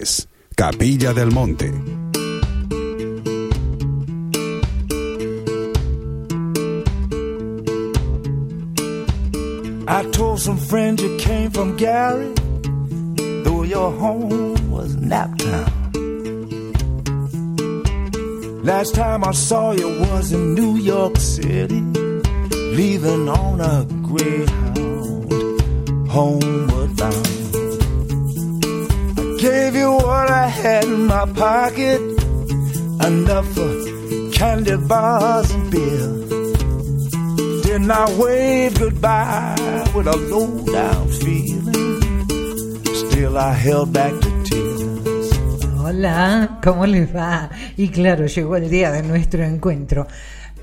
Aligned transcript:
Es 0.00 0.26
Capilla 0.56 1.12
del 1.14 1.30
Monte. 1.30 1.70
I 9.88 10.02
told 10.10 10.40
some 10.40 10.58
friends 10.58 11.02
you 11.02 11.16
came 11.18 11.50
from 11.50 11.76
Gary, 11.76 12.34
though 13.44 13.62
your 13.62 13.90
home 13.92 14.70
was 14.70 14.96
Naptown. 14.96 15.72
Last 18.64 18.94
time 18.94 19.24
I 19.24 19.32
saw 19.32 19.72
you 19.72 19.88
was 20.00 20.32
in 20.32 20.54
New 20.54 20.76
York 20.76 21.16
City, 21.16 21.80
leaving 22.80 23.28
on 23.28 23.60
a 23.60 23.86
Greyhound, 24.02 25.30
homeward 26.10 26.96
bound. 26.96 27.35
Gave 29.38 29.76
you 29.76 29.92
what 29.92 30.30
I 30.30 30.48
had 30.48 30.84
in 30.84 31.06
my 31.06 31.26
pocket, 31.26 32.00
enough 33.04 33.46
for 33.52 33.70
candy 34.32 34.76
bars 34.76 35.50
and 35.50 35.70
beer. 35.70 36.08
Then 37.64 37.90
I 37.90 38.06
waved 38.18 38.78
goodbye 38.78 39.84
with 39.94 40.06
a 40.06 40.16
low 40.16 40.64
down 40.64 41.08
feeling. 41.08 42.00
Still 42.94 43.36
I 43.36 43.52
held 43.52 43.92
back 43.92 44.14
the 44.14 44.30
tears. 44.48 45.76
Hola, 45.78 46.58
¿cómo 46.62 46.86
les 46.86 47.14
va? 47.14 47.50
Y 47.76 47.88
claro, 47.90 48.26
llegó 48.26 48.56
el 48.56 48.70
día 48.70 48.90
de 48.90 49.02
nuestro 49.02 49.44
encuentro. 49.44 50.06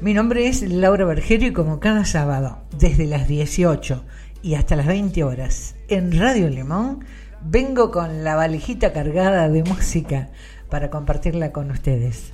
Mi 0.01 0.15
nombre 0.15 0.47
es 0.47 0.63
Laura 0.63 1.05
Bergerio 1.05 1.49
y 1.49 1.53
como 1.53 1.79
cada 1.79 2.05
sábado, 2.05 2.63
desde 2.77 3.05
las 3.05 3.27
18 3.27 4.03
y 4.41 4.55
hasta 4.55 4.75
las 4.75 4.87
20 4.87 5.23
horas, 5.23 5.75
en 5.87 6.17
Radio 6.17 6.49
Limón, 6.49 7.05
vengo 7.45 7.91
con 7.91 8.23
la 8.23 8.35
valijita 8.35 8.93
cargada 8.93 9.49
de 9.49 9.63
música 9.63 10.29
para 10.69 10.89
compartirla 10.89 11.51
con 11.51 11.71
ustedes. 11.71 12.31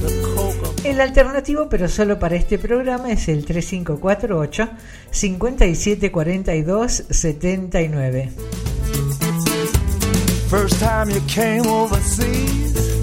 the 0.00 0.20
Kokomo. 0.34 0.74
El 0.84 1.00
alternativo, 1.00 1.68
pero 1.68 1.88
solo 1.88 2.18
para 2.18 2.36
este 2.36 2.58
programa, 2.58 3.10
es 3.10 3.28
el 3.28 3.44
3548 3.44 4.68
57 5.10 6.12
42 6.12 7.04
79. 7.08 8.30
First 10.50 10.80
time 10.80 11.08
you 11.10 11.22
came 11.34 11.66
overseas, 11.66 13.00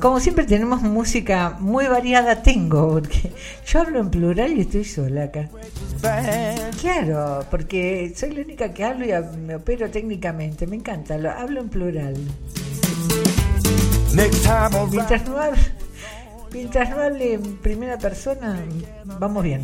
Como 0.00 0.20
siempre 0.20 0.44
tenemos 0.44 0.82
música 0.82 1.56
muy 1.58 1.86
variada, 1.88 2.42
tengo, 2.42 2.88
porque 2.92 3.32
yo 3.66 3.80
hablo 3.80 3.98
en 3.98 4.10
plural 4.10 4.52
y 4.56 4.60
estoy 4.60 4.84
sola 4.84 5.24
acá. 5.24 5.48
Claro, 6.80 7.44
porque 7.50 8.12
soy 8.14 8.30
la 8.32 8.42
única 8.42 8.72
que 8.72 8.84
hablo 8.84 9.04
y 9.04 9.36
me 9.38 9.56
opero 9.56 9.90
técnicamente, 9.90 10.66
me 10.68 10.76
encanta, 10.76 11.18
lo, 11.18 11.30
hablo 11.30 11.60
en 11.60 11.68
plural. 11.70 12.14
Mientras 14.14 14.70
no, 15.28 15.38
hable, 15.38 15.60
mientras 16.52 16.90
no 16.90 17.00
hable 17.00 17.34
en 17.34 17.56
primera 17.56 17.98
persona, 17.98 18.64
vamos 19.18 19.42
bien. 19.42 19.62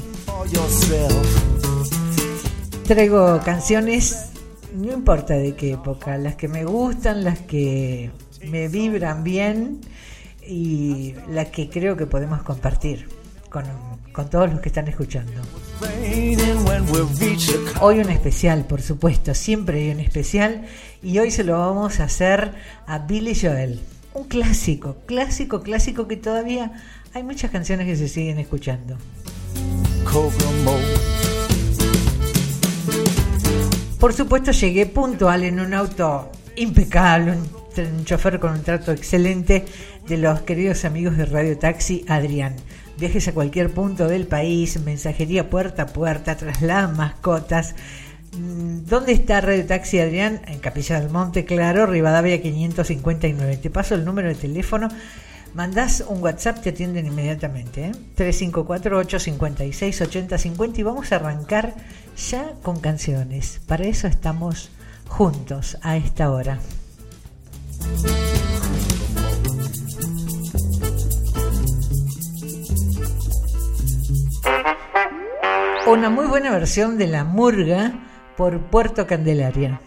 Traigo 2.85 3.41
canciones, 3.45 4.31
no 4.75 4.93
importa 4.93 5.35
de 5.35 5.55
qué 5.55 5.73
época, 5.73 6.19
las 6.19 6.35
que 6.35 6.49
me 6.49 6.65
gustan, 6.65 7.23
las 7.23 7.39
que 7.41 8.11
me 8.45 8.69
vibran 8.69 9.25
bien 9.25 9.81
y 10.47 11.15
las 11.29 11.49
que 11.49 11.69
creo 11.69 11.97
que 11.97 12.07
podemos 12.07 12.43
compartir 12.43 13.09
con, 13.51 13.65
con 14.13 14.31
todos 14.31 14.51
los 14.51 14.61
que 14.61 14.69
están 14.69 14.89
escuchando. 14.89 15.33
Hoy 17.81 17.99
un 17.99 18.11
especial, 18.11 18.65
por 18.65 18.83
supuesto, 18.83 19.35
siempre 19.35 19.83
hay 19.83 19.91
un 19.91 20.01
especial 20.01 20.67
y 21.03 21.19
hoy 21.19 21.31
se 21.31 21.45
lo 21.45 21.59
vamos 21.59 22.01
a 22.01 22.05
hacer 22.05 22.53
a 22.87 22.99
Billy 23.01 23.35
Joel. 23.35 23.81
Un 24.15 24.25
clásico, 24.25 24.97
clásico, 25.07 25.63
clásico 25.63 26.09
que 26.09 26.17
todavía 26.17 26.73
hay 27.13 27.23
muchas 27.23 27.51
canciones 27.51 27.87
que 27.87 27.97
se 27.97 28.09
siguen 28.09 28.39
escuchando. 28.39 28.97
Por 33.99 34.13
supuesto 34.13 34.53
llegué 34.53 34.87
puntual 34.87 35.43
en 35.43 35.61
un 35.61 35.75
auto 35.75 36.31
impecable, 36.57 37.35
un 37.83 38.05
chofer 38.05 38.41
con 38.41 38.53
un 38.53 38.63
trato 38.63 38.93
excelente 38.93 39.65
de 40.07 40.17
los 40.17 40.43
queridos 40.43 40.85
amigos 40.85 41.17
de 41.17 41.27
Radio 41.27 41.59
Taxi 41.59 42.05
Adrián. 42.09 42.55
Viajes 42.99 43.29
a 43.29 43.35
cualquier 43.35 43.71
punto 43.71 44.09
del 44.09 44.27
país, 44.27 44.81
mensajería 44.83 45.51
puerta 45.51 45.83
a 45.83 45.87
puerta, 45.87 46.37
trasladan 46.37 46.97
mascotas. 46.97 47.75
Mm, 48.33 48.87
¿Dónde 48.87 49.13
está 49.13 49.41
Radio 49.41 49.67
Taxi 49.67 49.99
Adrián? 49.99 50.41
En 50.47 50.61
Capilla 50.61 51.01
del 51.01 51.11
Monte, 51.11 51.45
claro, 51.45 51.87
Rivadavia 51.87 52.41
559. 52.41 53.57
Te 53.59 53.71
paso 53.71 53.95
el 53.95 54.05
número 54.05 54.29
de 54.29 54.35
teléfono. 54.35 54.89
Mandás 55.55 56.05
un 56.07 56.23
WhatsApp, 56.23 56.63
te 56.63 56.71
atienden 56.71 57.07
inmediatamente. 57.07 57.87
¿eh? 57.87 57.93
354-856-8050 58.17 60.79
y 60.79 60.83
vamos 60.83 61.13
a 61.13 61.17
arrancar 61.17 61.75
ya 62.31 62.53
con 62.63 62.81
canciones. 62.81 63.61
Para 63.67 63.85
eso 63.85 64.07
estamos 64.07 64.71
juntos 65.09 65.79
a 65.83 65.97
esta 65.97 66.31
hora. 66.31 66.61
Una 75.87 76.11
muy 76.11 76.27
buena 76.27 76.51
versión 76.51 76.99
de 76.99 77.07
La 77.07 77.25
Murga 77.25 77.93
por 78.37 78.61
Puerto 78.61 79.07
Candelaria. 79.07 79.81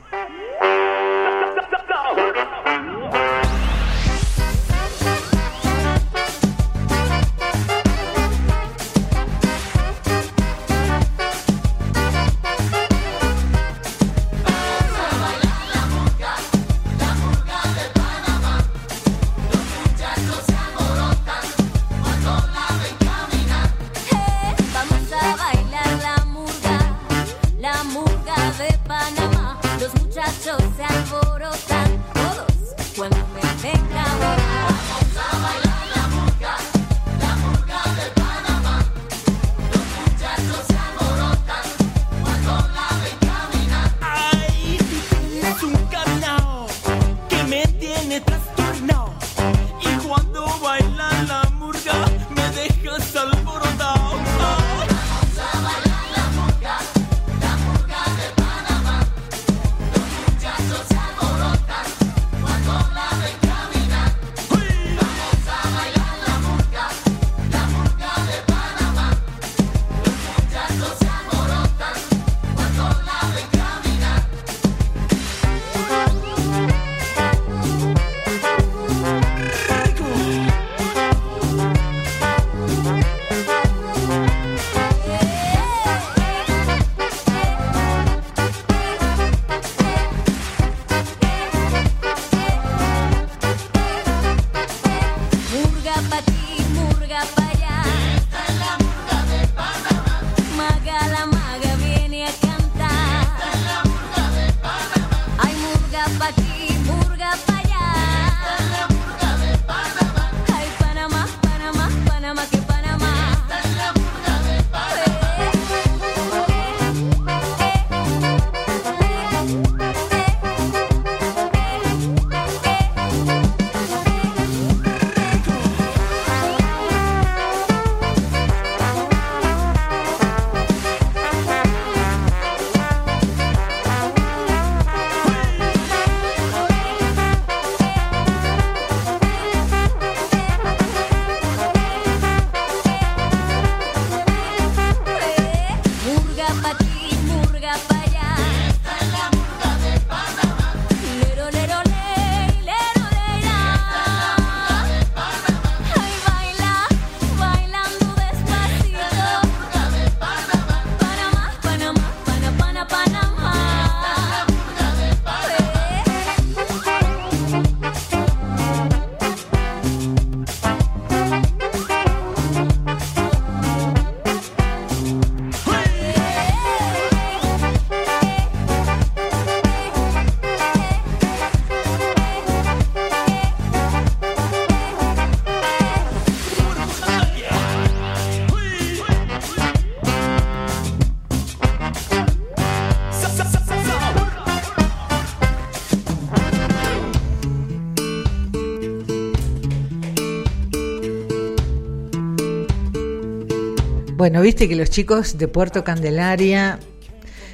Bueno, 204.29 204.43
viste 204.43 204.69
que 204.69 204.75
los 204.75 204.91
chicos 204.91 205.39
de 205.39 205.47
Puerto 205.47 205.83
Candelaria 205.83 206.77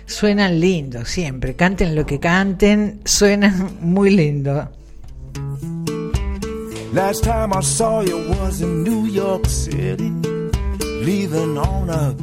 suenan 0.08 0.60
lindos 0.60 1.08
siempre. 1.08 1.56
Canten 1.56 1.96
lo 1.96 2.06
que 2.06 2.20
canten, 2.20 3.00
suenan 3.06 3.78
muy 3.80 4.10
lindo. 4.10 4.70
Last 6.94 7.24
time 7.24 7.54
I 7.58 7.64
saw 7.64 8.04
you 8.04 8.18
was 8.28 8.60
in 8.60 8.84
New 8.84 9.08
York 9.08 9.48
City, 9.48 10.12
leaving 11.02 11.58
on 11.58 11.90
a 11.90 12.14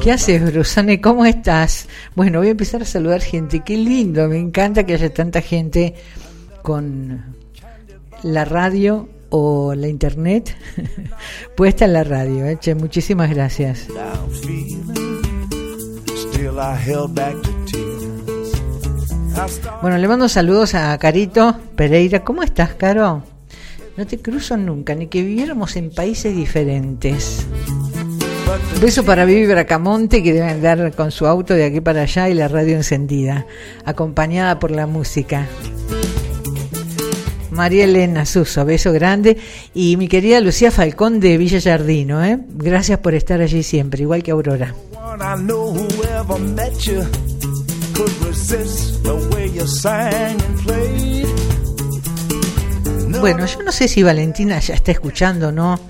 ¿Qué 0.00 0.10
haces, 0.10 0.50
Brusane? 0.50 1.02
¿Cómo 1.02 1.26
estás? 1.26 1.86
Bueno, 2.16 2.38
voy 2.38 2.48
a 2.48 2.52
empezar 2.52 2.80
a 2.80 2.86
saludar 2.86 3.20
gente. 3.20 3.60
Qué 3.60 3.76
lindo, 3.76 4.26
me 4.26 4.38
encanta 4.38 4.86
que 4.86 4.94
haya 4.94 5.12
tanta 5.12 5.42
gente 5.42 5.96
con 6.62 7.36
la 8.22 8.46
radio 8.46 9.10
o 9.30 9.74
la 9.74 9.88
internet 9.88 10.56
puesta 11.56 11.84
en 11.84 11.92
la 11.92 12.04
radio. 12.04 12.46
¿eh? 12.46 12.58
muchísimas 12.74 13.30
gracias. 13.30 13.86
Bueno, 19.82 19.98
le 19.98 20.08
mando 20.08 20.28
saludos 20.28 20.74
a 20.74 20.96
Carito 20.98 21.56
Pereira. 21.76 22.24
¿Cómo 22.24 22.42
estás, 22.42 22.74
Caro? 22.74 23.22
No 23.96 24.06
te 24.06 24.18
cruzo 24.18 24.56
nunca, 24.56 24.94
ni 24.94 25.08
que 25.08 25.22
viviéramos 25.22 25.76
en 25.76 25.90
países 25.90 26.34
diferentes. 26.34 27.46
Un 28.74 28.80
beso 28.80 29.04
para 29.04 29.24
Vivi 29.24 29.46
Bracamonte, 29.46 30.22
que 30.22 30.32
debe 30.32 30.48
andar 30.48 30.94
con 30.94 31.10
su 31.10 31.26
auto 31.26 31.54
de 31.54 31.64
aquí 31.64 31.80
para 31.80 32.02
allá 32.02 32.28
y 32.28 32.34
la 32.34 32.48
radio 32.48 32.76
encendida, 32.76 33.46
acompañada 33.84 34.58
por 34.58 34.70
la 34.70 34.86
música. 34.86 35.46
María 37.58 37.84
Elena 37.84 38.24
Suso, 38.24 38.64
beso 38.64 38.92
grande. 38.92 39.36
Y 39.74 39.96
mi 39.96 40.06
querida 40.06 40.40
Lucía 40.40 40.70
Falcón 40.70 41.18
de 41.18 41.36
Villa 41.36 41.60
Jardino, 41.60 42.24
¿eh? 42.24 42.38
gracias 42.54 43.00
por 43.00 43.14
estar 43.14 43.40
allí 43.40 43.64
siempre, 43.64 44.02
igual 44.02 44.22
que 44.22 44.30
Aurora. 44.30 44.76
Bueno, 53.20 53.44
yo 53.44 53.62
no 53.64 53.72
sé 53.72 53.88
si 53.88 54.04
Valentina 54.04 54.60
ya 54.60 54.74
está 54.74 54.92
escuchando, 54.92 55.50
¿no? 55.50 55.80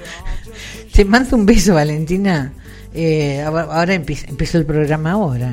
Te 0.94 1.04
mando 1.04 1.36
un 1.36 1.44
beso, 1.44 1.74
Valentina. 1.74 2.54
Eh, 2.94 3.42
ahora 3.42 3.92
empiezo, 3.92 4.56
el 4.56 4.64
programa 4.64 5.12
ahora. 5.12 5.52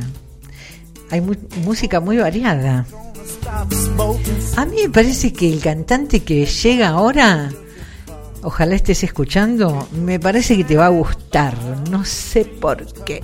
Hay 1.11 1.19
música 1.65 1.99
muy 1.99 2.15
variada. 2.15 2.85
A 4.55 4.65
mí 4.65 4.77
me 4.83 4.89
parece 4.89 5.33
que 5.33 5.51
el 5.51 5.61
cantante 5.61 6.23
que 6.23 6.45
llega 6.45 6.89
ahora, 6.89 7.49
ojalá 8.43 8.75
estés 8.75 9.03
escuchando, 9.03 9.87
me 9.91 10.19
parece 10.19 10.57
que 10.57 10.63
te 10.63 10.75
va 10.75 10.87
a 10.87 10.89
gustar, 10.89 11.55
no 11.89 12.03
sé 12.05 12.45
por 12.45 12.85
qué. 13.03 13.23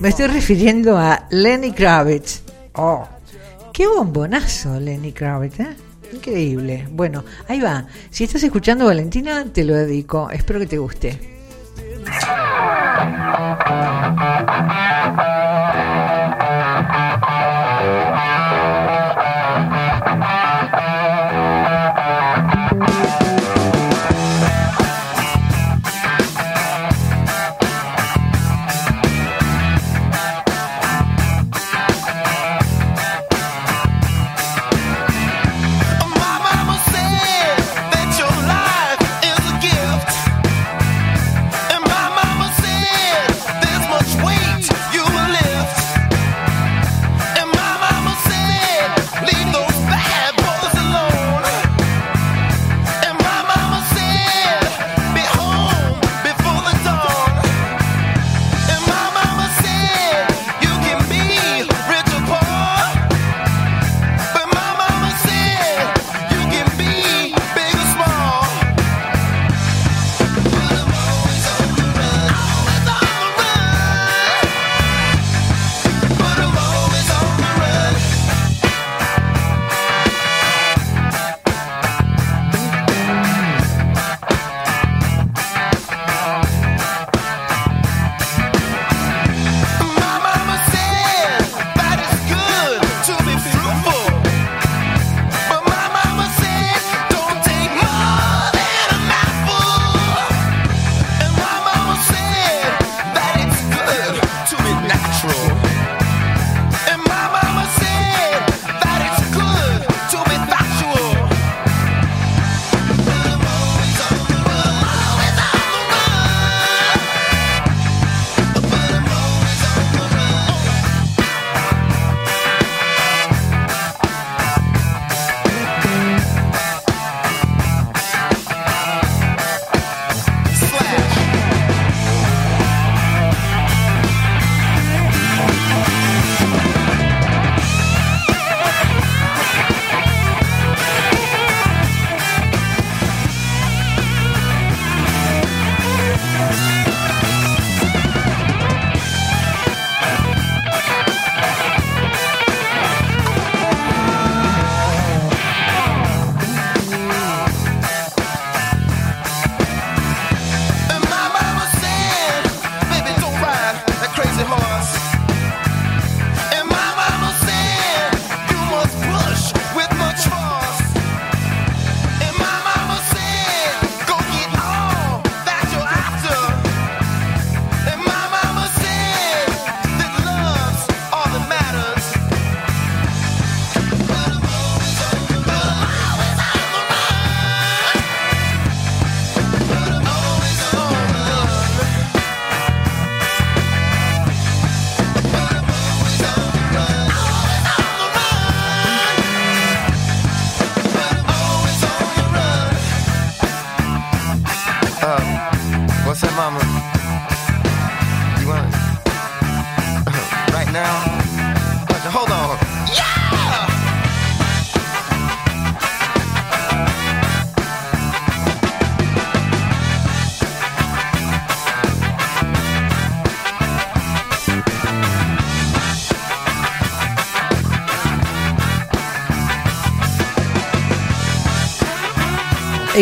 Me 0.00 0.08
estoy 0.08 0.26
refiriendo 0.28 0.96
a 0.96 1.26
Lenny 1.30 1.72
Kravitz. 1.72 2.42
Oh, 2.74 3.06
qué 3.72 3.86
bombonazo 3.86 4.80
Lenny 4.80 5.12
Kravitz. 5.12 5.60
¿eh? 5.60 5.76
Increíble. 6.12 6.88
Bueno, 6.90 7.24
ahí 7.48 7.60
va. 7.60 7.86
Si 8.10 8.24
estás 8.24 8.42
escuchando 8.42 8.86
Valentina, 8.86 9.44
te 9.52 9.64
lo 9.64 9.74
dedico. 9.74 10.30
Espero 10.30 10.58
que 10.58 10.66
te 10.66 10.78
guste. 10.78 11.18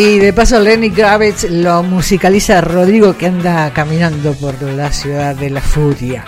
Y 0.00 0.20
de 0.20 0.32
paso 0.32 0.60
Lenny 0.60 0.92
Kravitz 0.92 1.50
lo 1.50 1.82
musicaliza 1.82 2.60
Rodrigo 2.60 3.16
que 3.18 3.26
anda 3.26 3.72
caminando 3.74 4.32
por 4.34 4.62
la 4.62 4.92
ciudad 4.92 5.34
de 5.34 5.50
la 5.50 5.60
furia. 5.60 6.24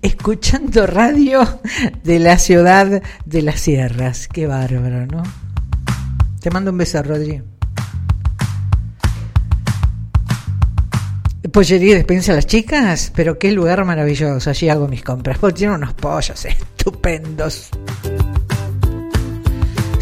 Escuchando 0.00 0.86
radio 0.86 1.60
de 2.04 2.20
la 2.20 2.38
ciudad 2.38 3.02
de 3.24 3.42
las 3.42 3.58
sierras. 3.58 4.28
Qué 4.28 4.46
bárbaro, 4.46 5.06
¿no? 5.06 5.24
Te 6.40 6.48
mando 6.52 6.70
un 6.70 6.78
beso, 6.78 7.02
Rodrigo. 7.02 7.44
Pollería 11.52 11.96
despensa 11.96 12.30
a 12.30 12.36
las 12.36 12.46
chicas, 12.46 13.10
pero 13.12 13.40
qué 13.40 13.50
lugar 13.50 13.84
maravilloso. 13.84 14.50
Allí 14.50 14.68
hago 14.68 14.86
mis 14.86 15.02
compras. 15.02 15.38
Porque 15.38 15.56
tiene 15.58 15.74
unos 15.74 15.94
pollos 15.94 16.44
estupendos. 16.44 17.72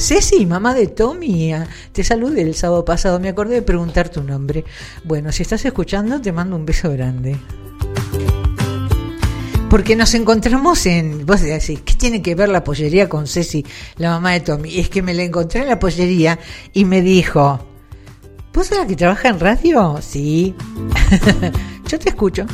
Ceci, 0.05 0.45
mamá 0.45 0.75
de 0.75 0.89
Tommy, 0.89 1.55
te 1.93 2.05
saludé 2.05 2.43
el 2.43 2.55
sábado 2.55 2.85
pasado, 2.85 3.19
me 3.19 3.31
acordé 3.31 3.55
de 3.55 3.63
preguntar 3.63 4.11
tu 4.11 4.23
nombre. 4.23 4.63
Bueno, 5.03 5.33
si 5.33 5.41
estás 5.41 5.65
escuchando, 5.65 6.21
te 6.21 6.31
mando 6.31 6.57
un 6.57 6.67
beso 6.67 6.93
grande. 6.93 7.39
Porque 9.71 9.97
nos 9.97 10.13
encontramos 10.13 10.85
en. 10.85 11.25
Vos 11.25 11.41
decís, 11.41 11.81
¿qué 11.87 11.95
tiene 11.95 12.21
que 12.21 12.35
ver 12.35 12.51
la 12.51 12.63
pollería 12.63 13.09
con 13.09 13.27
Ceci, 13.27 13.65
la 13.97 14.11
mamá 14.11 14.33
de 14.33 14.41
Tommy? 14.41 14.79
Es 14.79 14.91
que 14.91 15.01
me 15.01 15.15
la 15.15 15.23
encontré 15.23 15.63
en 15.63 15.69
la 15.69 15.79
pollería 15.79 16.39
y 16.75 16.85
me 16.85 17.01
dijo: 17.01 17.67
¿Vos 18.53 18.67
sos 18.67 18.77
la 18.77 18.87
que 18.87 18.97
trabaja 18.97 19.31
en 19.31 19.41
radio? 19.41 20.01
Sí. 20.03 20.55
Yo 21.89 21.99
te 21.99 22.11
escucho. 22.11 22.45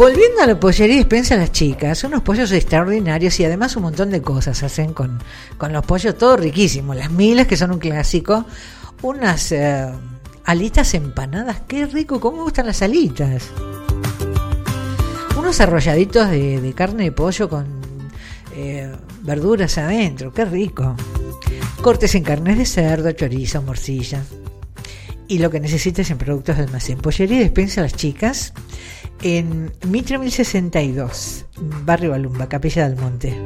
Volviendo 0.00 0.40
a 0.40 0.46
la 0.46 0.58
pollería 0.58 0.94
y 0.94 0.98
despensa 1.00 1.34
a 1.34 1.36
las 1.36 1.52
chicas, 1.52 2.04
unos 2.04 2.22
pollos 2.22 2.50
extraordinarios 2.52 3.38
y 3.38 3.44
además 3.44 3.76
un 3.76 3.82
montón 3.82 4.08
de 4.08 4.22
cosas 4.22 4.62
hacen 4.62 4.94
con, 4.94 5.18
con 5.58 5.74
los 5.74 5.84
pollos, 5.84 6.16
todo 6.16 6.38
riquísimo. 6.38 6.94
Las 6.94 7.10
miles, 7.10 7.46
que 7.46 7.54
son 7.54 7.70
un 7.70 7.78
clásico, 7.78 8.46
unas 9.02 9.52
eh, 9.52 9.90
alitas 10.46 10.94
empanadas, 10.94 11.60
qué 11.68 11.84
rico, 11.84 12.18
¿cómo 12.18 12.44
gustan 12.44 12.64
las 12.64 12.80
alitas? 12.80 13.50
Unos 15.38 15.60
arrolladitos 15.60 16.30
de, 16.30 16.72
carne 16.74 17.04
de 17.04 17.12
pollo 17.12 17.50
con 17.50 17.66
eh, 18.56 18.90
verduras 19.20 19.76
adentro, 19.76 20.32
qué 20.32 20.46
rico. 20.46 20.96
Cortes 21.82 22.14
en 22.14 22.24
carnes 22.24 22.56
de 22.56 22.64
cerdo, 22.64 23.12
chorizo, 23.12 23.60
morcilla. 23.60 24.22
Y 25.28 25.40
lo 25.40 25.50
que 25.50 25.60
necesites 25.60 26.10
en 26.10 26.16
productos 26.16 26.56
de 26.56 26.62
almacén. 26.62 26.96
Pollería 26.96 27.36
y 27.36 27.40
despensa 27.40 27.82
a 27.82 27.84
las 27.84 27.94
chicas 27.94 28.54
en 29.22 29.72
Mitre 29.88 30.18
1062, 30.18 31.46
Barrio 31.84 32.10
Balumba, 32.10 32.48
Capilla 32.48 32.88
del 32.88 32.98
Monte. 32.98 33.36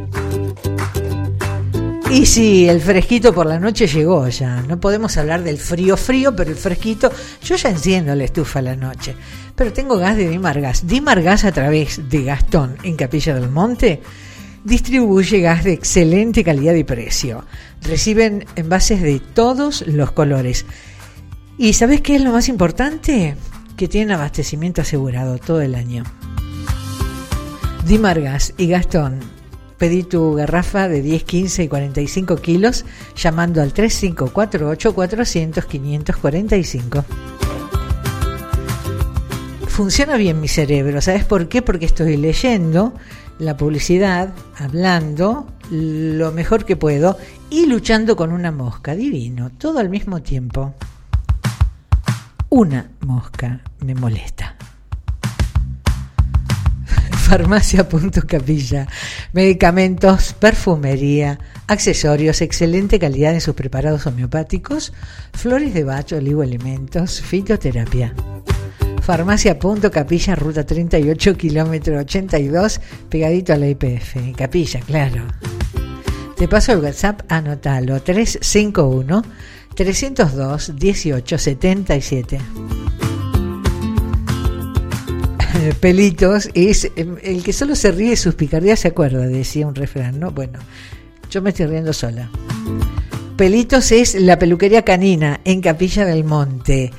Y 2.11 2.27
sí, 2.27 2.69
el 2.69 2.81
fresquito 2.81 3.35
por 3.35 3.47
la 3.47 3.59
noche 3.59 3.87
llegó 3.87 4.29
ya. 4.29 4.63
No 4.63 4.79
podemos 4.79 5.17
hablar 5.17 5.43
del 5.43 5.59
frío 5.59 5.97
frío, 5.97 6.37
pero 6.37 6.51
el 6.51 6.57
fresquito, 6.57 7.11
yo 7.43 7.57
ya 7.57 7.71
enciendo 7.71 8.15
la 8.15 8.25
estufa 8.25 8.63
la 8.63 8.77
noche. 8.77 9.17
Pero 9.57 9.73
tengo 9.73 9.99
gas 9.99 10.17
de 10.17 10.29
Dimargas. 10.29 10.87
Dimargas 10.87 11.45
a 11.45 11.53
través 11.53 12.09
de 12.09 12.23
Gastón 12.23 12.77
en 12.83 12.97
Capilla 12.97 13.35
del 13.35 13.51
Monte 13.51 14.01
distribuye 14.65 15.41
gas 15.41 15.63
de 15.63 15.75
excelente 15.75 16.43
calidad 16.43 16.75
y 16.75 16.85
precio. 16.85 17.45
Reciben 17.83 18.47
envases 18.57 19.03
de 19.03 19.21
todos 19.21 19.87
los 19.87 20.11
colores. 20.13 20.65
¿Y 21.59 21.75
sabes 21.75 22.01
qué 22.01 22.17
es 22.17 22.23
lo 22.23 22.33
más 22.33 22.49
importante? 22.49 23.37
Que 23.77 23.89
tienen 23.89 24.13
abastecimiento 24.13 24.83
asegurado 24.83 25.39
todo 25.39 25.61
el 25.61 25.75
año. 25.75 26.05
Dimargas 27.87 28.55
y 28.57 28.69
Gastón. 28.69 29.21
Pedí 29.79 30.05
tu 30.05 30.35
garrafa 30.35 30.89
de 30.89 31.03
10, 31.03 31.25
15 31.25 31.65
y 31.65 31.69
45 31.69 32.37
kilos 32.37 32.85
llamando 33.17 33.61
al 33.61 33.73
3548 33.73 34.95
400 34.95 35.65
545. 35.65 37.05
Funciona 39.67 40.17
bien 40.17 40.41
mi 40.41 40.47
cerebro, 40.47 41.01
¿sabes 41.01 41.25
por 41.25 41.49
qué? 41.49 41.61
Porque 41.61 41.85
estoy 41.85 42.17
leyendo 42.17 42.95
la 43.41 43.57
publicidad, 43.57 44.33
hablando 44.57 45.49
lo 45.69 46.31
mejor 46.31 46.65
que 46.65 46.77
puedo 46.77 47.19
y 47.51 47.67
luchando 47.67 48.15
con 48.15 48.33
una 48.33 48.53
mosca. 48.53 48.95
Divino, 48.95 49.51
todo 49.51 49.81
al 49.81 49.89
mismo 49.89 50.23
tiempo. 50.23 50.75
Una 52.57 52.89
mosca 53.01 53.61
me 53.81 53.97
molesta. 53.97 54.55
Farmacia.capilla. 57.11 58.87
Medicamentos, 59.33 60.35
perfumería, 60.35 61.41
accesorios, 61.67 62.43
excelente 62.43 63.01
calidad 63.01 63.35
en 63.35 63.41
sus 63.41 63.57
preparados 63.57 64.07
homeopáticos, 64.07 64.93
flores 65.33 65.75
de 65.75 65.83
bacho, 65.83 66.19
oligoelementos, 66.19 67.21
fitoterapia. 67.23 68.15
Farmacia.capilla, 69.03 70.37
ruta 70.37 70.65
38, 70.65 71.37
kilómetro 71.37 71.99
82, 71.99 72.81
pegadito 73.09 73.53
a 73.53 73.57
la 73.57 73.67
IPF. 73.67 74.37
Capilla, 74.37 74.79
claro. 74.79 75.25
Te 76.37 76.47
paso 76.47 76.71
el 76.71 76.79
WhatsApp, 76.79 77.23
anótalo, 77.29 78.01
351 78.01 79.25
302 79.75 80.75
1877. 80.81 82.39
Pelitos 85.81 86.51
es 86.55 86.91
em, 86.97 87.17
el 87.23 87.43
que 87.43 87.53
solo 87.53 87.75
se 87.75 87.91
ríe 87.91 88.11
de 88.11 88.17
sus 88.17 88.35
picardías 88.35 88.81
se 88.81 88.89
acuerda, 88.89 89.27
decía 89.27 89.67
un 89.67 89.75
refrán, 89.75 90.21
¿no? 90.21 90.31
Bueno, 90.31 90.59
yo 91.31 91.43
me 91.43 91.51
estoy 91.51 91.67
riendo 91.67 91.93
sola. 91.93 92.31
Pelitos 93.37 93.91
es 93.91 94.15
la 94.15 94.39
peluquería 94.39 94.83
canina 94.83 95.41
en 95.45 95.61
Capilla 95.61 96.05
del 96.05 96.25
Monte. 96.25 96.93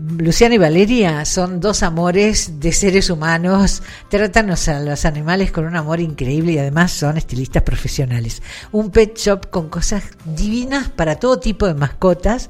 Luciana 0.00 0.54
y 0.54 0.58
Valeria 0.58 1.24
son 1.24 1.58
dos 1.58 1.82
amores 1.82 2.60
de 2.60 2.70
seres 2.70 3.10
humanos, 3.10 3.82
tratan 4.08 4.48
a 4.48 4.80
los 4.80 5.04
animales 5.04 5.50
con 5.50 5.64
un 5.64 5.74
amor 5.74 5.98
increíble 5.98 6.52
y 6.52 6.58
además 6.58 6.92
son 6.92 7.16
estilistas 7.16 7.64
profesionales. 7.64 8.40
Un 8.70 8.90
pet 8.90 9.18
shop 9.18 9.50
con 9.50 9.68
cosas 9.68 10.04
divinas 10.24 10.88
para 10.88 11.16
todo 11.16 11.40
tipo 11.40 11.66
de 11.66 11.74
mascotas 11.74 12.48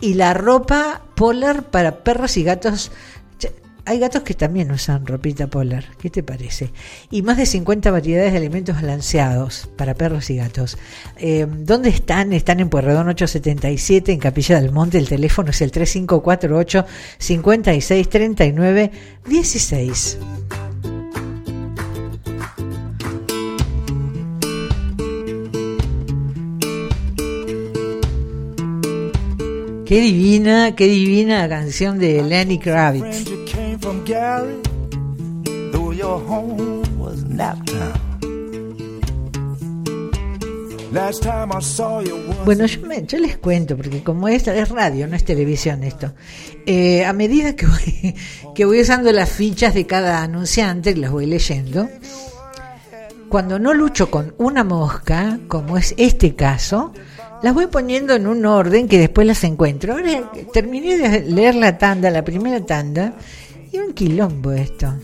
y 0.00 0.14
la 0.14 0.34
ropa 0.34 1.02
polar 1.16 1.64
para 1.64 2.04
perros 2.04 2.36
y 2.36 2.44
gatos 2.44 2.92
hay 3.86 3.98
gatos 3.98 4.22
que 4.22 4.34
también 4.34 4.70
usan 4.70 5.06
ropita 5.06 5.46
polar. 5.46 5.84
¿Qué 6.00 6.10
te 6.10 6.22
parece? 6.22 6.70
Y 7.10 7.22
más 7.22 7.36
de 7.36 7.46
50 7.46 7.90
variedades 7.90 8.32
de 8.32 8.38
alimentos 8.38 8.76
balanceados 8.76 9.68
para 9.76 9.94
perros 9.94 10.30
y 10.30 10.36
gatos. 10.36 10.78
Eh, 11.16 11.46
¿Dónde 11.48 11.90
están? 11.90 12.32
Están 12.32 12.60
en 12.60 12.70
Puerredón 12.70 13.08
877, 13.08 14.12
en 14.12 14.20
Capilla 14.20 14.60
del 14.60 14.72
Monte. 14.72 14.98
El 14.98 15.08
teléfono 15.08 15.50
es 15.50 15.60
el 15.60 15.70
3548 15.70 16.86
5639 17.18 18.90
16. 19.26 20.18
Qué 29.86 30.00
divina, 30.00 30.74
qué 30.74 30.86
divina 30.86 31.46
canción 31.46 31.98
de 31.98 32.22
Lenny 32.22 32.58
Kravitz. 32.58 33.43
Bueno, 42.46 42.64
yo, 42.64 42.80
me, 42.86 43.04
yo, 43.04 43.18
les 43.18 43.36
cuento, 43.36 43.76
porque 43.76 44.02
como 44.02 44.28
es, 44.28 44.46
es 44.48 44.68
radio, 44.70 45.06
no 45.06 45.16
es 45.16 45.24
televisión 45.24 45.84
esto. 45.84 46.14
Eh, 46.64 47.04
a 47.04 47.12
medida 47.12 47.56
que 47.56 47.66
voy, 47.66 48.14
que 48.54 48.64
voy 48.64 48.80
usando 48.80 49.12
las 49.12 49.28
fichas 49.28 49.74
de 49.74 49.86
cada 49.86 50.22
anunciante, 50.22 50.96
las 50.96 51.10
voy 51.10 51.26
leyendo, 51.26 51.88
cuando 53.28 53.58
no 53.58 53.74
lucho 53.74 54.10
con 54.10 54.34
una 54.38 54.64
mosca, 54.64 55.40
como 55.48 55.76
es 55.76 55.94
este 55.98 56.34
caso, 56.34 56.94
las 57.42 57.52
voy 57.52 57.66
poniendo 57.66 58.14
en 58.14 58.26
un 58.26 58.46
orden 58.46 58.88
que 58.88 58.98
después 58.98 59.26
las 59.26 59.44
encuentro. 59.44 59.92
Ahora 59.92 60.30
terminé 60.54 60.96
de 60.96 61.20
leer 61.20 61.54
la 61.56 61.76
tanda, 61.76 62.10
la 62.10 62.24
primera 62.24 62.64
tanda, 62.64 63.14
y 63.74 63.78
un 63.78 63.92
quilombo 63.92 64.52
esto. 64.52 64.94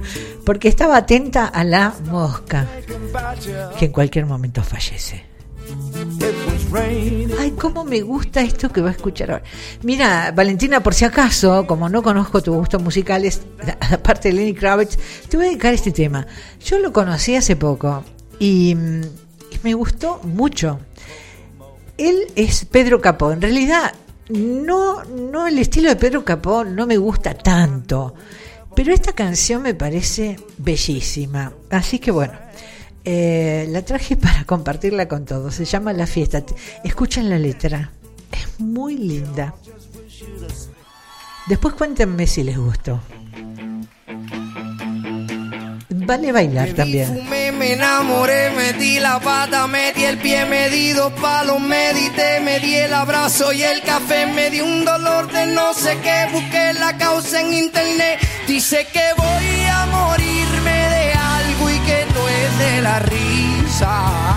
Porque 0.44 0.68
estaba 0.68 0.96
atenta 0.96 1.46
a 1.46 1.64
la 1.64 1.92
mosca, 2.08 2.66
que 3.78 3.86
en 3.86 3.92
cualquier 3.92 4.26
momento 4.26 4.62
fallece. 4.62 5.24
Ay, 7.38 7.50
cómo 7.58 7.84
me 7.84 8.00
gusta 8.02 8.42
esto 8.42 8.70
que 8.70 8.80
va 8.80 8.90
a 8.90 8.92
escuchar 8.92 9.30
ahora. 9.32 9.44
Mira, 9.82 10.32
Valentina, 10.32 10.82
por 10.82 10.94
si 10.94 11.04
acaso, 11.04 11.66
como 11.66 11.88
no 11.88 12.02
conozco 12.02 12.42
tus 12.42 12.54
gustos 12.54 12.80
musicales, 12.80 13.42
aparte 13.92 14.28
de 14.28 14.34
Lenny 14.34 14.54
Kravitz, 14.54 14.96
te 15.28 15.36
voy 15.36 15.46
a 15.46 15.48
dedicar 15.48 15.74
este 15.74 15.90
tema. 15.90 16.26
Yo 16.64 16.78
lo 16.78 16.92
conocí 16.92 17.34
hace 17.34 17.56
poco 17.56 18.04
y, 18.38 18.74
mm, 18.76 19.02
y 19.50 19.58
me 19.64 19.74
gustó 19.74 20.20
mucho. 20.22 20.78
Él 21.98 22.28
es 22.36 22.64
Pedro 22.66 23.00
Capó. 23.00 23.32
En 23.32 23.42
realidad, 23.42 23.94
no, 24.30 25.04
no 25.04 25.46
el 25.46 25.58
estilo 25.58 25.88
de 25.88 25.96
Pedro 25.96 26.24
Capó 26.24 26.64
no 26.64 26.86
me 26.86 26.96
gusta 26.96 27.34
tanto, 27.34 28.14
pero 28.74 28.92
esta 28.92 29.12
canción 29.12 29.62
me 29.62 29.74
parece 29.74 30.38
bellísima. 30.58 31.52
Así 31.70 31.98
que 31.98 32.10
bueno, 32.10 32.34
eh, 33.04 33.66
la 33.68 33.82
traje 33.82 34.16
para 34.16 34.44
compartirla 34.44 35.08
con 35.08 35.24
todos. 35.24 35.54
Se 35.54 35.64
llama 35.64 35.92
La 35.92 36.06
Fiesta. 36.06 36.44
Escuchen 36.84 37.28
la 37.28 37.38
letra. 37.38 37.90
Es 38.30 38.60
muy 38.60 38.96
linda. 38.96 39.54
Después 41.48 41.74
cuéntenme 41.74 42.26
si 42.26 42.44
les 42.44 42.56
gustó. 42.56 43.00
Vale 45.88 46.32
bailar 46.32 46.72
también. 46.74 47.28
Me 47.60 47.74
enamoré, 47.74 48.48
metí 48.56 48.98
la 48.98 49.20
pata, 49.20 49.66
metí 49.66 50.02
el 50.04 50.16
pie, 50.16 50.46
me 50.46 50.70
di 50.70 50.92
dos 50.94 51.12
palos, 51.20 51.60
medité, 51.60 52.40
me 52.40 52.58
di 52.58 52.74
el 52.74 52.94
abrazo 52.94 53.52
y 53.52 53.62
el 53.62 53.82
café, 53.82 54.24
me 54.24 54.48
di 54.48 54.62
un 54.62 54.82
dolor 54.82 55.30
de 55.30 55.44
no 55.48 55.74
sé 55.74 55.98
qué, 56.02 56.26
busqué 56.32 56.72
la 56.72 56.96
causa 56.96 57.38
en 57.42 57.52
internet, 57.52 58.18
dice 58.46 58.86
que 58.90 59.04
voy 59.14 59.64
a 59.70 59.84
morirme 59.92 60.78
de 60.96 61.12
algo 61.12 61.68
y 61.68 61.78
que 61.80 62.06
no 62.14 62.28
es 62.30 62.58
de 62.60 62.80
la 62.80 62.98
risa. 63.00 64.36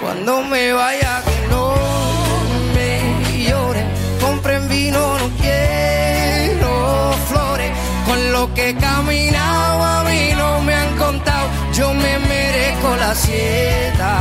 Cuando 0.00 0.42
me 0.42 0.72
vaya 0.72 1.22
que 1.24 1.48
no 1.48 1.76
me 2.74 3.44
lloren, 3.44 3.86
compren 4.20 4.68
vino, 4.68 5.16
no 5.16 5.30
quiero 5.40 7.14
flores, 7.28 7.70
con 8.04 8.32
lo 8.32 8.52
que 8.52 8.70
he 8.70 8.74
caminado 8.74 9.84
a 9.84 10.02
mí 10.02 10.32
no 10.36 10.60
me 10.62 10.74
han 10.74 10.96
contado, 10.96 11.39
yo 11.80 11.94
me 11.94 12.18
merezco 12.18 12.94
la 12.96 13.14
sieta. 13.14 14.12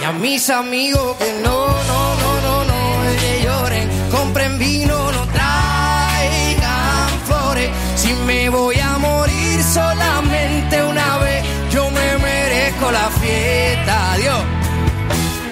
Y 0.00 0.04
a 0.04 0.12
mis 0.12 0.48
amigos 0.48 1.16
que 1.16 1.30
no, 1.42 1.58
no, 1.90 2.00
no, 2.22 2.30
no, 2.46 2.54
no, 2.70 2.78
que 3.20 3.42
lloren, 3.44 3.88
compren 4.12 4.58
vino, 4.58 4.96
no 5.16 5.22
traigan 5.38 7.08
flores, 7.26 7.70
si 7.96 8.12
me 8.28 8.48
voy 8.48 8.78
a 8.78 8.98
morir 8.98 9.62
solamente 9.62 10.82
una 10.84 11.18
vez, 11.18 11.44
yo 11.72 11.90
me 11.90 12.18
merezco 12.18 12.90
la 12.92 13.08
fiesta, 13.20 14.16
Dios. 14.16 14.42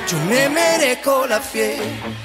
Yo 0.09 0.19
me 0.31 0.49
merezco 0.49 1.27
la 1.27 1.41
fiesta. 1.41 2.22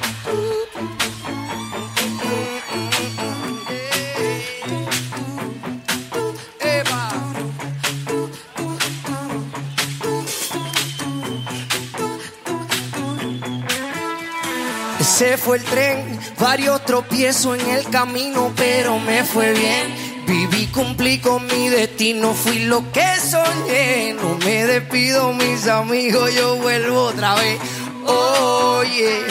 Ese 15.20 15.36
fue 15.36 15.58
el 15.58 15.64
tren, 15.64 16.20
varios 16.40 16.86
tropiezos 16.86 17.58
en 17.58 17.68
el 17.72 17.90
camino, 17.90 18.54
pero 18.56 19.00
me 19.00 19.24
fue 19.24 19.52
bien. 19.52 20.26
Viví, 20.28 20.68
cumplí 20.68 21.18
con 21.18 21.44
mi 21.48 21.70
destino, 21.70 22.36
fui 22.36 22.66
lo 22.66 22.92
que 22.92 23.20
soñé. 23.20 24.14
No 24.14 24.38
me 24.46 24.68
despido, 24.68 25.34
mis 25.34 25.68
amigos, 25.68 26.32
yo 26.36 26.58
vuelvo 26.58 27.06
otra 27.06 27.34
vez. 27.34 27.60
Oye, 28.06 29.24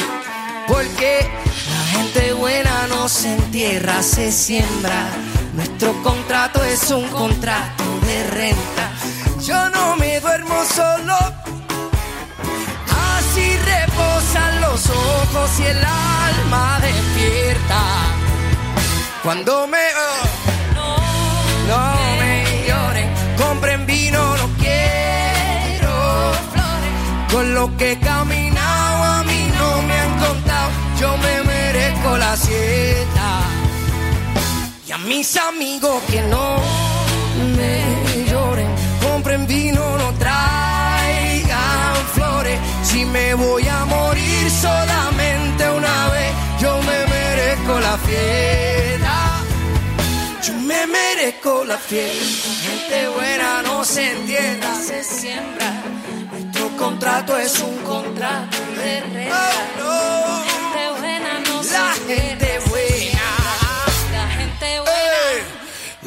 porque 0.67 1.21
la 1.71 1.99
gente 1.99 2.33
buena 2.33 2.89
no 2.89 3.09
se 3.09 3.35
entierra, 3.35 4.03
se 4.03 4.33
siembra. 4.33 5.07
Nuestro 5.55 5.93
contrato 6.03 6.65
es 6.65 6.91
un 6.91 7.07
contrato 7.11 7.85
de 8.09 8.25
renta. 8.31 8.91
Yo 9.41 9.71
no 9.71 9.95
me 9.95 10.19
duermo 10.19 10.65
solo, 10.65 11.17
Así 12.91 13.57
reposan 13.57 14.56
los 14.77 14.91
ojos 14.91 15.61
y 15.61 15.65
el 15.65 15.79
alma 15.79 16.79
despierta. 16.83 17.83
Cuando 19.23 19.67
me... 19.67 19.79
oh, 19.79 20.27
no 21.69 22.17
me 22.21 22.45
lloren, 22.69 23.09
compren 23.39 23.87
vino, 23.87 24.37
no 24.37 24.47
quiero 24.59 25.93
flores. 26.53 26.95
Con 27.33 27.55
lo 27.55 27.75
que 27.79 27.93
he 27.93 27.99
caminado 27.99 29.05
a 29.19 29.23
mí 29.25 29.51
no 29.59 29.83
me 29.83 29.95
han 29.99 30.19
contado, 30.19 30.71
yo 31.01 31.17
me 31.17 31.43
merezco 31.45 32.19
la 32.19 32.37
siesta. 32.37 33.29
Y 34.87 34.93
a 34.93 34.99
mis 34.99 35.37
amigos 35.39 36.03
que 36.11 36.21
no 36.23 36.86
solamente 44.67 45.63
una 45.71 46.09
vez, 46.15 46.33
yo 46.61 46.73
me 46.89 46.99
merezco 47.15 47.81
la 47.89 47.97
fiesta. 48.09 49.15
Yo 50.47 50.55
me 50.71 50.87
merezco 50.87 51.65
la 51.65 51.79
fiesta. 51.79 52.49
Gente 52.67 53.09
buena 53.09 53.63
no 53.63 53.85
se 53.85 54.13
entierra, 54.13 54.75
se 54.89 55.03
siembra. 55.03 55.71
Nuestro 56.31 56.67
contrato 56.77 57.37
es 57.39 57.55
un 57.61 57.77
contrato 57.93 58.59
de 58.79 59.01
renta. 59.15 59.41
gente 60.53 60.83
buena 61.01 61.33
no 61.47 61.63
se 61.63 61.73
La 61.73 61.93
gente 62.09 62.51
buena. 62.69 63.29
La 64.17 64.27
gente 64.39 64.69
buena. 64.87 65.47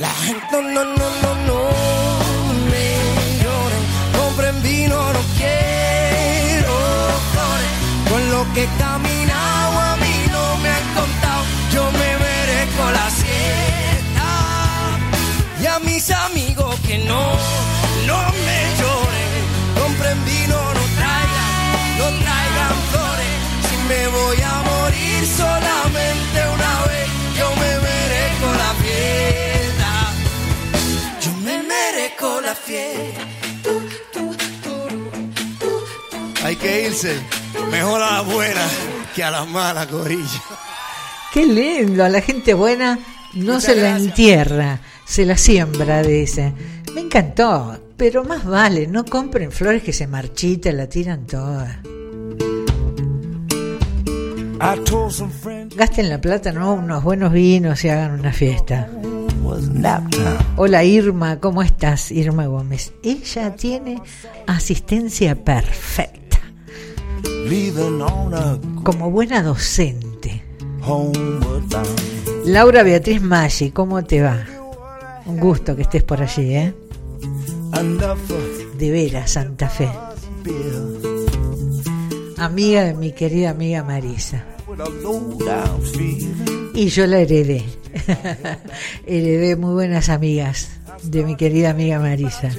La 0.04 0.12
gente 0.26 0.56
no, 0.74 0.84
no, 0.86 1.08
no, 1.24 1.32
no, 1.48 1.99
que 8.54 8.64
he 8.64 9.09
Hay 36.44 36.56
que 36.56 36.88
irse 36.88 37.16
mejor 37.72 38.02
a 38.02 38.14
la 38.16 38.22
buena 38.22 38.62
que 39.16 39.24
a 39.24 39.32
la 39.32 39.46
mala, 39.46 39.86
gorilla. 39.86 40.42
Qué 41.34 41.46
lindo, 41.46 42.04
a 42.04 42.10
la 42.10 42.22
gente 42.22 42.54
buena 42.54 42.98
no 43.34 43.54
Muchas 43.56 43.64
se 43.64 43.76
la 43.76 43.82
gracias. 43.90 44.08
entierra, 44.08 44.80
se 45.06 45.26
la 45.26 45.38
siembra, 45.38 46.02
dice. 46.02 46.54
Me 46.96 47.02
encantó, 47.02 47.80
pero 47.98 48.24
más 48.24 48.46
vale, 48.46 48.88
no 48.88 49.06
compren 49.06 49.52
flores 49.52 49.84
que 49.84 49.94
se 49.94 50.08
marchitan, 50.08 50.78
la 50.78 50.88
tiran 50.88 51.28
toda. 51.28 51.82
I 54.62 54.78
told 54.84 55.12
some 55.14 55.32
friends 55.32 55.74
Gasten 55.78 56.10
la 56.10 56.20
plata, 56.20 56.52
no, 56.52 56.74
unos 56.74 57.02
buenos 57.04 57.32
vinos 57.32 57.84
y 57.86 57.90
hagan 57.90 58.20
una 58.20 58.34
fiesta. 58.34 58.90
Hola 60.58 60.84
Irma, 60.84 61.40
¿cómo 61.40 61.62
estás? 61.62 62.12
Irma 62.12 62.46
Gómez. 62.48 62.92
Ella 63.04 63.56
tiene 63.56 64.02
asistencia 64.48 65.36
perfecta, 65.36 66.29
como 68.84 69.12
buena 69.12 69.44
docente. 69.44 70.44
Laura 72.46 72.84
Beatriz 72.84 73.22
Maggi, 73.22 73.72
¿cómo 73.72 74.04
te 74.04 74.22
va? 74.22 74.46
Un 75.26 75.40
gusto 75.40 75.76
que 75.76 75.84
estés 75.84 76.04
por 76.04 76.22
allí, 76.22 76.56
¿eh? 76.56 76.74
De 78.78 78.92
veras, 78.92 79.32
Santa 79.32 79.70
Fe. 79.70 79.90
Amiga 82.38 82.84
de 82.84 82.94
mi 82.94 83.12
querida 83.12 83.52
amiga 83.52 83.84
Marisa. 83.84 84.46
Y 86.74 86.88
yo 86.88 87.06
la 87.06 87.20
heredé. 87.20 87.66
heredé 89.06 89.56
muy 89.56 89.74
buenas 89.74 90.10
amigas 90.10 90.70
de 91.04 91.24
mi 91.24 91.36
querida 91.36 91.72
amiga 91.72 92.00
Marisa. 92.00 92.50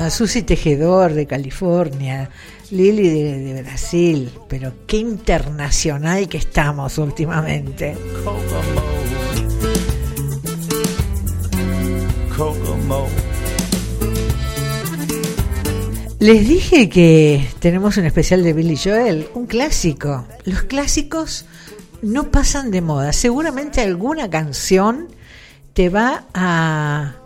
Reaching 0.00 0.06
A 0.06 0.10
Susi 0.10 0.42
Tejedor 0.42 1.12
de 1.12 1.26
California, 1.26 2.30
Lili 2.70 3.08
de, 3.08 3.62
Brasil, 3.62 4.30
pero 4.48 4.72
qué 4.86 4.96
internacional 4.96 6.28
que 6.28 6.38
estamos 6.38 6.98
últimamente. 6.98 7.96
Les 16.18 16.48
dije 16.48 16.88
que 16.88 17.46
tenemos 17.58 17.96
un 17.96 18.04
especial 18.04 18.42
de 18.42 18.52
Billy 18.52 18.76
Joel, 18.76 19.28
un 19.34 19.46
clásico. 19.46 20.26
Los 20.44 20.62
clásicos 20.62 21.46
no 22.02 22.30
pasan 22.30 22.70
de 22.70 22.80
moda. 22.82 23.12
Seguramente 23.12 23.80
alguna 23.80 24.28
canción 24.28 25.08
te 25.72 25.88
va 25.88 26.24
a 26.34 27.16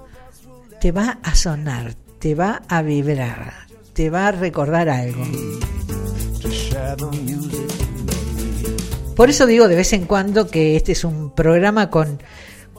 te 0.80 0.92
va 0.92 1.18
a 1.22 1.34
sonar, 1.34 1.94
te 2.24 2.34
va 2.34 2.62
a 2.68 2.80
vibrar, 2.80 3.52
te 3.92 4.08
va 4.08 4.28
a 4.28 4.32
recordar 4.32 4.88
algo. 4.88 5.26
Por 9.14 9.28
eso 9.28 9.44
digo 9.44 9.68
de 9.68 9.76
vez 9.76 9.92
en 9.92 10.06
cuando 10.06 10.48
que 10.48 10.74
este 10.74 10.92
es 10.92 11.04
un 11.04 11.34
programa 11.34 11.90
con, 11.90 12.22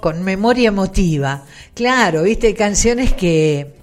con 0.01 0.23
memoria 0.23 0.69
emotiva. 0.69 1.43
Claro, 1.75 2.23
viste, 2.23 2.47
hay 2.47 2.53
canciones 2.55 3.13
que 3.13 3.75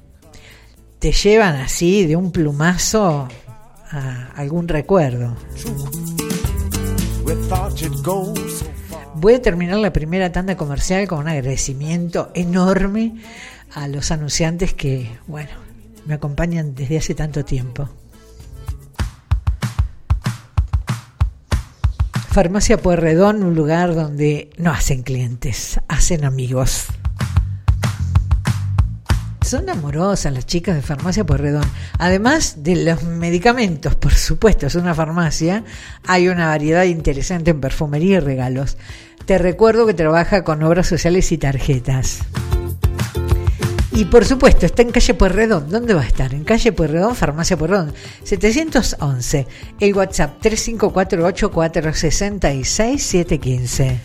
te 0.98 1.12
llevan 1.12 1.54
así 1.54 2.06
de 2.08 2.16
un 2.16 2.32
plumazo 2.32 3.28
a 3.88 4.32
algún 4.34 4.66
recuerdo. 4.66 5.36
Voy 9.14 9.34
a 9.34 9.42
terminar 9.42 9.78
la 9.78 9.92
primera 9.92 10.32
tanda 10.32 10.56
comercial 10.56 11.06
con 11.06 11.20
un 11.20 11.28
agradecimiento 11.28 12.32
enorme 12.34 13.14
a 13.74 13.88
los 13.88 14.10
anunciantes 14.10 14.74
que, 14.74 15.18
bueno, 15.26 15.50
me 16.06 16.14
acompañan 16.14 16.74
desde 16.74 16.98
hace 16.98 17.14
tanto 17.14 17.44
tiempo. 17.44 17.88
Farmacia 22.32 22.78
Puerredón, 22.78 23.42
un 23.42 23.54
lugar 23.54 23.94
donde 23.94 24.48
no 24.56 24.70
hacen 24.70 25.02
clientes, 25.02 25.78
hacen 25.88 26.24
amigos. 26.24 26.86
Son 29.42 29.68
amorosas 29.68 30.32
las 30.32 30.46
chicas 30.46 30.74
de 30.74 30.80
Farmacia 30.80 31.26
Puerredón. 31.26 31.64
Además 31.98 32.62
de 32.62 32.84
los 32.84 33.02
medicamentos, 33.02 33.96
por 33.96 34.14
supuesto, 34.14 34.66
es 34.66 34.76
una 34.76 34.94
farmacia, 34.94 35.62
hay 36.06 36.28
una 36.28 36.46
variedad 36.46 36.84
interesante 36.84 37.50
en 37.50 37.60
perfumería 37.60 38.16
y 38.16 38.20
regalos. 38.20 38.78
Te 39.26 39.36
recuerdo 39.36 39.86
que 39.86 39.92
trabaja 39.92 40.42
con 40.42 40.62
obras 40.62 40.86
sociales 40.86 41.32
y 41.32 41.38
tarjetas. 41.38 42.20
Y 43.94 44.06
por 44.06 44.24
supuesto, 44.24 44.64
está 44.64 44.80
en 44.80 44.90
calle 44.90 45.12
Puerredón. 45.12 45.68
¿Dónde 45.68 45.92
va 45.92 46.00
a 46.00 46.06
estar? 46.06 46.32
En 46.32 46.44
calle 46.44 46.72
Puerredón, 46.72 47.14
Farmacia 47.14 47.58
Puerredón. 47.58 47.92
711. 48.24 49.46
El 49.80 49.94
WhatsApp 49.94 50.40
3548 50.40 51.50
466 51.50 53.02
715. 53.02 54.00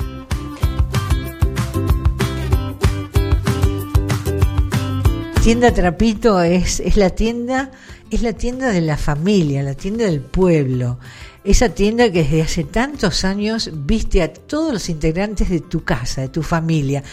Tienda 5.41 5.73
Trapito 5.73 6.41
es, 6.41 6.81
es 6.81 6.97
la 6.97 7.11
tienda, 7.11 7.71
es 8.11 8.21
la 8.21 8.33
tienda 8.33 8.73
de 8.73 8.81
la 8.81 8.97
familia, 8.97 9.63
la 9.63 9.75
tienda 9.75 10.03
del 10.03 10.19
pueblo. 10.19 10.99
Esa 11.45 11.69
tienda 11.69 12.11
que 12.11 12.23
desde 12.23 12.41
hace 12.41 12.63
tantos 12.65 13.23
años 13.23 13.71
viste 13.73 14.21
a 14.21 14.33
todos 14.33 14.73
los 14.73 14.89
integrantes 14.89 15.49
de 15.49 15.61
tu 15.61 15.85
casa, 15.85 16.19
de 16.19 16.27
tu 16.27 16.43
familia 16.43 17.03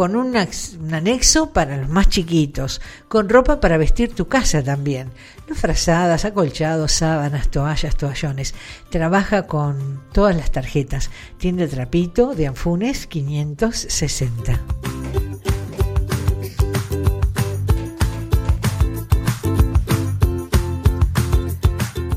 con 0.00 0.16
un, 0.16 0.34
anexo 0.34 1.50
para 1.52 1.76
los 1.76 1.90
más 1.90 2.08
chiquitos, 2.08 2.80
con 3.06 3.28
ropa 3.28 3.60
para 3.60 3.76
vestir 3.76 4.14
tu 4.14 4.28
casa 4.28 4.62
también, 4.62 5.10
frazadas, 5.52 6.24
acolchados, 6.24 6.92
sábanas, 6.92 7.50
toallas, 7.50 7.96
toallones. 7.96 8.54
Trabaja 8.88 9.46
con 9.46 10.00
todas 10.10 10.34
las 10.34 10.52
tarjetas. 10.52 11.10
Tienda 11.36 11.68
Trapito 11.68 12.34
de 12.34 12.46
Anfunes 12.46 13.06
560. 13.08 14.58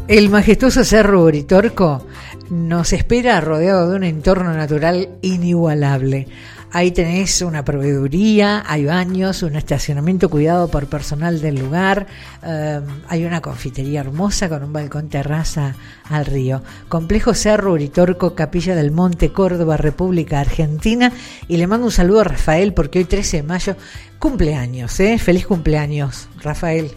El 0.08 0.30
majestuoso 0.30 0.86
Cerro 0.86 1.26
Uritorco 1.26 2.08
nos 2.50 2.94
espera 2.94 3.42
rodeado 3.42 3.90
de 3.90 3.98
un 3.98 4.04
entorno 4.06 4.54
natural 4.54 5.10
inigualable. 5.22 6.30
Ahí 6.76 6.90
tenés 6.90 7.44
una 7.44 7.64
proveeduría, 7.64 8.64
hay 8.66 8.86
baños, 8.86 9.44
un 9.44 9.56
estacionamiento 9.56 10.28
cuidado 10.28 10.70
por 10.70 10.88
personal 10.88 11.40
del 11.40 11.60
lugar, 11.60 12.08
eh, 12.42 12.82
hay 13.08 13.26
una 13.26 13.42
confitería 13.42 14.00
hermosa 14.00 14.50
con 14.50 14.64
un 14.64 14.74
balcón 14.74 15.08
terraza 15.08 15.76
al 16.10 16.26
río. 16.26 16.64
Complejo 16.90 17.36
Cerro 17.36 17.74
Uritorco, 17.74 18.34
Capilla 18.34 18.74
del 18.74 18.90
Monte, 18.90 19.32
Córdoba, 19.32 19.78
República 19.78 20.40
Argentina. 20.40 21.12
Y 21.48 21.58
le 21.58 21.68
mando 21.68 21.86
un 21.86 21.92
saludo 21.92 22.22
a 22.22 22.24
Rafael 22.24 22.74
porque 22.74 22.98
hoy 22.98 23.06
13 23.06 23.38
de 23.38 23.44
mayo, 23.44 23.76
cumpleaños, 24.18 25.00
¿eh? 25.00 25.20
Feliz 25.20 25.46
cumpleaños, 25.46 26.28
Rafael. 26.42 26.90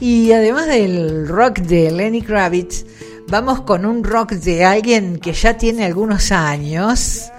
Y 0.00 0.30
además 0.30 0.68
del 0.68 1.26
rock 1.26 1.58
de 1.58 1.90
Lenny 1.90 2.22
Kravitz, 2.22 2.86
vamos 3.30 3.60
con 3.60 3.86
un 3.86 4.02
rock 4.02 4.32
de 4.32 4.64
alguien 4.64 5.18
que 5.18 5.32
ya 5.32 5.56
tiene 5.56 5.84
algunos 5.84 6.32
años 6.32 7.30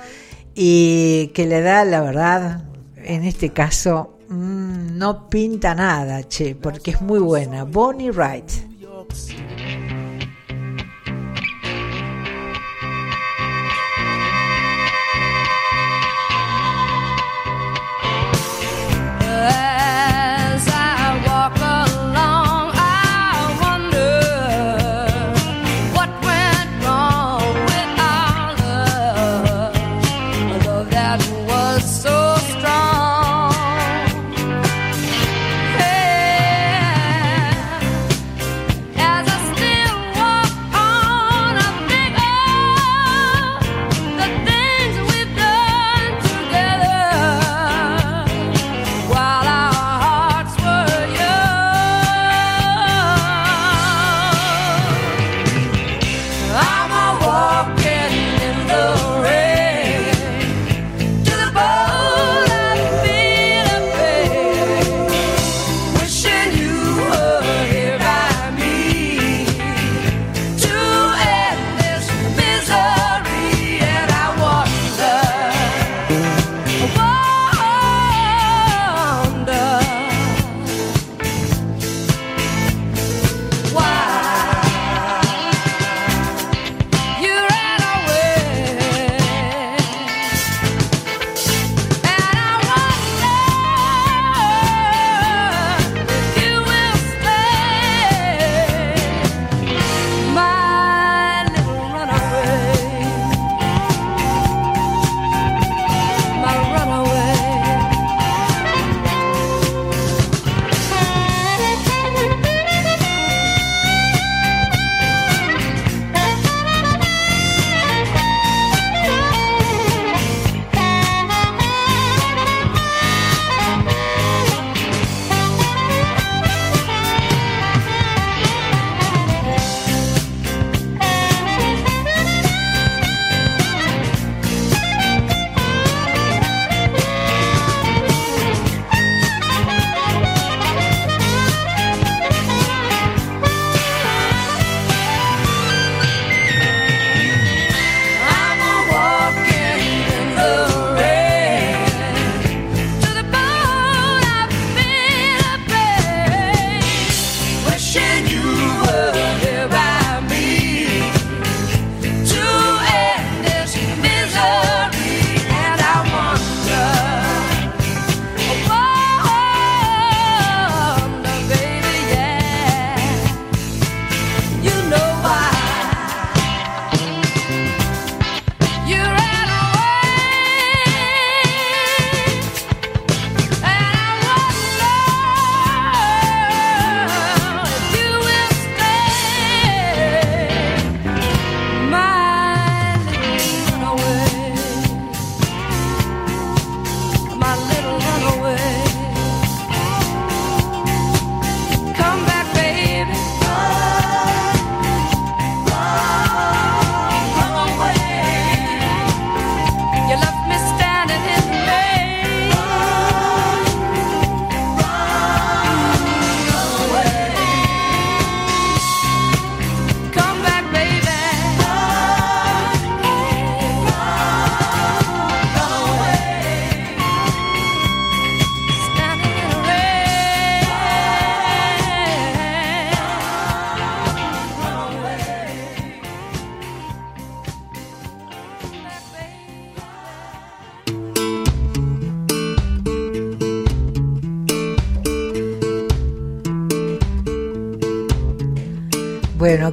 y 0.55 1.27
que 1.33 1.45
le 1.45 1.61
da, 1.61 1.83
la 1.83 2.01
verdad, 2.01 2.63
en 2.95 3.25
este 3.25 3.49
caso, 3.49 4.17
mm, 4.29 4.97
no 4.97 5.29
pinta 5.29 5.75
nada, 5.75 6.23
che, 6.23 6.55
porque 6.55 6.91
es 6.91 7.01
muy 7.01 7.19
buena. 7.19 7.65
Bonnie 7.65 8.11
Wright. 8.11 8.51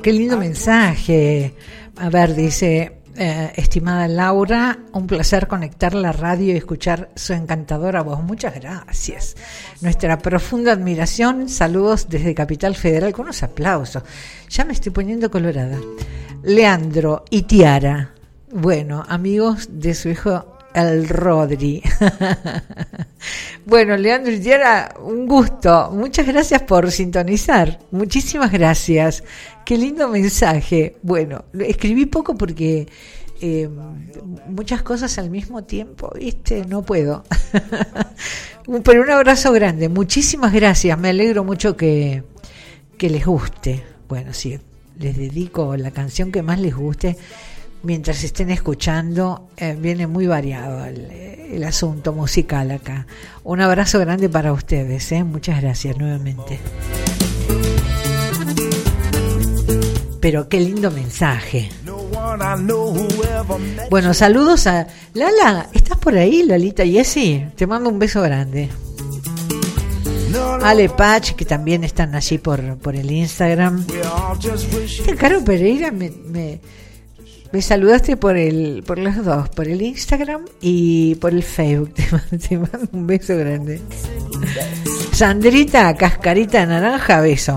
Qué 0.09 0.15
lindo 0.15 0.39
mensaje. 0.39 1.53
A 1.99 2.09
ver, 2.09 2.35
dice, 2.35 3.01
eh, 3.15 3.53
estimada 3.57 4.09
Laura, 4.09 4.79
un 4.95 5.07
placer 5.07 5.47
conectar 5.47 5.93
la 5.93 6.13
radio 6.13 6.55
y 6.55 6.57
escuchar 6.57 7.11
su 7.15 7.35
encantadora 7.35 8.01
voz. 8.01 8.23
Muchas 8.23 8.55
gracias. 8.55 9.37
Nuestra 9.83 10.17
profunda 10.17 10.73
admiración, 10.73 11.51
saludos 11.51 12.09
desde 12.09 12.35
Capital 12.35 12.75
Federal 12.75 13.13
con 13.13 13.25
unos 13.25 13.43
aplausos. 13.43 14.03
Ya 14.49 14.65
me 14.65 14.73
estoy 14.73 14.93
poniendo 14.93 15.31
colorada. 15.31 15.79
Leandro 16.43 17.27
y 17.29 17.43
Tiara, 17.43 18.15
bueno, 18.51 19.05
amigos 19.09 19.69
de 19.73 19.93
su 19.93 20.09
hijo 20.09 20.57
el 20.73 21.07
Rodri. 21.07 21.83
bueno, 23.69 23.99
Leandro 23.99 24.33
y 24.33 24.41
Tiara, 24.41 24.95
un 24.99 25.27
gusto. 25.27 25.91
Muchas 25.93 26.27
gracias 26.27 26.63
por 26.63 26.91
sintonizar. 26.91 27.79
Muchísimas 27.91 28.51
gracias. 28.51 29.23
Qué 29.67 29.77
lindo 29.77 30.09
mensaje. 30.09 30.97
Bueno, 31.03 31.45
escribí 31.53 32.07
poco 32.07 32.35
porque 32.35 32.89
eh, 33.43 33.69
muchas 34.49 34.81
cosas 34.81 35.19
al 35.19 35.29
mismo 35.29 35.65
tiempo, 35.65 36.11
¿viste? 36.19 36.65
No 36.65 36.81
puedo. 36.81 37.25
Pero 38.85 39.03
un 39.03 39.11
abrazo 39.11 39.53
grande. 39.53 39.91
Muchísimas 39.91 40.55
gracias. 40.55 40.99
Me 40.99 41.11
alegro 41.11 41.45
mucho 41.45 41.77
que, 41.77 42.25
que 42.97 43.11
les 43.11 43.27
guste. 43.27 43.85
Bueno, 44.09 44.33
sí, 44.33 44.59
les 44.99 45.15
dedico 45.15 45.77
la 45.77 45.91
canción 45.91 46.33
que 46.33 46.41
más 46.41 46.59
les 46.59 46.75
guste 46.75 47.19
mientras 47.83 48.25
estén 48.25 48.51
escuchando, 48.51 49.49
eh, 49.57 49.77
viene 49.79 50.07
muy 50.07 50.27
variado 50.27 50.85
el, 50.85 51.65
asunto 51.65 52.13
musical 52.13 52.71
acá. 52.71 53.07
Un 53.43 53.61
abrazo 53.61 53.99
grande 53.99 54.29
para 54.29 54.53
ustedes, 54.53 55.11
¿eh? 55.13 55.25
muchas 55.25 55.61
gracias 55.61 55.97
nuevamente. 55.99 56.59
Pero 60.21 60.49
qué 60.49 60.61
lindo 60.61 60.91
mensaje. 60.91 61.71
Bueno, 63.91 64.15
saludos 64.15 64.67
a 64.67 64.87
Lala, 65.15 65.69
¿estás 65.73 65.99
por 65.99 66.17
ahí, 66.17 66.43
Lalita 66.43 66.85
Yesi? 66.85 67.47
Te 67.57 67.67
mando 67.67 67.91
un 67.91 67.99
beso 67.99 68.23
grande. 68.23 68.69
Ale 70.63 70.89
Pach, 70.89 71.35
que 71.35 71.45
también 71.45 71.85
están 71.85 72.15
allí 72.15 72.39
por, 72.39 72.79
por 72.79 72.95
el 72.95 73.11
Instagram. 73.11 73.85
Caro 75.19 75.45
Pereira 75.45 75.91
me 75.91 76.11
me 76.11 76.61
saludaste 77.61 78.17
por 78.17 78.37
el, 78.37 78.83
por 78.87 78.99
los 78.99 79.25
dos, 79.25 79.49
por 79.51 79.69
el 79.69 79.81
Instagram 79.83 80.45
y 80.61 81.15
por 81.17 81.33
el 81.33 81.43
Facebook. 81.43 81.95
Te 82.49 82.59
mando, 82.59 82.89
un 82.93 83.07
beso 83.07 83.37
grande. 83.37 83.81
Sandrita, 85.13 85.95
cascarita 85.97 86.65
naranja, 86.67 87.21
beso. 87.21 87.57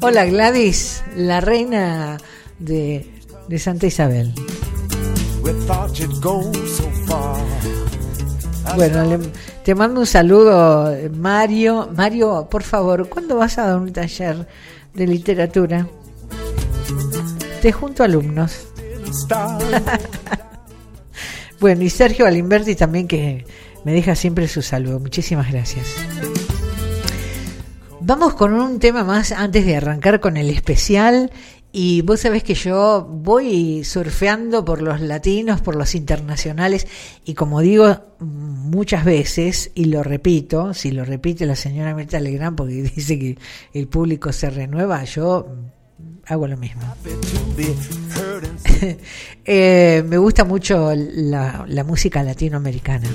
Hola 0.00 0.24
Gladys, 0.24 1.02
la 1.14 1.40
reina 1.40 2.16
de, 2.58 3.10
de 3.48 3.58
Santa 3.58 3.86
Isabel. 3.86 4.32
Bueno, 8.76 9.18
te 9.64 9.74
mando 9.74 10.00
un 10.00 10.06
saludo, 10.06 10.96
Mario. 11.16 11.90
Mario, 11.94 12.48
por 12.50 12.62
favor, 12.62 13.08
¿cuándo 13.08 13.36
vas 13.36 13.58
a 13.58 13.66
dar 13.66 13.78
un 13.78 13.92
taller 13.92 14.46
de 14.94 15.06
literatura? 15.06 15.86
Te 17.60 17.72
junto 17.72 18.02
alumnos. 18.02 18.68
bueno, 21.60 21.82
y 21.82 21.90
Sergio 21.90 22.26
Alimberti 22.26 22.74
también 22.74 23.06
que 23.06 23.44
me 23.84 23.92
deja 23.92 24.14
siempre 24.14 24.48
su 24.48 24.62
saludo. 24.62 24.98
Muchísimas 24.98 25.52
gracias. 25.52 25.94
Vamos 28.00 28.34
con 28.34 28.54
un 28.54 28.78
tema 28.78 29.04
más 29.04 29.32
antes 29.32 29.66
de 29.66 29.76
arrancar 29.76 30.20
con 30.20 30.38
el 30.38 30.48
especial. 30.48 31.30
Y 31.72 32.02
vos 32.02 32.20
sabés 32.20 32.42
que 32.42 32.54
yo 32.54 33.06
voy 33.08 33.84
surfeando 33.84 34.64
por 34.64 34.82
los 34.82 35.00
latinos, 35.00 35.60
por 35.60 35.76
los 35.76 35.94
internacionales, 35.94 36.88
y 37.24 37.34
como 37.34 37.60
digo 37.60 37.96
muchas 38.18 39.04
veces, 39.04 39.70
y 39.76 39.84
lo 39.84 40.02
repito, 40.02 40.74
si 40.74 40.90
lo 40.90 41.04
repite 41.04 41.46
la 41.46 41.54
señora 41.54 41.94
Mirta 41.94 42.18
Legrand, 42.18 42.56
porque 42.56 42.82
dice 42.96 43.18
que 43.18 43.38
el 43.72 43.86
público 43.86 44.32
se 44.32 44.50
renueva, 44.50 45.04
yo 45.04 45.46
hago 46.30 46.46
lo 46.46 46.56
mismo. 46.56 46.82
Eh, 49.44 50.04
me 50.06 50.16
gusta 50.16 50.44
mucho 50.44 50.92
la, 50.94 51.84
música 51.84 52.22
latinoamericana. 52.22 53.08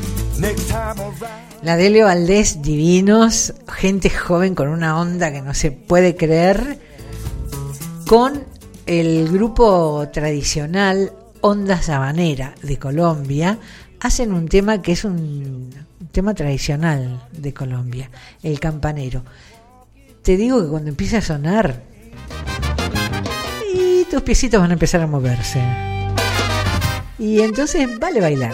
La 1.64 1.78
de 1.78 1.90
Leo 1.90 2.06
Valdés, 2.06 2.62
divinos, 2.62 3.54
gente 3.74 4.10
joven 4.10 4.54
con 4.54 4.68
una 4.68 5.00
onda 5.00 5.32
que 5.32 5.42
no 5.42 5.54
se 5.54 5.72
puede 5.72 6.16
creer, 6.16 6.80
con 8.06 8.44
el 8.86 9.32
grupo 9.32 10.08
tradicional 10.12 11.14
Onda 11.42 11.82
Sabanera 11.82 12.54
de 12.62 12.78
Colombia, 12.78 13.58
hacen 14.02 14.34
un 14.34 14.48
tema 14.48 14.82
que 14.82 14.92
es 14.92 15.06
un 15.06 15.70
tema 16.12 16.34
tradicional 16.34 17.28
de 17.32 17.54
Colombia, 17.54 18.10
el 18.44 18.60
campanero. 18.60 19.24
Te 20.22 20.38
digo 20.38 20.62
que 20.62 20.70
cuando 20.70 20.90
empieza 20.90 21.20
a 21.20 21.22
sonar, 21.22 21.82
tus 24.16 24.24
piecitos 24.24 24.62
van 24.62 24.70
a 24.70 24.74
empezar 24.76 25.02
a 25.02 25.08
moverse. 25.08 25.62
Y 27.20 27.42
entonces 27.42 28.00
vale 28.00 28.22
bailar. 28.22 28.54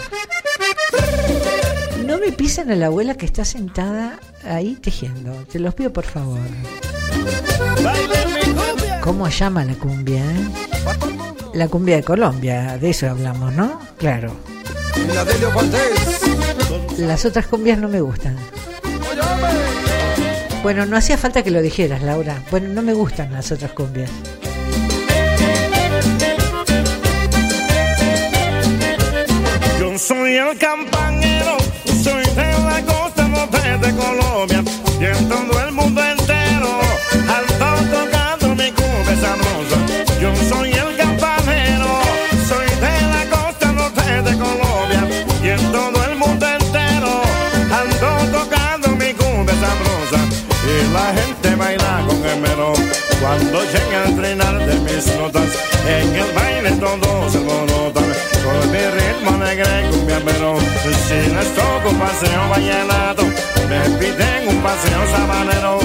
No 2.04 2.18
me 2.18 2.32
pisen 2.32 2.72
a 2.72 2.74
la 2.74 2.86
abuela 2.86 3.14
que 3.14 3.26
está 3.26 3.44
sentada 3.44 4.18
ahí 4.44 4.74
tejiendo. 4.74 5.32
Te 5.44 5.60
los 5.60 5.72
pido 5.74 5.92
por 5.92 6.02
favor. 6.02 6.40
¿Cómo 9.04 9.28
llama 9.28 9.64
la 9.64 9.74
cumbia? 9.74 10.24
Eh? 10.24 10.48
La 11.54 11.68
cumbia 11.68 11.94
de 11.94 12.02
Colombia, 12.02 12.76
de 12.76 12.90
eso 12.90 13.08
hablamos, 13.08 13.52
¿no? 13.52 13.80
Claro. 13.98 14.34
Las 16.98 17.24
otras 17.24 17.46
cumbias 17.46 17.78
no 17.78 17.88
me 17.88 18.00
gustan. 18.00 18.36
Bueno, 20.64 20.86
no 20.86 20.96
hacía 20.96 21.16
falta 21.16 21.44
que 21.44 21.52
lo 21.52 21.62
dijeras, 21.62 22.02
Laura. 22.02 22.42
Bueno, 22.50 22.66
no 22.70 22.82
me 22.82 22.94
gustan 22.94 23.32
las 23.32 23.52
otras 23.52 23.70
cumbias. 23.70 24.10
Soy 30.12 30.36
el 30.36 30.58
campanero, 30.58 31.56
soy 32.04 32.22
de 32.36 32.52
la 32.68 32.82
costa 32.84 33.26
norte 33.28 33.78
de 33.78 33.96
Colombia 33.96 34.62
y 35.00 35.04
en 35.06 35.26
todo 35.26 35.52
el 35.64 35.72
mundo 35.72 36.02
entero 36.02 36.68
alto 37.36 37.68
tocando 37.96 38.48
mi 38.54 38.70
cumbia 38.72 39.16
sabrosa. 39.24 39.78
Yo 40.20 40.30
soy 40.50 40.70
el 40.72 40.96
campanero, 40.98 41.88
soy 42.46 42.68
de 42.84 42.94
la 43.14 43.22
costa 43.34 43.72
norte 43.72 44.02
de 44.28 44.32
Colombia 44.36 45.02
y 45.42 45.48
en 45.48 45.72
todo 45.72 46.04
el 46.04 46.16
mundo 46.16 46.46
entero 46.46 47.12
ando 47.80 48.38
tocando 48.38 48.88
mi 48.90 49.14
cumbia 49.14 49.54
sabrosa 49.64 50.20
y 50.68 50.92
la 50.92 51.06
gente 51.18 51.54
baila 51.56 52.04
con 52.06 52.22
el 52.26 52.38
mero 52.40 52.74
cuando 53.18 53.62
llega 53.72 54.04
el 54.04 54.16
trinar 54.16 54.58
de 54.66 54.74
mis 54.80 55.06
notas 55.16 55.50
en 55.88 56.14
el 56.14 56.32
baile 56.34 56.70
todos 56.72 57.32
se 57.32 57.38
alborotan 57.38 58.11
mi 58.72 58.78
ritmo 58.78 59.30
alegre 59.34 59.90
cumbia 59.90 60.18
pero 60.24 60.58
si 61.06 61.18
les 61.34 61.48
toco 61.54 61.90
un 61.90 61.98
paseo 61.98 62.48
vallenato. 62.48 63.24
Me 63.68 63.80
piden 63.98 64.48
un 64.48 64.62
paseo 64.62 65.02
sabanero 65.14 65.78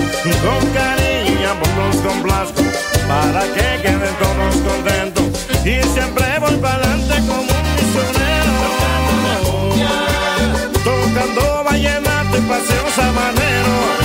con 0.43 0.63
cariño 0.71 1.51
por 1.59 1.71
los 1.79 1.95
complazco 1.97 2.63
para 3.07 3.41
que 3.53 3.67
queden 3.83 4.15
todos 4.23 4.55
contentos 4.67 5.25
y 5.65 5.75
siempre 5.93 6.39
voy 6.39 6.55
para 6.57 6.75
adelante 6.75 7.15
como 7.27 7.41
un 7.41 7.67
misionero. 7.75 8.55
Tocando 10.83 11.63
vallenato 11.65 12.37
y 12.37 12.41
paseo 12.41 12.85
sabanero 12.95 13.96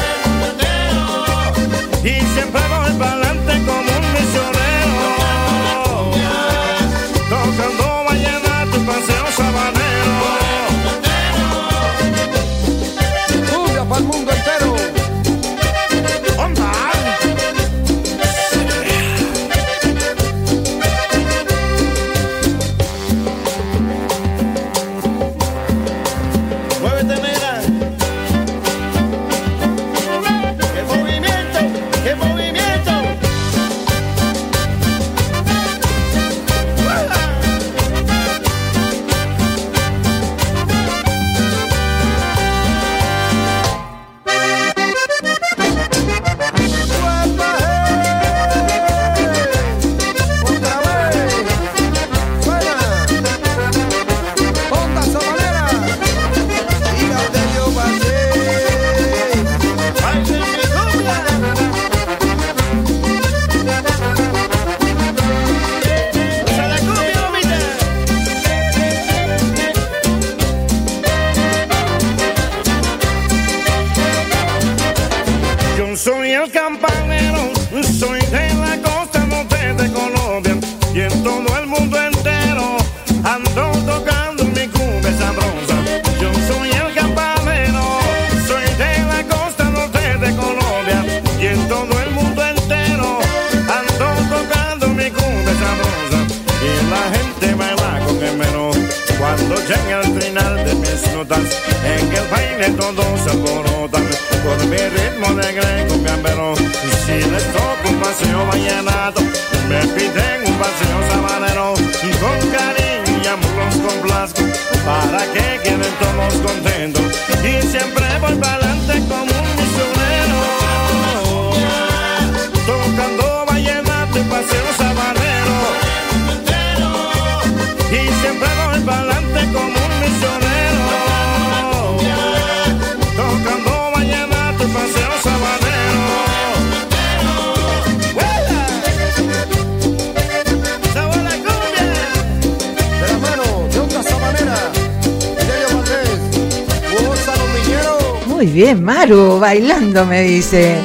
bailando 149.43 150.07
me 150.07 150.23
dice. 150.23 150.79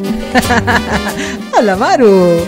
Hola, 1.56 1.76
Maru. 1.76 2.44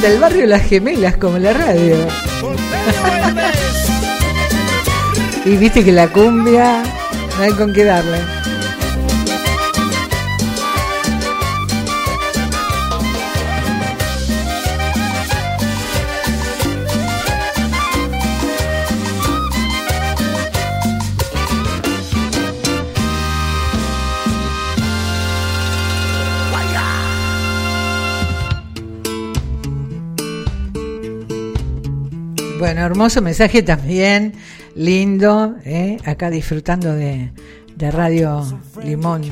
Del 0.00 0.20
barrio 0.20 0.46
Las 0.46 0.62
Gemelas, 0.62 1.16
como 1.16 1.38
la 1.38 1.52
radio. 1.52 1.96
Y 5.44 5.56
viste 5.56 5.82
que 5.84 5.90
la 5.90 6.06
cumbia 6.06 6.84
no 7.36 7.42
hay 7.42 7.50
con 7.50 7.72
qué 7.72 7.82
darle. 7.82 8.39
Bueno, 32.80 32.94
hermoso 32.94 33.20
mensaje 33.20 33.62
también, 33.62 34.32
lindo, 34.74 35.54
¿eh? 35.66 35.98
acá 36.06 36.30
disfrutando 36.30 36.94
de, 36.94 37.30
de 37.76 37.90
Radio 37.90 38.42
Limón. 38.82 39.22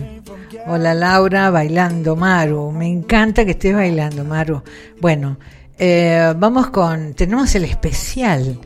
Hola 0.66 0.92
Laura, 0.92 1.49
bailando 1.49 2.14
Maru, 2.14 2.72
me 2.72 2.86
encanta 2.86 3.46
que 3.46 3.53
estés 3.53 3.74
bailando 3.74 4.22
Maru. 4.22 4.62
Bueno, 5.01 5.38
eh, 5.78 6.34
vamos 6.36 6.68
con, 6.68 7.14
tenemos 7.14 7.55
el 7.55 7.64
especial, 7.64 8.61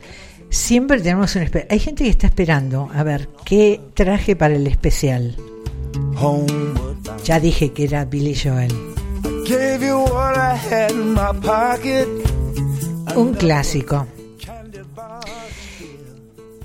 siempre 0.49 0.99
tenemos 0.99 1.33
un 1.37 1.43
especial. 1.43 1.67
Hay 1.71 1.79
gente 1.79 2.03
que 2.03 2.09
está 2.09 2.27
esperando, 2.27 2.89
a 2.93 3.03
ver, 3.03 3.29
¿qué 3.45 3.79
traje 3.93 4.35
para 4.35 4.55
el 4.55 4.67
especial? 4.67 5.37
Ya 7.23 7.39
dije 7.39 7.71
que 7.71 7.85
era 7.85 8.03
Billy 8.03 8.35
Joel. 8.35 8.73
Gave 9.47 9.87
you 9.87 10.03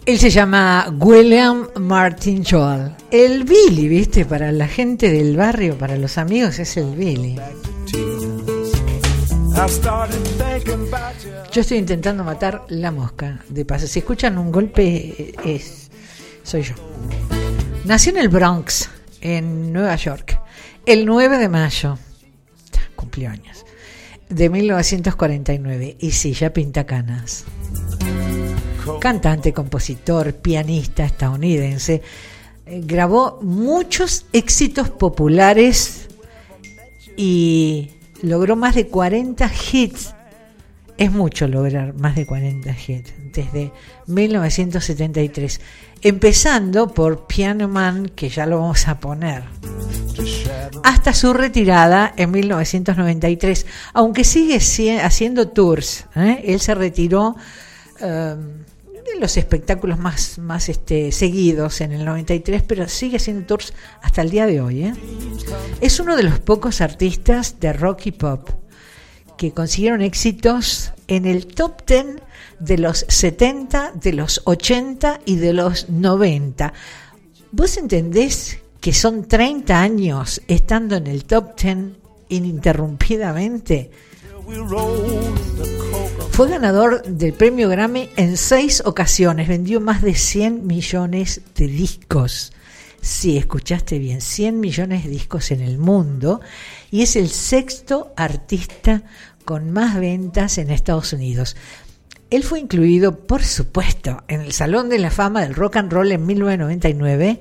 Él 0.08 0.18
se 0.18 0.30
llama 0.30 0.90
William 1.00 1.68
Martin 1.78 2.42
Joel. 2.42 2.94
El 3.10 3.44
Billy, 3.44 3.88
¿viste? 3.88 4.24
Para 4.24 4.50
la 4.52 4.66
gente 4.66 5.12
del 5.12 5.36
barrio, 5.36 5.76
para 5.76 5.98
los 5.98 6.16
amigos, 6.16 6.58
es 6.58 6.78
el 6.78 6.96
Billy. 6.96 7.38
Yo 11.52 11.60
estoy 11.60 11.76
intentando 11.76 12.24
matar 12.24 12.64
la 12.68 12.90
mosca. 12.90 13.44
De 13.50 13.66
paso, 13.66 13.86
si 13.86 13.98
escuchan 13.98 14.38
un 14.38 14.50
golpe, 14.50 14.86
eh, 14.86 15.34
es 15.44 15.90
soy 16.42 16.62
yo. 16.62 16.74
Nació 17.84 18.12
en 18.12 18.18
el 18.20 18.30
Bronx, 18.30 18.88
en 19.20 19.74
Nueva 19.74 19.94
York, 19.96 20.40
el 20.86 21.04
9 21.04 21.36
de 21.36 21.50
mayo. 21.50 21.98
Cumplió 22.96 23.28
años. 23.28 23.62
De 24.30 24.48
1949. 24.48 25.98
Y 26.00 26.12
sí, 26.12 26.32
ya 26.32 26.50
pinta 26.50 26.86
canas. 26.86 27.44
Cantante, 29.00 29.52
compositor, 29.52 30.34
pianista 30.34 31.04
estadounidense. 31.04 32.02
Eh, 32.66 32.80
grabó 32.84 33.38
muchos 33.42 34.26
éxitos 34.32 34.90
populares 34.90 36.08
y 37.16 37.90
logró 38.22 38.56
más 38.56 38.74
de 38.74 38.88
40 38.88 39.50
hits. 39.72 40.14
Es 40.96 41.12
mucho 41.12 41.46
lograr 41.46 41.94
más 41.94 42.16
de 42.16 42.26
40 42.26 42.70
hits 42.70 43.12
desde 43.32 43.72
1973. 44.06 45.60
Empezando 46.02 46.88
por 46.88 47.26
Piano 47.26 47.68
Man, 47.68 48.08
que 48.14 48.28
ya 48.28 48.46
lo 48.46 48.60
vamos 48.60 48.88
a 48.88 48.98
poner, 48.98 49.44
hasta 50.82 51.12
su 51.12 51.32
retirada 51.32 52.12
en 52.16 52.30
1993, 52.30 53.66
aunque 53.94 54.24
sigue 54.24 54.58
haciendo 55.00 55.48
tours. 55.48 56.06
¿eh? 56.16 56.42
Él 56.44 56.60
se 56.60 56.74
retiró 56.74 57.36
eh, 58.00 58.36
de 59.04 59.20
los 59.20 59.36
espectáculos 59.36 59.98
más, 59.98 60.38
más 60.38 60.68
este, 60.68 61.12
seguidos 61.12 61.80
en 61.80 61.92
el 61.92 62.04
93, 62.04 62.62
pero 62.62 62.88
sigue 62.88 63.16
haciendo 63.16 63.46
tours 63.46 63.72
hasta 64.02 64.22
el 64.22 64.30
día 64.30 64.46
de 64.46 64.60
hoy. 64.60 64.84
¿eh? 64.84 64.94
Es 65.80 66.00
uno 66.00 66.16
de 66.16 66.22
los 66.22 66.38
pocos 66.38 66.80
artistas 66.80 67.60
de 67.60 67.72
rock 67.72 68.06
y 68.06 68.12
pop 68.12 68.50
que 69.36 69.52
consiguieron 69.52 70.02
éxitos 70.02 70.92
en 71.06 71.24
el 71.24 71.46
top 71.46 71.86
10 71.86 72.06
de 72.58 72.78
los 72.78 73.06
70, 73.08 73.92
de 73.94 74.12
los 74.12 74.42
80 74.44 75.20
y 75.24 75.36
de 75.36 75.52
los 75.52 75.88
90. 75.88 76.72
¿Vos 77.52 77.76
entendés 77.76 78.58
que 78.80 78.92
son 78.92 79.26
30 79.26 79.80
años 79.80 80.42
estando 80.48 80.96
en 80.96 81.06
el 81.06 81.24
top 81.24 81.58
10 81.60 81.76
ininterrumpidamente? 82.28 83.90
Fue 86.30 86.48
ganador 86.48 87.02
del 87.02 87.34
premio 87.34 87.68
Grammy 87.68 88.08
en 88.16 88.36
seis 88.36 88.82
ocasiones, 88.86 89.46
vendió 89.46 89.80
más 89.80 90.00
de 90.00 90.14
100 90.14 90.66
millones 90.66 91.42
de 91.54 91.66
discos. 91.66 92.52
Sí, 93.02 93.36
escuchaste 93.36 93.98
bien, 93.98 94.20
100 94.22 94.58
millones 94.58 95.04
de 95.04 95.10
discos 95.10 95.50
en 95.50 95.60
el 95.60 95.76
mundo 95.76 96.40
y 96.90 97.02
es 97.02 97.16
el 97.16 97.28
sexto 97.28 98.12
artista 98.16 99.02
con 99.44 99.70
más 99.70 100.00
ventas 100.00 100.56
en 100.56 100.70
Estados 100.70 101.12
Unidos. 101.12 101.54
Él 102.30 102.42
fue 102.42 102.60
incluido, 102.60 103.26
por 103.26 103.42
supuesto, 103.44 104.22
en 104.28 104.40
el 104.40 104.52
Salón 104.52 104.88
de 104.88 104.98
la 104.98 105.10
Fama 105.10 105.42
del 105.42 105.54
Rock 105.54 105.76
and 105.76 105.92
Roll 105.92 106.12
en 106.12 106.24
1999 106.24 107.40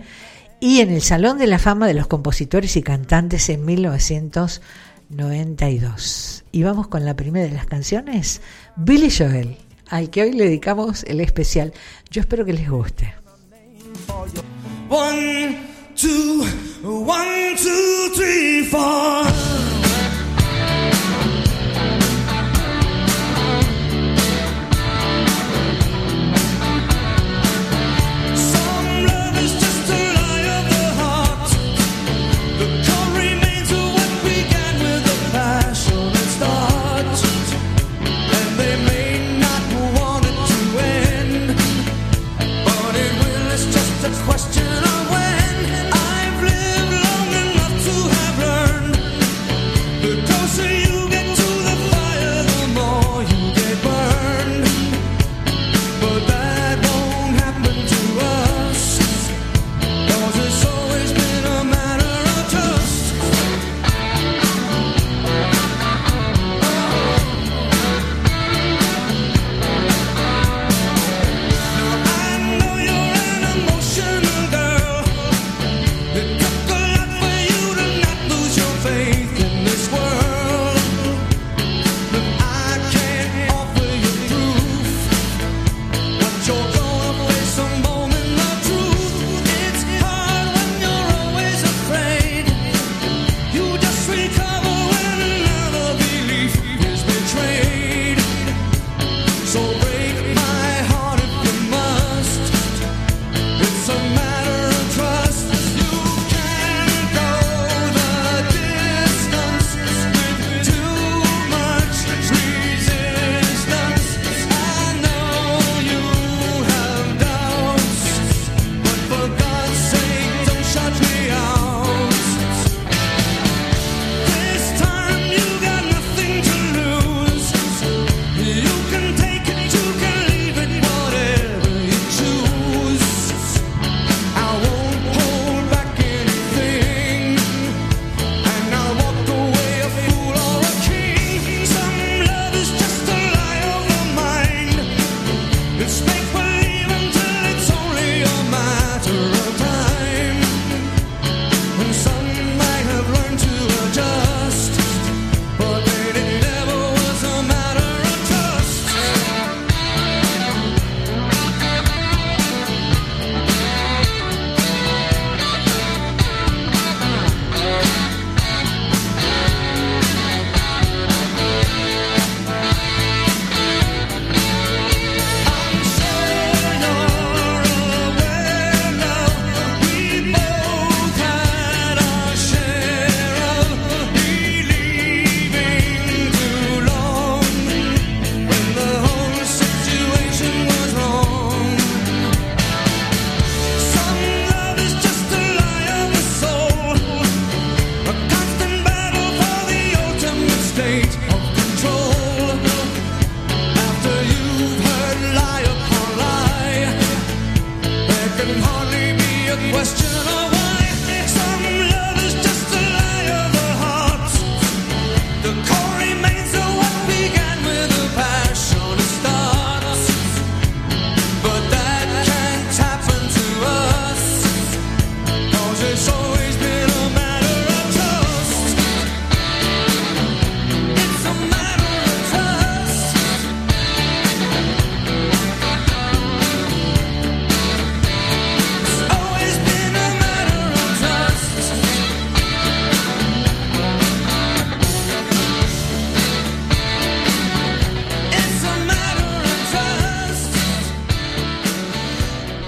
y 0.60 0.80
en 0.82 0.92
el 0.92 1.02
Salón 1.02 1.38
de 1.38 1.48
la 1.48 1.60
Fama 1.60 1.88
de 1.88 1.94
los 1.94 2.08
Compositores 2.08 2.76
y 2.76 2.82
Cantantes 2.84 3.50
en 3.50 3.64
1992. 5.10 6.44
Y 6.52 6.64
vamos 6.64 6.88
con 6.88 7.06
la 7.06 7.16
primera 7.16 7.48
de 7.48 7.54
las 7.54 7.66
canciones, 7.66 8.42
Billy 8.76 9.10
Joel, 9.10 9.58
al 9.90 10.10
que 10.10 10.24
hoy 10.24 10.34
le 10.34 10.46
dedicamos 10.46 11.04
el 11.04 11.22
especial. 11.22 11.74
Yo 12.10 12.22
espero 12.22 12.46
que 12.46 12.54
les 12.54 12.70
guste. 12.70 13.14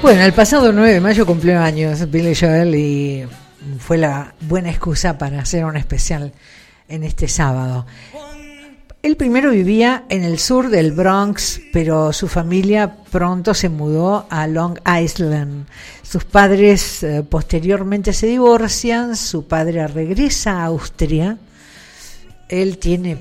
Bueno, 0.10 0.24
el 0.24 0.34
pasado 0.34 0.72
9 0.72 0.94
de 0.94 1.02
mayo 1.02 1.24
cumplió 1.24 1.60
años 1.60 2.10
Billy 2.10 2.34
Joel 2.34 2.74
y 2.74 3.28
fue 3.78 4.00
la 4.00 4.34
buena 4.42 4.72
excusa 4.72 5.20
para 5.20 5.40
hacer 5.40 5.64
un 5.66 5.78
especial 5.78 6.34
en 6.88 7.04
este 7.04 7.28
sábado. 7.28 7.86
Él 9.04 9.16
primero 9.18 9.52
vivía 9.52 10.06
en 10.10 10.24
el 10.24 10.40
sur 10.40 10.72
del 10.72 10.94
Bronx, 10.94 11.62
pero 11.72 12.12
su 12.12 12.28
familia 12.28 12.96
pronto 13.12 13.54
se 13.54 13.70
mudó 13.70 14.26
a 14.32 14.48
Long 14.48 14.80
Island. 14.84 15.68
Sus 16.02 16.24
padres 16.24 17.04
eh, 17.04 17.22
posteriormente 17.22 18.12
se 18.12 18.26
divorcian, 18.26 19.16
su 19.16 19.46
padre 19.46 19.88
regresa 19.88 20.54
a 20.54 20.66
Austria. 20.66 21.38
Él 22.48 22.80
tiene 22.80 23.16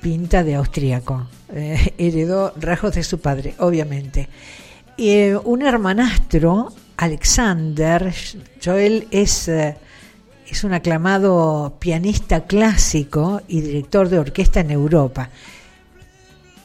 pinta 0.00 0.42
de 0.42 0.54
austríaco, 0.54 1.26
eh, 1.52 1.92
heredó 1.98 2.54
rasgos 2.58 2.94
de 2.94 3.02
su 3.04 3.20
padre, 3.20 3.56
obviamente. 3.58 4.30
Eh, 5.02 5.34
un 5.44 5.62
hermanastro, 5.62 6.74
Alexander, 6.98 8.12
Joel 8.62 9.08
es... 9.10 9.48
eh, 9.48 9.74
es 10.46 10.64
un 10.64 10.74
aclamado 10.74 11.76
pianista 11.78 12.44
clásico 12.44 13.40
y 13.48 13.60
director 13.60 14.08
de 14.08 14.18
orquesta 14.18 14.60
en 14.60 14.72
Europa. 14.72 15.30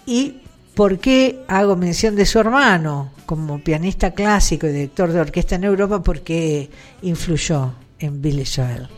¿Y 0.08 0.42
por 0.74 0.98
qué 0.98 1.44
hago 1.48 1.76
mención 1.76 2.16
de 2.16 2.26
su 2.26 2.40
hermano 2.40 3.12
como 3.26 3.60
pianista 3.60 4.12
clásico 4.12 4.68
y 4.68 4.72
director 4.72 5.12
de 5.14 5.22
orquesta 5.22 5.56
en 5.56 5.66
Europa? 5.66 6.02
Porque 6.02 6.70
influyó 7.04 7.74
en 8.00 8.22
Billy 8.22 8.44
Joel. 8.44 8.90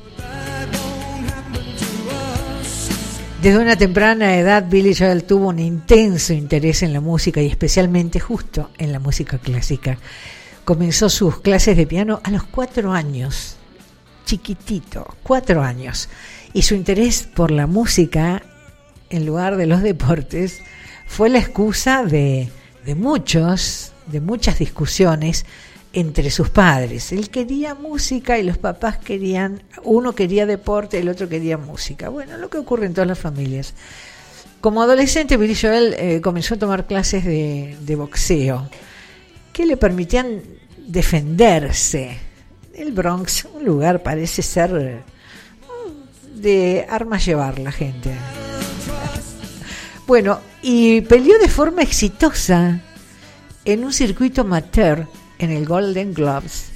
Desde 3.42 3.60
una 3.60 3.76
temprana 3.76 4.36
edad, 4.36 4.66
Billy 4.68 4.96
Joel 4.96 5.24
tuvo 5.24 5.50
un 5.50 5.60
intenso 5.60 6.34
interés 6.34 6.82
en 6.82 6.92
la 6.92 7.02
música 7.02 7.42
y 7.42 7.48
especialmente 7.48 8.20
justo 8.20 8.72
en 8.78 8.92
la 8.92 9.00
música 9.00 9.38
clásica. 9.38 9.98
Comenzó 10.66 11.08
sus 11.10 11.40
clases 11.40 11.78
de 11.78 11.86
piano 11.86 12.20
a 12.24 12.32
los 12.32 12.44
cuatro 12.44 12.92
años 12.92 13.58
chiquitito, 14.28 15.16
cuatro 15.24 15.64
años, 15.64 16.10
y 16.54 16.62
su 16.64 16.76
interés 16.76 17.24
por 17.24 17.50
la 17.50 17.66
música 17.66 18.44
en 19.10 19.26
lugar 19.26 19.56
de 19.56 19.66
los 19.66 19.82
deportes 19.82 20.62
fue 21.08 21.30
la 21.30 21.40
excusa 21.40 22.04
de, 22.04 22.50
de 22.86 22.96
muchos, 22.96 23.94
de 24.08 24.20
muchas 24.20 24.60
discusiones 24.60 25.46
entre 25.98 26.30
sus 26.30 26.52
padres. 26.52 27.12
Él 27.12 27.32
quería 27.32 27.74
música 27.74 28.38
y 28.38 28.44
los 28.44 28.60
papás 28.60 29.00
querían, 29.00 29.64
uno 29.84 30.14
quería 30.14 30.46
deporte 30.46 31.00
el 31.00 31.10
otro 31.10 31.28
quería 31.28 31.58
música. 31.58 32.10
Bueno, 32.10 32.38
lo 32.38 32.52
que 32.52 32.60
ocurre 32.60 32.86
en 32.86 32.94
todas 32.94 33.08
las 33.08 33.18
familias. 33.18 33.74
Como 34.62 34.84
adolescente, 34.84 35.38
Billy 35.38 35.56
Joel 35.56 35.96
eh, 35.98 36.22
comenzó 36.22 36.54
a 36.54 36.60
tomar 36.60 36.86
clases 36.86 37.26
de, 37.26 37.76
de 37.82 37.96
boxeo 37.96 38.70
que 39.52 39.66
le 39.66 39.76
permitían 39.76 40.44
defenderse 40.78 42.20
el 42.76 42.92
Bronx, 42.92 43.48
un 43.56 43.66
lugar 43.66 44.04
parece 44.04 44.44
ser 44.44 45.04
de 46.36 46.86
armas 46.88 47.26
llevar 47.26 47.58
la 47.58 47.72
gente. 47.72 48.12
Bueno, 50.06 50.42
y 50.62 51.02
peleó 51.02 51.40
de 51.40 51.50
forma 51.50 51.82
exitosa 51.82 52.82
en 53.66 53.84
un 53.84 53.92
circuito 53.92 54.42
amateur 54.42 55.08
en 55.40 55.52
el 55.52 55.66
Golden 55.66 56.14
Gloves 56.14 56.72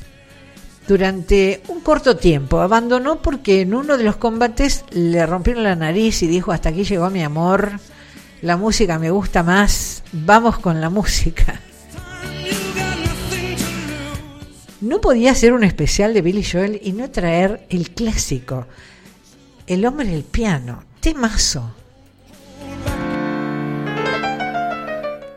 durante 0.88 1.62
un 1.68 1.82
corto 1.82 2.18
tiempo. 2.18 2.60
Abandonó 2.60 3.22
porque 3.22 3.62
en 3.62 3.74
uno 3.74 3.98
de 3.98 4.04
los 4.04 4.18
combates 4.18 4.84
le 4.92 5.26
rompieron 5.26 5.64
la 5.64 5.76
nariz 5.76 6.22
y 6.24 6.28
dijo, 6.28 6.52
hasta 6.52 6.70
aquí 6.70 6.84
llegó 6.84 7.10
mi 7.10 7.24
amor, 7.24 7.80
la 8.42 8.58
música 8.58 9.00
me 9.00 9.12
gusta 9.12 9.44
más, 9.44 10.04
vamos 10.12 10.60
con 10.60 10.82
la 10.82 10.90
música. 10.90 11.60
No 14.82 15.00
podía 15.00 15.32
hacer 15.32 15.54
un 15.54 15.64
especial 15.64 16.14
de 16.14 16.24
Billy 16.24 16.44
Joel 16.44 16.82
y 16.84 16.92
no 16.92 17.12
traer 17.12 17.68
el 17.70 17.92
clásico, 17.92 18.66
El 19.68 19.86
hombre 19.86 20.08
del 20.08 20.24
piano, 20.24 20.84
temazo, 21.00 21.72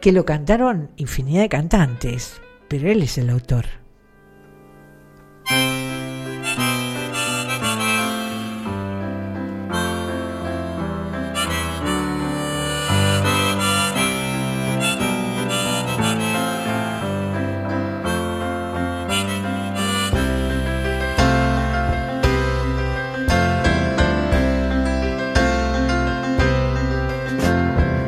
que 0.01 0.13
lo 0.13 0.25
cantaron 0.25 0.91
infinidad 0.97 1.43
de 1.43 1.49
cantantes, 1.51 2.41
pero 2.77 2.91
él 2.91 3.03
es 3.03 3.19
el 3.19 3.31
autor. 3.31 3.67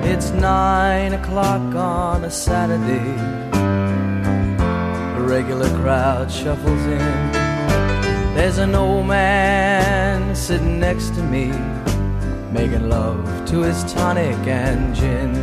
It's 0.03 0.33
nine 0.33 1.15
o'clock 1.15 1.73
on 1.77 2.25
a 2.25 2.31
Saturday. 2.33 3.46
Regular 5.27 5.69
crowd 5.81 6.31
shuffles 6.31 6.87
in. 6.87 7.33
There's 8.35 8.59
an 8.59 8.77
old 8.77 9.07
man 9.07 10.35
sitting 10.37 10.79
next 10.79 11.15
to 11.17 11.23
me, 11.23 11.49
making 12.53 12.89
love 12.89 13.45
to 13.47 13.63
his 13.63 13.83
tonic 13.93 14.39
and 14.47 14.95
gin. 14.95 15.35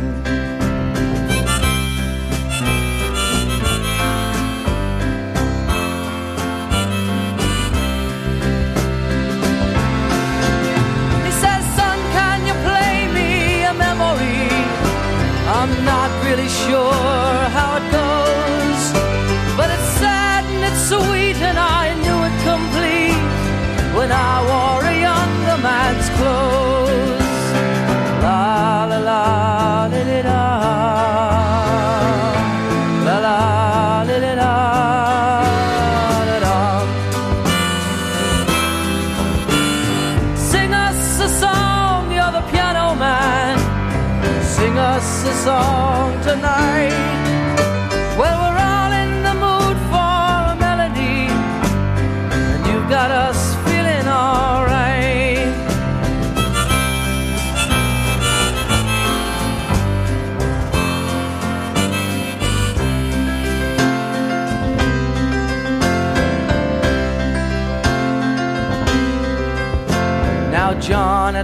He 11.24 11.30
says, 11.42 11.62
Son, 11.76 11.98
can 12.16 12.46
you 12.46 12.54
play 12.64 13.06
me 13.12 13.64
a 13.64 13.74
memory? 13.74 14.48
I'm 15.46 15.84
not 15.84 16.10
really 16.24 16.48
sure 16.48 17.23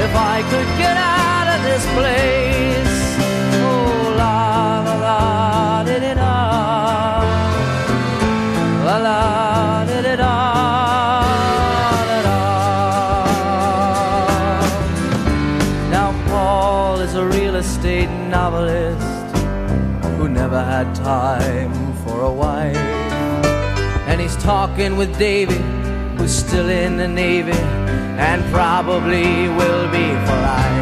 if 0.00 0.14
I 0.14 0.42
could 0.50 0.68
get 0.78 0.96
out 0.96 1.48
of 1.54 1.62
this 1.62 1.84
place. 1.96 2.94
Oh, 3.60 4.14
la 4.16 4.80
la 4.86 4.94
la, 5.06 5.84
did 5.84 6.02
it 6.02 6.18
all. 6.18 7.22
La 8.86 8.96
la, 8.98 9.84
did 9.84 10.04
it 10.04 10.20
all. 10.20 10.52
Now, 15.90 16.12
Paul 16.28 17.00
is 17.00 17.14
a 17.14 17.24
real 17.24 17.56
estate 17.56 18.10
novelist 18.28 19.36
who 20.16 20.28
never 20.28 20.62
had 20.62 20.94
time 20.94 21.72
for 22.04 22.22
a 22.22 22.32
wife. 22.32 22.76
And 24.08 24.20
he's 24.20 24.36
talking 24.36 24.96
with 24.96 25.16
Davy, 25.18 25.62
who's 26.16 26.34
still 26.34 26.68
in 26.68 26.96
the 26.96 27.08
Navy, 27.08 27.52
and 28.18 28.44
probably 28.52 29.48
will 29.48 29.90
be 29.90 30.08
for 30.26 30.36
life. 30.42 30.81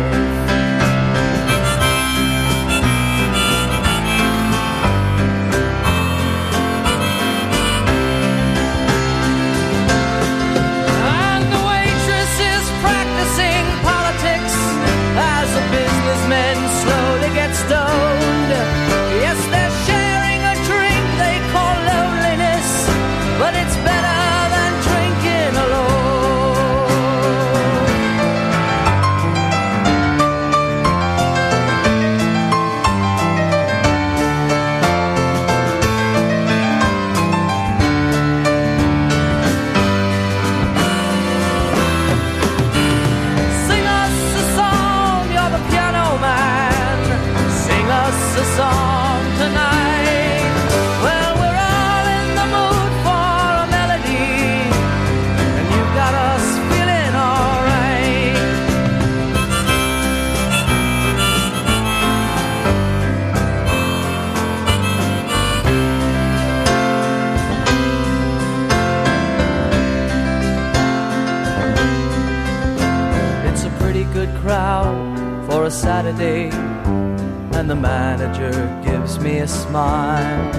And 76.19 77.71
the 77.71 77.77
manager 77.77 78.51
gives 78.85 79.21
me 79.21 79.39
a 79.39 79.47
smile. 79.47 80.53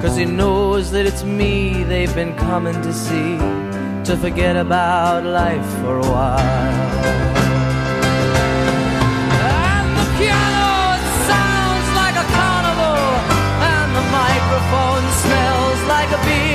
Cause 0.00 0.16
he 0.16 0.24
knows 0.24 0.90
that 0.92 1.04
it's 1.04 1.22
me 1.22 1.84
they've 1.84 2.14
been 2.14 2.34
coming 2.36 2.74
to 2.80 2.92
see 2.92 3.36
to 4.04 4.16
forget 4.16 4.56
about 4.56 5.24
life 5.24 5.66
for 5.80 5.98
a 5.98 6.06
while. 6.06 6.38
And 9.60 9.88
the 10.00 10.06
piano 10.16 10.96
sounds 11.28 11.88
like 12.00 12.16
a 12.16 12.26
carnival, 12.38 13.04
and 13.72 13.88
the 13.98 14.04
microphone 14.20 15.04
smells 15.24 15.80
like 15.88 16.10
a 16.10 16.20
beer. 16.24 16.53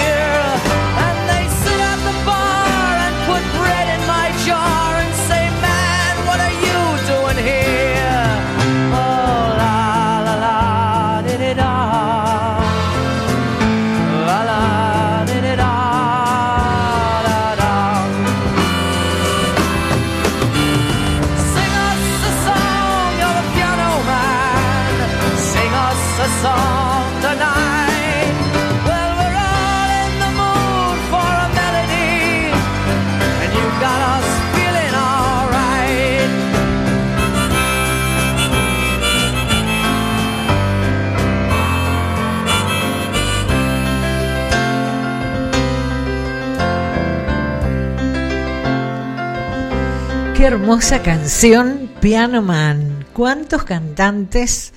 Qué 50.40 50.46
hermosa 50.46 51.04
canción, 51.04 51.92
Piano 52.00 52.42
Man. 52.42 53.06
¿Cuántos 53.12 53.66
cantantes 53.66 54.72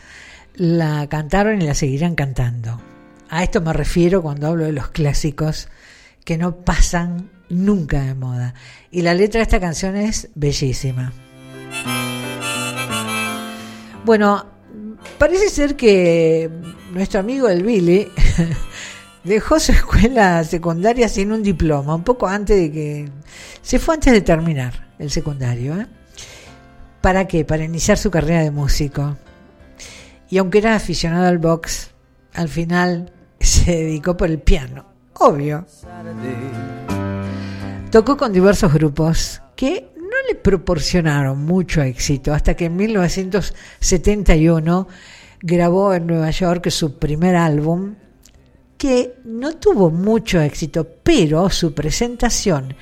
la 0.56 1.06
cantaron 1.08 1.62
y 1.62 1.64
la 1.64 1.74
seguirán 1.76 2.16
cantando? 2.16 2.82
A 3.28 3.44
esto 3.44 3.60
me 3.60 3.72
refiero 3.72 4.22
cuando 4.22 4.48
hablo 4.48 4.64
de 4.64 4.72
los 4.72 4.88
clásicos 4.88 5.68
que 6.24 6.36
no 6.36 6.56
pasan 6.64 7.30
nunca 7.48 8.00
de 8.00 8.16
moda. 8.16 8.54
Y 8.90 9.02
la 9.02 9.14
letra 9.14 9.38
de 9.38 9.42
esta 9.44 9.60
canción 9.60 9.94
es 9.94 10.30
bellísima. 10.34 11.12
Bueno, 14.04 14.44
parece 15.16 15.48
ser 15.48 15.76
que 15.76 16.50
nuestro 16.92 17.20
amigo 17.20 17.48
el 17.48 17.62
Billy 17.62 18.08
dejó 19.24 19.60
su 19.60 19.72
escuela 19.72 20.42
secundaria 20.44 21.08
sin 21.08 21.32
un 21.32 21.42
diploma, 21.42 21.94
un 21.94 22.04
poco 22.04 22.26
antes 22.26 22.56
de 22.56 22.72
que... 22.72 23.08
Se 23.62 23.78
fue 23.78 23.94
antes 23.94 24.12
de 24.12 24.20
terminar 24.20 24.88
el 24.98 25.10
secundario. 25.10 25.80
¿eh? 25.80 25.86
¿Para 27.00 27.26
qué? 27.26 27.44
Para 27.44 27.64
iniciar 27.64 27.98
su 27.98 28.10
carrera 28.10 28.42
de 28.42 28.50
músico. 28.50 29.16
Y 30.28 30.38
aunque 30.38 30.58
era 30.58 30.74
aficionado 30.74 31.26
al 31.26 31.38
box, 31.38 31.90
al 32.34 32.48
final 32.48 33.12
se 33.40 33.72
dedicó 33.72 34.16
por 34.16 34.30
el 34.30 34.38
piano. 34.38 34.86
Obvio. 35.14 35.66
Tocó 37.90 38.16
con 38.16 38.32
diversos 38.32 38.72
grupos 38.72 39.42
que 39.54 39.92
no 39.96 40.16
le 40.28 40.34
proporcionaron 40.34 41.44
mucho 41.44 41.82
éxito 41.82 42.32
hasta 42.32 42.54
que 42.54 42.64
en 42.66 42.76
1971 42.76 44.88
grabó 45.42 45.92
en 45.92 46.06
Nueva 46.06 46.30
York 46.30 46.70
su 46.70 46.98
primer 46.98 47.36
álbum 47.36 47.96
que 48.82 49.14
no 49.24 49.52
tuvo 49.52 49.90
mucho 49.92 50.40
éxito, 50.40 50.84
pero 51.04 51.48
su 51.50 51.72
presentación 51.72 52.74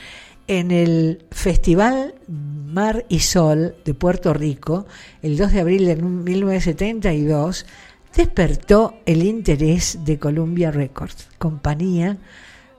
en 0.46 0.70
el 0.70 1.26
Festival 1.30 2.14
Mar 2.26 3.05
y 3.11 3.18
Sol 3.18 3.74
de 3.84 3.92
Puerto 3.92 4.32
Rico, 4.32 4.86
el 5.20 5.36
2 5.36 5.53
de 5.53 5.61
abril 5.61 5.84
de 5.84 5.96
1972, 5.96 7.66
despertó 8.16 8.94
el 9.05 9.22
interés 9.22 9.98
de 10.03 10.18
Columbia 10.18 10.70
Records, 10.70 11.28
compañía 11.36 12.16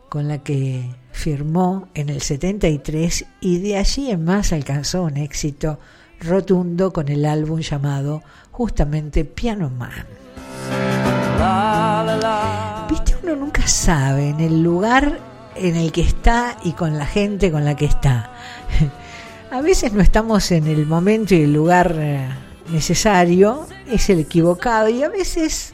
con 0.10 0.28
la 0.28 0.40
que 0.40 0.90
firmó 1.12 1.90
en 1.94 2.10
el 2.10 2.22
73 2.22 3.26
y 3.40 3.60
de 3.60 3.78
allí 3.78 4.10
en 4.10 4.26
más 4.26 4.52
alcanzó 4.52 5.04
un 5.04 5.18
éxito 5.18 5.78
rotundo 6.20 6.92
con 6.92 7.08
el 7.08 7.26
álbum 7.26 7.60
llamado 7.60 8.24
justamente 8.50 9.26
Piano 9.26 9.70
Man. 9.70 10.08
Viste, 12.18 12.81
uno 13.32 13.46
nunca 13.46 13.66
sabe 13.68 14.30
en 14.30 14.40
el 14.40 14.62
lugar 14.62 15.20
en 15.56 15.76
el 15.76 15.92
que 15.92 16.02
está 16.02 16.58
y 16.64 16.74
con 16.74 16.98
la 16.98 17.06
gente 17.06 17.52
con 17.52 17.64
la 17.64 17.76
que 17.76 17.86
está. 17.86 18.32
A 19.52 19.62
veces 19.62 19.94
no 19.94 20.02
estamos 20.02 20.52
en 20.52 20.68
el 20.68 20.86
momento 20.86 21.36
y 21.36 21.44
el 21.44 21.54
lugar 21.54 21.96
eh, 21.98 22.28
necesario, 22.72 23.68
es 23.90 24.10
el 24.10 24.20
equivocado 24.20 24.88
y 24.88 25.04
a 25.04 25.10
veces 25.10 25.74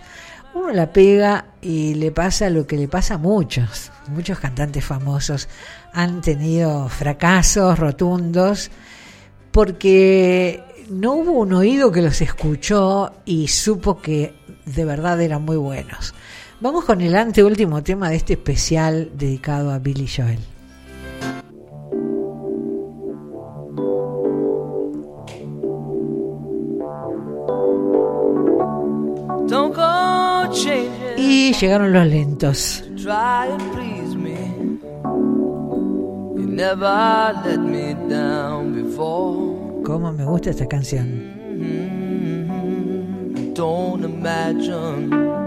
uno 0.56 0.72
la 0.72 0.92
pega 0.92 1.46
y 1.62 1.94
le 1.94 2.12
pasa 2.12 2.50
lo 2.50 2.66
que 2.66 2.76
le 2.76 2.88
pasa 2.88 3.16
a 3.16 3.18
muchos. 3.20 3.92
Muchos 4.08 4.40
cantantes 4.40 4.84
famosos 4.84 5.48
han 5.94 6.22
tenido 6.22 6.90
fracasos 6.90 7.78
rotundos 7.78 8.72
porque 9.52 10.64
no 10.90 11.14
hubo 11.14 11.34
un 11.34 11.54
oído 11.54 11.92
que 11.92 12.02
los 12.02 12.20
escuchó 12.22 13.14
y 13.26 13.48
supo 13.48 14.02
que 14.02 14.34
de 14.66 14.86
verdad 14.86 15.22
eran 15.22 15.44
muy 15.44 15.58
buenos. 15.58 16.16
Vamos 16.60 16.86
con 16.86 17.02
el 17.02 17.16
anteúltimo 17.16 17.84
tema 17.84 18.10
de 18.10 18.16
este 18.16 18.34
especial 18.34 19.12
dedicado 19.14 19.70
a 19.70 19.78
Billy 19.78 20.08
Joel. 20.08 20.40
Y 31.16 31.54
llegaron 31.54 31.94
los 31.94 32.08
lentos. 32.08 32.84
Cómo 39.86 40.12
me 40.12 40.26
gusta 40.26 40.50
esta 40.50 40.68
canción. 40.68 41.38
Don't 43.54 44.04
imagine 44.04 45.47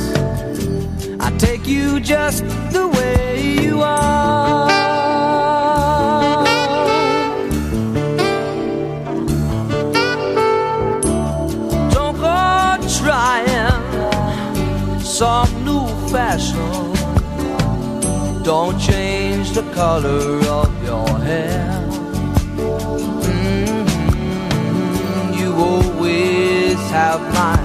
I 1.23 1.29
take 1.37 1.67
you 1.67 1.99
just 1.99 2.43
the 2.71 2.87
way 2.87 3.41
you 3.61 3.81
are. 3.83 4.67
Don't 11.93 12.17
go 12.17 12.77
trying 12.99 13.79
some 15.01 15.49
new 15.63 15.85
fashion. 16.09 16.93
Don't 18.43 18.79
change 18.79 19.51
the 19.51 19.63
color 19.73 20.39
of 20.61 20.69
your 20.83 21.07
hair. 21.19 21.69
Mhm. 23.27 23.85
You 25.39 25.49
always 25.69 26.79
have 26.89 27.21
my 27.41 27.57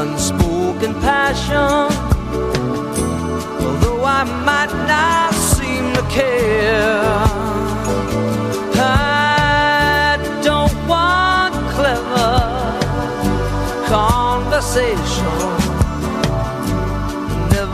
unspoken 0.00 0.92
passion. 1.00 2.03
Although 3.64 4.04
I 4.04 4.22
might 4.48 4.72
not 4.92 5.34
seem 5.34 5.84
to 5.98 6.02
care, 6.18 7.02
I 8.76 10.18
don't 10.42 10.76
want 10.86 11.54
clever 11.76 12.32
conversation 13.88 15.54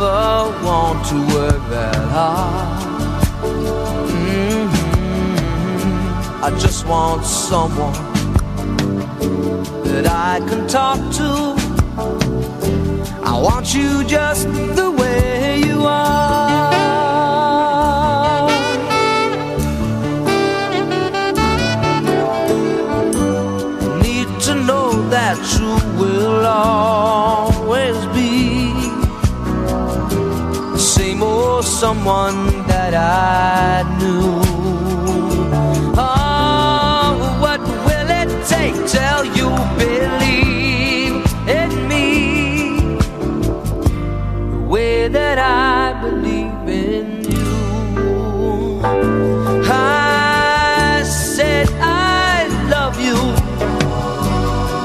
never 0.00 0.52
want 0.64 1.04
to 1.06 1.16
work 1.34 1.62
that 1.70 1.96
hard. 2.16 2.80
Mhm. 4.11 4.68
I 6.42 6.50
just 6.64 6.86
want 6.86 7.24
someone 7.24 7.98
that 9.84 10.06
I 10.06 10.40
can 10.48 10.66
talk 10.66 11.00
to. 11.18 11.59
I 13.22 13.38
want 13.38 13.74
you 13.74 14.04
just 14.04 14.48
the 14.48 14.90
way 14.90 15.58
you 15.58 15.84
are. 15.84 16.70
Need 24.02 24.28
to 24.46 24.54
know 24.54 24.90
that 25.10 25.38
you 25.58 25.70
will 26.00 26.46
always 26.46 27.98
be 28.16 28.72
the 30.72 30.78
same 30.78 31.22
old 31.22 31.64
someone 31.64 32.66
that 32.66 32.94
I 32.94 33.82
knew. 33.98 34.40
Oh, 35.96 37.38
what 37.40 37.60
will 37.60 38.10
it 38.22 38.30
take 38.46 38.74
till 38.88 39.24
you 39.36 39.39
that 45.31 45.39
I 45.39 46.01
believe 46.01 46.66
in 46.66 47.22
you? 47.31 48.81
I 49.70 51.03
said 51.05 51.68
I 51.81 52.49
love 52.74 52.97
you. 53.09 53.18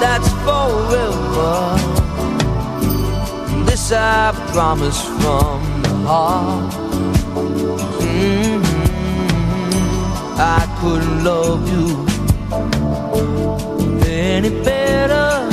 That's 0.04 0.30
forever. 0.46 1.56
This 3.66 3.92
I 3.92 4.34
promise 4.54 5.02
from 5.20 5.60
the 5.86 5.96
heart. 6.10 6.74
Mhm. 8.02 8.62
I 10.58 10.62
couldn't 10.80 11.24
love 11.24 11.62
you 11.74 11.88
any 14.06 14.52
better. 14.64 15.45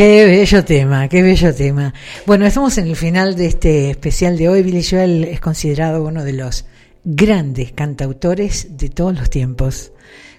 Qué 0.00 0.24
bello 0.24 0.64
tema, 0.64 1.08
qué 1.08 1.22
bello 1.22 1.54
tema. 1.54 1.92
Bueno, 2.24 2.46
estamos 2.46 2.78
en 2.78 2.86
el 2.86 2.96
final 2.96 3.36
de 3.36 3.44
este 3.44 3.90
especial 3.90 4.38
de 4.38 4.48
hoy. 4.48 4.62
Billy 4.62 4.82
Joel 4.82 5.24
es 5.24 5.40
considerado 5.40 6.02
uno 6.02 6.24
de 6.24 6.32
los 6.32 6.64
grandes 7.04 7.72
cantautores 7.72 8.78
de 8.78 8.88
todos 8.88 9.14
los 9.14 9.28
tiempos. 9.28 9.92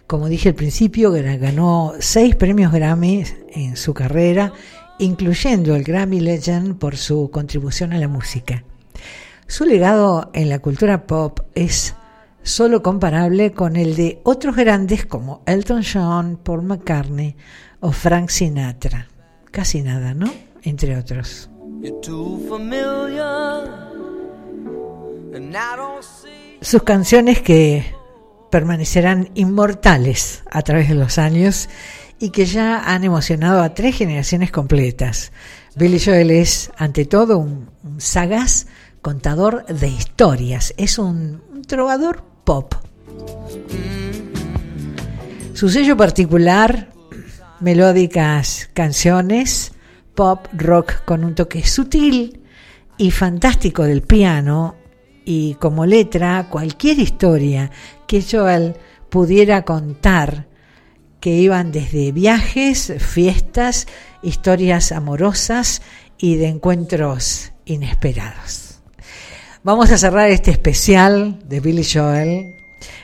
Como 0.08 0.30
dije 0.30 0.50
al 0.50 0.56
principio, 0.56 1.12
ganó 1.12 1.94
seis 2.00 2.36
premios 2.36 2.72
Grammy 2.72 3.24
en 3.54 3.78
su 3.78 3.94
carrera, 3.94 4.52
incluyendo 4.98 5.76
el 5.76 5.84
Grammy 5.84 6.22
Legend 6.22 6.80
por 6.80 6.98
su 6.98 7.30
contribución 7.30 7.94
a 7.94 8.00
la 8.00 8.08
música. 8.08 8.64
Su 9.46 9.66
legado 9.66 10.32
en 10.34 10.50
la 10.50 10.58
cultura 10.58 11.06
pop 11.06 11.40
es 11.54 11.94
solo 12.42 12.82
comparable 12.82 13.52
con 13.52 13.76
el 13.76 13.96
de 13.96 14.22
otros 14.24 14.56
grandes 14.56 15.06
como 15.06 15.44
Elton 15.46 15.84
John, 15.84 16.40
Paul 16.44 16.64
McCartney 16.64 17.36
o 17.80 17.92
Frank 17.92 18.30
Sinatra. 18.30 19.08
Casi 19.52 19.82
nada, 19.82 20.14
¿no? 20.14 20.32
Entre 20.64 20.98
otros. 20.98 21.50
Sus 26.62 26.84
canciones 26.84 27.42
que 27.42 27.94
permanecerán 28.50 29.30
inmortales 29.34 30.44
a 30.50 30.62
través 30.62 30.90
de 30.90 30.96
los 30.96 31.18
años 31.18 31.70
y 32.20 32.30
que 32.30 32.46
ya 32.46 32.94
han 32.94 33.04
emocionado 33.04 33.62
a 33.62 33.74
tres 33.74 33.98
generaciones 33.98 34.52
completas. 34.52 35.32
Billy 35.76 36.00
Joel 36.00 36.32
es, 36.32 36.72
ante 36.78 37.06
todo, 37.06 37.38
un, 37.38 37.70
un 37.84 38.00
sagaz 38.00 38.68
contador 39.02 39.66
de 39.66 39.88
historias, 39.88 40.74
es 40.78 41.00
un, 41.00 41.42
un 41.52 41.64
trovador 41.64 42.24
pop. 42.44 42.76
Su 45.54 45.70
sello 45.70 45.98
particular, 45.98 46.92
melódicas 47.62 48.70
canciones, 48.74 49.72
pop, 50.16 50.48
rock 50.54 51.06
con 51.06 51.24
un 51.24 51.36
toque 51.36 51.66
sutil 51.66 52.42
y 52.98 53.12
fantástico 53.12 53.84
del 53.84 54.02
piano 54.02 54.76
y 55.24 55.56
como 55.56 55.86
letra 55.86 56.48
cualquier 56.50 57.00
historia 57.00 57.72
que 58.08 58.22
Joel 58.22 58.76
pudiera 59.10 59.64
contar 59.64 60.48
que 61.20 61.36
iban 61.36 61.72
desde 61.72 62.12
viajes, 62.12 62.94
fiestas, 62.98 63.88
historias 64.24 64.92
amorosas 64.92 65.84
y 66.18 66.36
de 66.36 66.48
encuentros 66.48 67.52
inesperados. 67.66 68.82
Vamos 69.64 69.92
a 69.92 69.98
cerrar 70.00 70.32
este 70.32 70.50
especial 70.50 71.40
de 71.48 71.60
Billy 71.60 71.86
Joel 71.86 72.56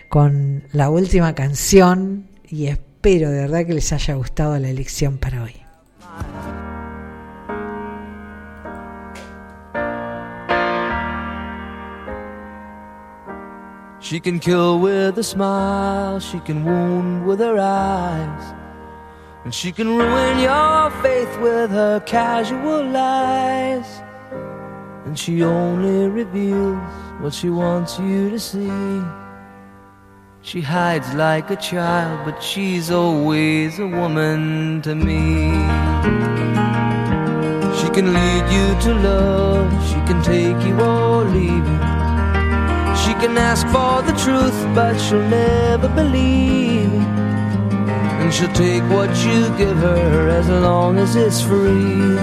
con 0.09 0.63
la 0.71 0.89
última 0.89 1.35
canción 1.35 2.27
y 2.49 2.65
espero 2.65 2.86
de 3.15 3.25
verdad 3.25 3.65
que 3.65 3.73
les 3.73 3.93
haya 3.93 4.15
gustado 4.15 4.59
la 4.59 4.67
elección 4.67 5.17
para 5.17 5.43
hoy. 5.43 5.55
She 14.01 14.19
can 14.19 14.39
kill 14.39 14.79
with 14.79 15.17
a 15.17 15.23
smile, 15.23 16.19
she 16.19 16.39
can 16.39 16.65
wound 16.65 17.25
with 17.25 17.39
her 17.39 17.57
eyes, 17.59 18.53
and 19.43 19.53
she 19.53 19.71
can 19.71 19.87
ruin 19.87 20.39
your 20.39 20.91
faith 21.01 21.39
with 21.39 21.71
her 21.71 22.01
casual 22.05 22.85
lies. 22.85 24.01
And 25.05 25.17
she 25.17 25.43
only 25.43 26.09
reveals 26.09 26.77
what 27.21 27.33
she 27.33 27.49
wants 27.49 27.99
you 27.99 28.29
to 28.29 28.39
see. 28.39 29.26
She 30.47 30.61
hides 30.61 31.13
like 31.13 31.51
a 31.51 31.57
child, 31.57 32.21
but 32.23 32.41
she's 32.41 32.89
always 32.89 33.79
a 33.79 33.85
woman 33.85 34.81
to 34.83 34.95
me. 34.95 35.51
She 37.77 37.89
can 37.89 38.13
lead 38.13 38.45
you 38.55 38.67
to 38.85 38.93
love, 39.09 39.69
she 39.89 39.99
can 40.07 40.23
take 40.23 40.65
you 40.65 40.79
or 40.79 41.25
leave 41.25 41.67
you. 41.71 41.79
She 43.03 43.13
can 43.21 43.37
ask 43.37 43.67
for 43.75 44.01
the 44.09 44.15
truth, 44.23 44.57
but 44.73 44.97
she'll 44.97 45.27
never 45.27 45.89
believe. 45.89 46.93
And 48.21 48.33
she'll 48.33 48.53
take 48.53 48.83
what 48.83 49.09
you 49.25 49.53
give 49.57 49.75
her 49.75 50.29
as 50.29 50.47
long 50.47 50.97
as 50.97 51.17
it's 51.17 51.41
free. 51.41 52.15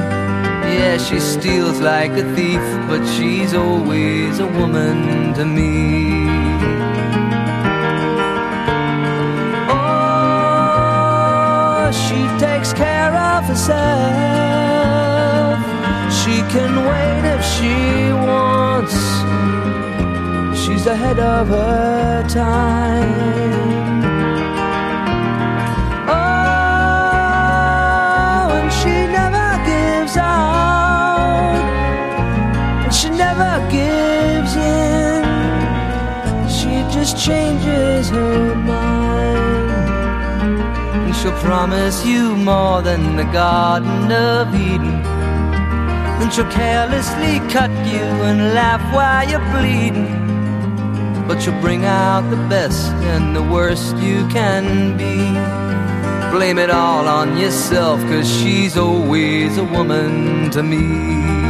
Yeah, 0.78 0.96
she 0.96 1.20
steals 1.20 1.78
like 1.80 2.12
a 2.12 2.24
thief, 2.34 2.64
but 2.88 3.04
she's 3.04 3.52
always 3.52 4.38
a 4.38 4.46
woman 4.46 5.34
to 5.34 5.44
me. 5.44 6.23
Takes 12.38 12.72
care 12.72 13.14
of 13.14 13.44
herself. 13.44 13.74
She 16.20 16.42
can 16.54 16.72
wait 16.88 17.24
if 17.34 17.42
she 17.54 18.12
wants. 18.12 18.96
She's 20.60 20.86
ahead 20.86 21.18
of 21.18 21.48
her 21.48 22.24
time. 22.28 24.02
Oh, 26.08 26.14
and 28.58 28.70
she 28.72 29.06
never 29.18 29.48
gives 29.70 30.16
out. 30.16 31.58
And 32.84 32.92
she 32.94 33.08
never 33.10 33.60
gives 33.70 34.56
in. 34.56 35.24
She 36.48 36.84
just 36.94 37.16
changes 37.18 38.08
her 38.10 38.54
mind. 38.54 38.83
She'll 41.44 41.50
promise 41.50 42.06
you 42.06 42.36
more 42.36 42.80
than 42.80 43.16
the 43.16 43.24
Garden 43.24 44.10
of 44.10 44.54
Eden. 44.54 45.02
Then 46.18 46.30
she'll 46.30 46.50
carelessly 46.50 47.38
cut 47.52 47.70
you 47.86 48.00
and 48.00 48.54
laugh 48.54 48.80
while 48.94 49.28
you're 49.28 49.44
bleeding. 49.52 50.08
But 51.28 51.44
you'll 51.44 51.60
bring 51.60 51.84
out 51.84 52.22
the 52.30 52.42
best 52.48 52.86
and 53.12 53.36
the 53.36 53.42
worst 53.42 53.94
you 53.98 54.26
can 54.28 54.96
be. 54.96 55.16
Blame 56.34 56.58
it 56.58 56.70
all 56.70 57.06
on 57.06 57.36
yourself, 57.36 58.00
cause 58.04 58.26
she's 58.40 58.78
always 58.78 59.58
a 59.58 59.64
woman 59.64 60.50
to 60.52 60.62
me. 60.62 61.43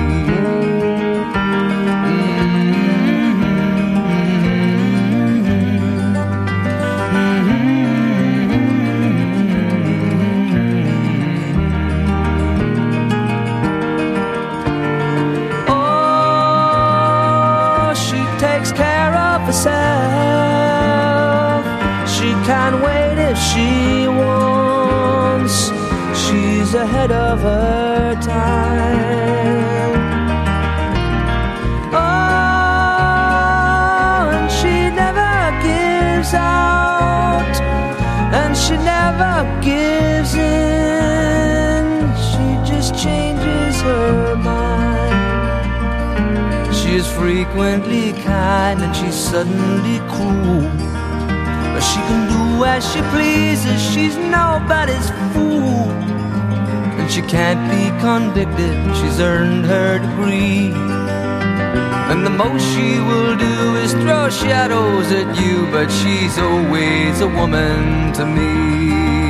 If 23.35 23.41
she 23.51 24.07
wants. 24.07 25.57
She's 26.23 26.75
ahead 26.75 27.11
of 27.11 27.41
her 27.41 28.15
time. 28.23 29.93
Oh, 31.93 32.01
and 34.35 34.51
she 34.59 34.75
never 35.03 35.35
gives 35.69 36.33
out, 36.35 37.55
and 38.41 38.57
she 38.57 38.77
never 38.95 39.35
gives 39.61 40.35
in. 40.35 41.85
She 42.29 42.47
just 42.71 42.91
changes 43.05 43.75
her 43.83 44.37
mind. 44.37 45.15
She 46.75 46.91
is 47.01 47.07
frequently 47.11 48.13
kind 48.13 48.79
and 48.85 48.95
she's 48.95 49.15
suddenly 49.15 49.99
cruel. 50.13 50.71
But 51.73 51.83
she 51.91 52.01
can 52.09 52.34
do 52.55 52.65
as 52.65 52.85
she 52.93 53.01
pleases, 53.15 53.81
she's 53.93 54.17
nobody's 54.17 55.11
fool. 55.33 55.91
And 56.99 57.11
she 57.11 57.23
can't 57.23 57.63
be 57.71 57.85
convicted, 58.01 58.75
she's 58.97 59.21
earned 59.21 59.67
her 59.67 59.99
degree. 59.99 60.73
And 62.11 62.25
the 62.25 62.31
most 62.31 62.63
she 62.75 63.01
will 63.01 63.37
do 63.37 63.77
is 63.77 63.93
throw 63.93 64.29
shadows 64.31 65.11
at 65.11 65.29
you, 65.41 65.67
but 65.71 65.89
she's 65.91 66.39
always 66.39 67.21
a 67.21 67.29
woman 67.29 68.13
to 68.13 68.27
me. 68.27 69.24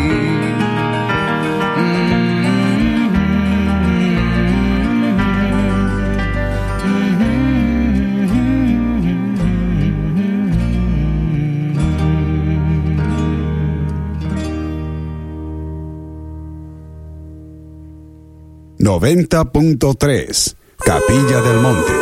Noventa 18.85 19.47
punto 19.47 19.95
tres 19.95 20.55
Capilla 20.77 21.41
del 21.41 21.57
Monte. 21.57 21.93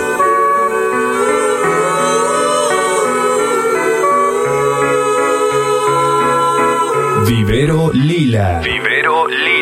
Vivero 7.24 7.93
Lila. 7.93 8.61
Vivero 8.64 9.28
Lila. 9.28 9.62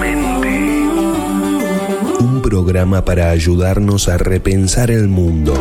Programa 2.63 3.03
para 3.03 3.31
ayudarnos 3.31 4.07
a 4.07 4.19
repensar 4.19 4.91
el 4.91 5.07
mundo. 5.07 5.55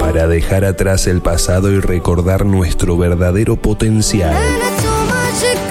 Para 0.00 0.26
dejar 0.26 0.64
atrás 0.64 1.06
el 1.06 1.20
pasado 1.20 1.70
y 1.70 1.78
recordar 1.78 2.44
nuestro 2.44 2.98
verdadero 2.98 3.54
potencial. 3.54 4.34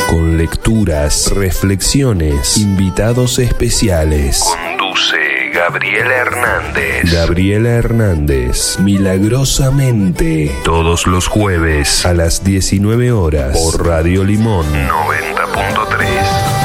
Con 0.10 0.38
lecturas, 0.38 1.32
reflexiones, 1.36 2.56
invitados 2.56 3.40
especiales. 3.40 4.42
Conduce 4.42 5.18
Gabriela 5.54 6.16
Hernández. 6.16 7.12
Gabriela 7.12 7.70
Hernández, 7.72 8.80
milagrosamente, 8.80 10.50
todos 10.64 11.08
los 11.08 11.28
jueves 11.28 12.06
a 12.06 12.14
las 12.14 12.46
19 12.46 13.12
horas 13.12 13.58
por 13.58 13.86
Radio 13.86 14.24
Limón 14.24 14.66
90.3. 14.72 16.65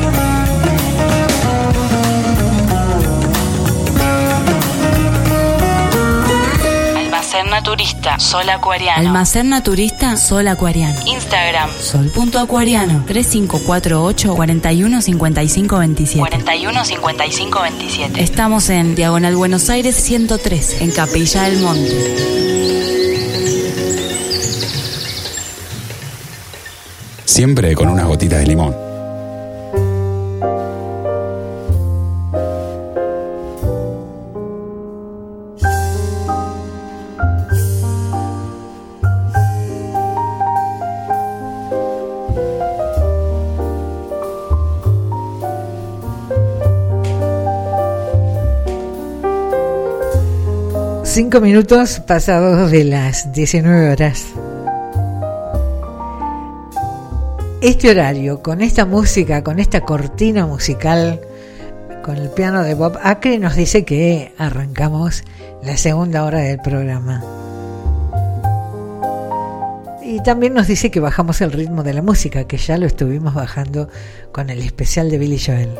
Almacén 7.31 7.49
Naturista. 7.49 8.19
Sol 8.19 8.49
Acuariano. 8.49 9.07
Almacén 9.07 9.47
naturista 9.47 10.17
Sol 10.17 10.49
Acuariano. 10.49 10.99
Instagram. 11.05 11.69
Sol.acuariano 11.79 13.05
3548 13.05 14.35
415527 14.35 16.19
415527. 16.19 18.21
Estamos 18.21 18.69
en 18.69 18.95
Diagonal 18.95 19.37
Buenos 19.37 19.69
Aires 19.69 19.95
103, 19.95 20.81
en 20.81 20.91
Capilla 20.91 21.43
del 21.43 21.59
Monte. 21.59 22.17
Siempre 27.23 27.75
con 27.75 27.87
unas 27.87 28.07
gotitas 28.07 28.39
de 28.39 28.47
limón. 28.47 28.90
Cinco 51.13 51.41
minutos 51.41 51.99
pasados 51.99 52.71
de 52.71 52.85
las 52.85 53.33
19 53.33 53.91
horas. 53.91 54.27
Este 57.61 57.89
horario, 57.91 58.41
con 58.41 58.61
esta 58.61 58.85
música, 58.85 59.43
con 59.43 59.59
esta 59.59 59.81
cortina 59.81 60.45
musical, 60.45 61.19
con 62.01 62.15
el 62.15 62.29
piano 62.29 62.63
de 62.63 62.75
Bob 62.75 62.97
Acre, 63.03 63.39
nos 63.39 63.57
dice 63.57 63.83
que 63.83 64.31
arrancamos 64.37 65.25
la 65.61 65.75
segunda 65.75 66.23
hora 66.23 66.39
del 66.39 66.59
programa. 66.59 67.21
Y 70.01 70.23
también 70.23 70.53
nos 70.53 70.67
dice 70.67 70.91
que 70.91 71.01
bajamos 71.01 71.41
el 71.41 71.51
ritmo 71.51 71.83
de 71.83 71.93
la 71.93 72.01
música, 72.01 72.45
que 72.45 72.55
ya 72.55 72.77
lo 72.77 72.85
estuvimos 72.85 73.33
bajando 73.33 73.89
con 74.31 74.49
el 74.49 74.61
especial 74.61 75.11
de 75.11 75.17
Billy 75.17 75.37
Joel. 75.37 75.71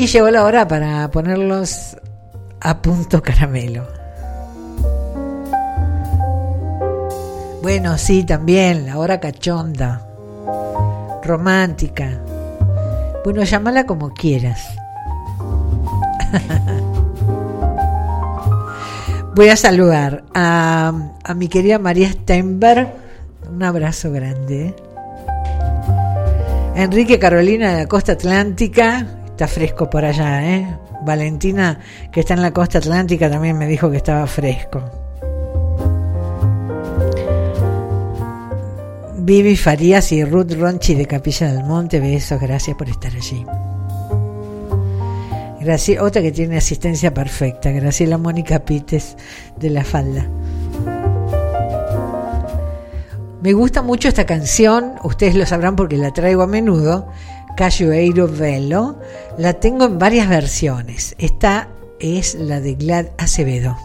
Y 0.00 0.06
llegó 0.06 0.30
la 0.30 0.44
hora 0.44 0.66
para 0.66 1.10
ponerlos 1.10 1.94
a 2.58 2.80
punto 2.80 3.20
caramelo. 3.20 3.86
Bueno, 7.60 7.98
sí, 7.98 8.24
también, 8.24 8.86
la 8.86 8.96
hora 8.96 9.20
cachonda, 9.20 10.08
romántica. 11.22 12.18
Bueno, 13.24 13.44
llámala 13.44 13.84
como 13.84 14.14
quieras. 14.14 14.70
Voy 19.34 19.50
a 19.50 19.56
saludar 19.56 20.24
a, 20.32 20.94
a 21.22 21.34
mi 21.34 21.48
querida 21.48 21.78
María 21.78 22.10
Steinberg. 22.10 22.90
Un 23.50 23.62
abrazo 23.62 24.10
grande. 24.10 24.74
Enrique 26.74 27.18
Carolina 27.18 27.74
de 27.74 27.80
la 27.80 27.86
Costa 27.86 28.12
Atlántica. 28.12 29.19
Está 29.40 29.54
fresco 29.54 29.88
por 29.88 30.04
allá, 30.04 30.54
¿eh? 30.54 30.66
Valentina, 31.00 31.80
que 32.12 32.20
está 32.20 32.34
en 32.34 32.42
la 32.42 32.50
Costa 32.50 32.76
Atlántica, 32.76 33.30
también 33.30 33.56
me 33.56 33.66
dijo 33.66 33.90
que 33.90 33.96
estaba 33.96 34.26
fresco. 34.26 34.82
Vivi 39.16 39.56
Farías 39.56 40.12
y 40.12 40.22
Ruth 40.26 40.52
Ronchi 40.52 40.94
de 40.94 41.06
Capilla 41.06 41.50
del 41.54 41.64
Monte, 41.64 42.00
besos, 42.00 42.38
gracias 42.38 42.76
por 42.76 42.90
estar 42.90 43.12
allí. 43.16 43.46
Otra 45.98 46.20
que 46.20 46.32
tiene 46.32 46.58
asistencia 46.58 47.14
perfecta, 47.14 47.70
Graciela 47.70 48.18
Mónica 48.18 48.58
Pites 48.58 49.16
de 49.56 49.70
La 49.70 49.84
Falda. 49.84 50.26
Me 53.40 53.54
gusta 53.54 53.80
mucho 53.80 54.06
esta 54.06 54.26
canción, 54.26 54.96
ustedes 55.02 55.34
lo 55.34 55.46
sabrán 55.46 55.74
porque 55.74 55.96
la 55.96 56.12
traigo 56.12 56.42
a 56.42 56.46
menudo, 56.46 57.08
Cajueiro 57.56 58.28
Velo. 58.28 58.98
La 59.38 59.54
tengo 59.54 59.84
en 59.84 59.98
varias 59.98 60.28
versiones. 60.28 61.14
Esta 61.18 61.68
es 61.98 62.34
la 62.34 62.60
de 62.60 62.74
Glad 62.74 63.06
Acevedo. 63.18 63.76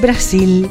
Brasil. 0.00 0.70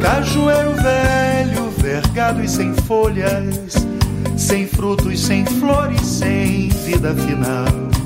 Cajueiro 0.00 0.72
velho, 0.76 1.70
ver 1.82 2.00
vergado 2.16 2.42
e 2.42 2.48
sem 2.48 2.72
folhas, 2.74 3.86
sem 4.36 4.66
frutos, 4.66 5.20
sem 5.20 5.44
flores, 5.44 6.00
sem 6.00 6.68
vida 6.86 7.14
final. 7.14 8.05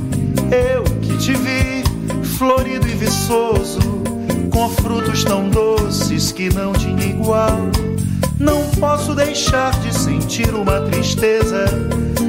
Eu 0.50 0.82
que 1.00 1.16
te 1.16 1.32
vi, 1.34 1.84
florido 2.36 2.86
e 2.88 2.94
viçoso, 2.94 3.78
com 4.50 4.68
frutos 4.68 5.22
tão 5.22 5.48
doces 5.48 6.32
que 6.32 6.52
não 6.52 6.72
tinha 6.72 7.04
igual. 7.04 7.56
Não 8.38 8.64
posso 8.80 9.14
deixar 9.14 9.70
de 9.80 9.94
sentir 9.94 10.52
uma 10.54 10.80
tristeza, 10.80 11.66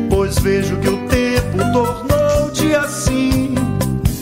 pois 0.10 0.38
vejo 0.38 0.76
que 0.78 0.90
o 0.90 0.98
tempo 1.08 1.58
tornou-te 1.74 2.76
assim. 2.76 3.56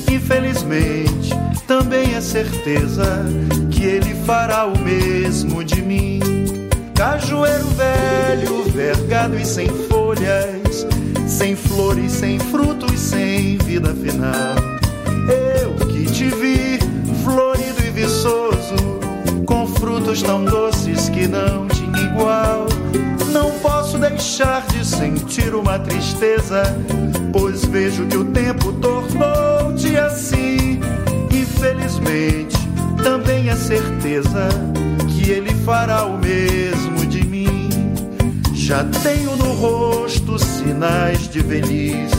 Infelizmente, 0.09 1.31
também 1.67 2.15
é 2.15 2.21
certeza 2.21 3.25
que 3.69 3.83
ele 3.83 4.15
fará 4.25 4.65
o 4.65 4.79
mesmo 4.79 5.63
de 5.63 5.81
mim. 5.81 6.19
Cajueiro 6.95 7.65
velho, 7.69 8.63
vergado 8.71 9.37
e 9.37 9.45
sem 9.45 9.67
folhas, 9.67 10.85
sem 11.27 11.55
flores, 11.55 12.11
sem 12.11 12.37
frutos, 12.39 12.78
sem 13.09 13.57
vida 13.57 13.93
final. 13.95 14.55
Eu 15.27 15.73
que 15.87 16.05
te 16.05 16.25
vi, 16.25 16.79
florido 17.23 17.81
e 17.85 17.89
viçoso, 17.89 18.75
com 19.45 19.65
frutos 19.67 20.21
tão 20.21 20.45
doces 20.45 21.09
que 21.09 21.27
não 21.27 21.67
tinha 21.67 22.03
igual. 22.03 22.67
Não 23.31 23.51
posso 23.59 23.97
deixar 23.97 24.65
de 24.67 24.85
sentir 24.85 25.55
uma 25.55 25.79
tristeza, 25.79 26.63
pois 27.33 27.65
vejo 27.65 28.05
que 28.05 28.17
o 28.17 28.25
tempo 28.25 28.73
tornou-te 28.73 29.97
assim. 29.97 30.79
Infelizmente, 31.31 32.57
também 33.03 33.49
é 33.49 33.55
certeza 33.55 34.49
que 35.07 35.31
ele 35.31 35.53
fará 35.65 36.05
o 36.05 36.17
mesmo 36.17 37.05
de 37.07 37.25
mim. 37.25 37.69
Já 38.53 38.83
tenho 39.03 39.35
no 39.35 39.51
rosto 39.53 40.37
sinais 40.37 41.27
de 41.27 41.41
velhice, 41.41 42.18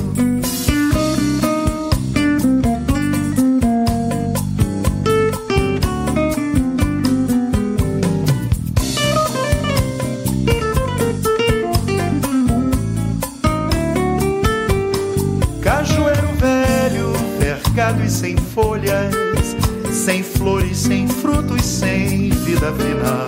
Final. 22.73 23.27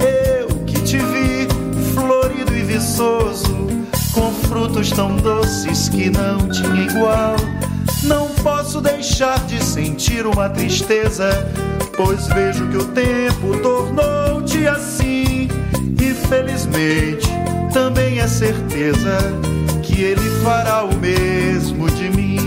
Eu 0.00 0.48
que 0.64 0.80
te 0.82 0.98
vi, 0.98 1.48
florido 1.94 2.54
e 2.54 2.62
viçoso, 2.62 3.68
com 4.12 4.32
frutos 4.48 4.90
tão 4.90 5.16
doces 5.16 5.88
que 5.88 6.10
não 6.10 6.48
tinha 6.48 6.84
igual. 6.84 7.36
Não 8.04 8.28
posso 8.42 8.80
deixar 8.80 9.38
de 9.46 9.62
sentir 9.62 10.26
uma 10.26 10.48
tristeza, 10.48 11.30
pois 11.96 12.26
vejo 12.28 12.66
que 12.68 12.76
o 12.76 12.84
tempo 12.86 13.58
tornou-te 13.62 14.66
assim. 14.66 15.48
E 16.00 16.14
felizmente 16.28 17.28
também 17.72 18.18
é 18.20 18.26
certeza 18.26 19.18
que 19.82 20.00
ele 20.02 20.30
fará 20.42 20.84
o 20.84 20.94
mesmo 20.96 21.90
de 21.90 22.10
mim. 22.10 22.38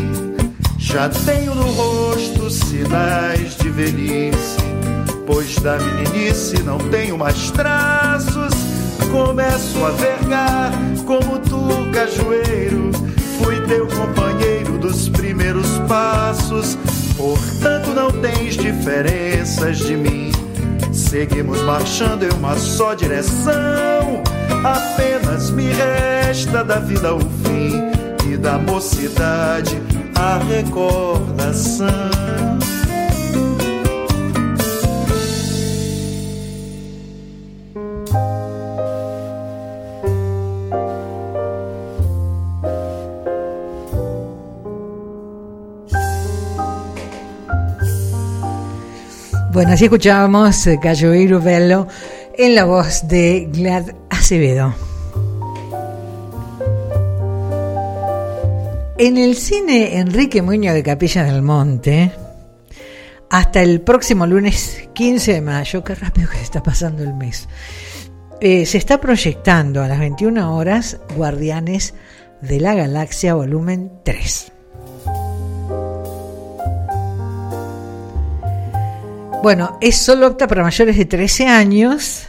Já 0.77 1.09
tenho 1.09 1.53
no 1.55 1.71
rosto 1.71 2.49
sinais 2.49 3.55
de 3.57 3.69
velhice, 3.69 4.57
pois 5.25 5.55
da 5.55 5.77
meninice 5.77 6.61
não 6.63 6.77
tenho 6.77 7.17
mais 7.17 7.51
traços. 7.51 8.53
Começo 9.11 9.85
a 9.85 9.91
vergar 9.91 10.71
como 11.05 11.39
tu, 11.39 11.67
cajueiro. 11.91 12.91
Fui 13.37 13.59
teu 13.67 13.87
companheiro 13.87 14.77
dos 14.77 15.09
primeiros 15.09 15.67
passos, 15.87 16.77
portanto 17.17 17.89
não 17.93 18.11
tens 18.11 18.55
diferenças 18.55 19.79
de 19.79 19.97
mim. 19.97 20.31
Seguimos 20.93 21.61
marchando 21.63 22.23
em 22.23 22.29
uma 22.29 22.55
só 22.57 22.93
direção. 22.93 24.23
Apenas 24.63 25.49
me 25.49 25.71
resta 25.71 26.63
da 26.63 26.79
vida 26.79 27.15
o 27.15 27.19
fim 27.19 28.31
e 28.31 28.37
da 28.37 28.57
mocidade 28.57 29.81
a 30.15 30.37
recordação. 30.37 32.50
Bueno, 49.61 49.75
así 49.75 49.83
escuchábamos 49.83 50.65
eh, 50.65 50.79
Cajueiro 50.81 51.39
Bello 51.39 51.87
en 52.35 52.55
la 52.55 52.65
voz 52.65 53.07
de 53.07 53.47
Glad 53.53 53.93
Acevedo. 54.09 54.73
En 58.97 59.19
el 59.19 59.35
cine 59.35 59.99
Enrique 59.99 60.41
Muñoz 60.41 60.73
de 60.73 60.81
Capilla 60.81 61.25
del 61.25 61.43
Monte, 61.43 62.11
hasta 63.29 63.61
el 63.61 63.81
próximo 63.81 64.25
lunes 64.25 64.89
15 64.93 65.33
de 65.33 65.41
mayo, 65.41 65.83
qué 65.83 65.93
rápido 65.93 66.27
que 66.31 66.37
se 66.37 66.43
está 66.43 66.63
pasando 66.63 67.03
el 67.03 67.13
mes, 67.13 67.47
eh, 68.39 68.65
se 68.65 68.79
está 68.79 68.99
proyectando 68.99 69.83
a 69.83 69.87
las 69.87 69.99
21 69.99 70.57
horas 70.57 70.97
Guardianes 71.15 71.93
de 72.41 72.59
la 72.59 72.73
Galaxia 72.73 73.35
Volumen 73.35 73.91
3. 74.03 74.53
Bueno, 79.43 79.79
es 79.81 79.97
solo 79.97 80.27
apta 80.27 80.47
para 80.47 80.61
mayores 80.61 80.95
de 80.97 81.05
13 81.05 81.47
años 81.47 82.27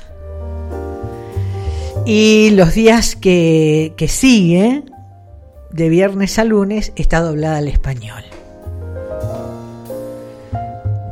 y 2.07 2.51
los 2.51 2.73
días 2.73 3.17
que, 3.17 3.93
que 3.99 4.09
sigue, 4.09 4.83
de 5.71 5.89
viernes 5.91 6.39
a 6.39 6.45
lunes, 6.45 6.93
está 6.97 7.21
doblada 7.21 7.59
al 7.59 7.69
español. 7.69 8.25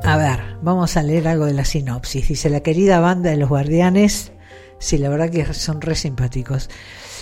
A 0.03 0.17
ver, 0.17 0.41
vamos 0.63 0.97
a 0.97 1.03
leer 1.03 1.29
algo 1.29 1.45
de 1.45 1.53
la 1.53 1.67
sinopsis. 1.67 2.29
Dice, 2.29 2.49
la 2.49 2.61
querida 2.61 3.01
banda 3.01 3.29
de 3.29 3.37
los 3.37 3.51
guardianes, 3.51 4.33
sí, 4.79 4.97
la 4.97 5.11
verdad 5.11 5.29
que 5.29 5.53
son 5.53 5.83
re 5.83 5.97
simpáticos. 5.97 6.71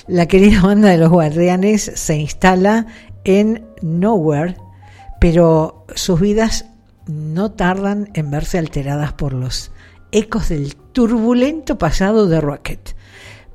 La 0.06 0.26
querida 0.26 0.62
banda 0.62 0.88
de 0.88 0.98
los 0.98 1.10
guardianes 1.10 1.90
se 1.96 2.16
instala 2.16 2.86
en 3.24 3.66
Nowhere, 3.82 4.56
pero 5.20 5.84
sus 5.96 6.20
vidas 6.20 6.66
no 7.08 7.52
tardan 7.52 8.10
en 8.14 8.30
verse 8.30 8.58
alteradas 8.58 9.12
por 9.14 9.32
los 9.32 9.72
ecos 10.12 10.48
del 10.50 10.76
turbulento 10.76 11.78
pasado 11.78 12.28
de 12.28 12.40
Rocket. 12.40 12.94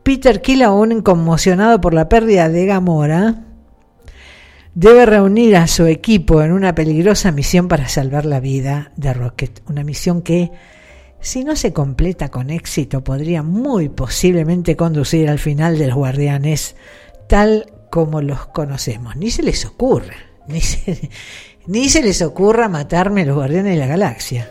Peter 0.03 0.41
Kill, 0.41 0.63
aún 0.63 1.01
conmocionado 1.01 1.80
por 1.80 1.93
la 1.93 2.09
pérdida 2.09 2.49
de 2.49 2.65
Gamora, 2.65 3.45
debe 4.75 5.05
reunir 5.05 5.55
a 5.55 5.67
su 5.67 5.85
equipo 5.85 6.41
en 6.41 6.51
una 6.51 6.75
peligrosa 6.75 7.31
misión 7.31 7.67
para 7.67 7.88
salvar 7.88 8.25
la 8.25 8.39
vida 8.39 8.91
de 8.97 9.13
Rocket. 9.13 9.61
Una 9.69 9.84
misión 9.84 10.21
que, 10.21 10.51
si 11.21 11.43
no 11.43 11.55
se 11.55 11.71
completa 11.71 12.30
con 12.30 12.49
éxito, 12.49 13.03
podría 13.03 13.43
muy 13.43 13.89
posiblemente 13.89 14.75
conducir 14.75 15.30
al 15.30 15.39
final 15.39 15.77
de 15.77 15.88
los 15.88 15.95
guardianes 15.95 16.75
tal 17.27 17.71
como 17.89 18.21
los 18.21 18.47
conocemos. 18.47 19.15
Ni 19.15 19.31
se 19.31 19.43
les 19.43 19.65
ocurre, 19.65 20.15
ni 20.47 20.59
se, 20.59 21.09
ni 21.68 21.90
se 21.90 22.02
les 22.02 22.22
ocurra 22.22 22.68
matarme 22.68 23.26
los 23.26 23.35
guardianes 23.35 23.73
de 23.73 23.80
la 23.80 23.88
galaxia. 23.88 24.49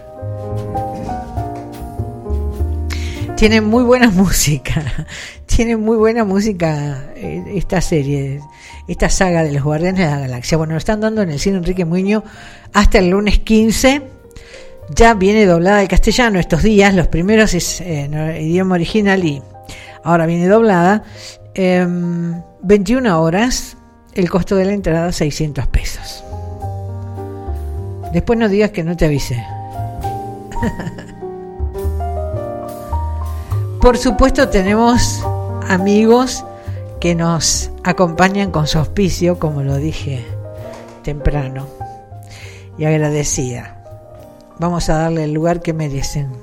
Tiene 3.37 3.61
muy 3.61 3.83
buena 3.83 4.11
música, 4.13 5.07
tiene 5.47 5.77
muy 5.77 5.97
buena 5.97 6.25
música 6.25 7.13
eh, 7.17 7.45
esta 7.55 7.81
serie, 7.81 8.41
esta 8.87 9.09
saga 9.09 9.43
de 9.43 9.53
los 9.53 9.63
guardianes 9.63 10.05
de 10.07 10.11
la 10.11 10.21
galaxia. 10.21 10.57
Bueno, 10.57 10.75
lo 10.75 10.79
están 10.79 11.01
dando 11.01 11.23
en 11.23 11.31
el 11.31 11.39
cine 11.39 11.59
Enrique 11.59 11.85
Muñoz 11.85 12.25
hasta 12.73 12.99
el 12.99 13.11
lunes 13.11 13.41
15. 13.41 14.03
Ya 14.95 15.15
viene 15.15 15.47
doblada 15.47 15.81
al 15.81 15.89
castellano 15.89 16.39
estos 16.39 16.63
días, 16.63 16.95
los 16.95 17.09
primeros 17.09 17.55
es 17.55 17.81
en 17.81 18.15
idioma 18.41 18.75
original 18.75 19.25
y 19.25 19.43
ahora 20.05 20.27
viene 20.27 20.47
doblada. 20.49 21.05
Em, 21.55 22.43
21 22.63 23.21
horas, 23.21 23.77
el 24.15 24.31
costo 24.31 24.57
de 24.57 24.65
la 24.67 24.73
entrada 24.73 25.13
600 25.13 25.67
pesos. 25.69 26.22
Después 28.13 28.39
no 28.39 28.49
digas 28.49 28.71
que 28.71 28.85
no 28.85 28.97
te 28.97 29.07
avisé. 29.07 29.45
Por 33.81 33.99
supuesto 33.99 34.49
tenemos 34.49 35.25
amigos 35.69 36.45
que 37.01 37.15
nos 37.15 37.71
acompañan 37.83 38.51
con 38.53 38.67
su 38.69 38.79
auspicio, 38.79 39.39
como 39.39 39.63
lo 39.63 39.77
dije 39.77 40.25
temprano, 41.03 41.67
y 42.79 42.85
agradecida. 42.85 43.83
Vamos 44.59 44.89
a 44.89 44.99
darle 44.99 45.25
el 45.25 45.33
lugar 45.33 45.61
que 45.63 45.73
merecen. 45.73 46.42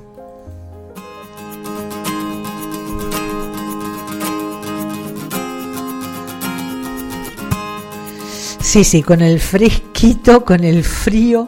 Sí, 8.69 8.83
sí, 8.83 9.01
con 9.01 9.21
el 9.21 9.39
fresquito, 9.39 10.45
con 10.45 10.63
el 10.63 10.83
frío, 10.83 11.47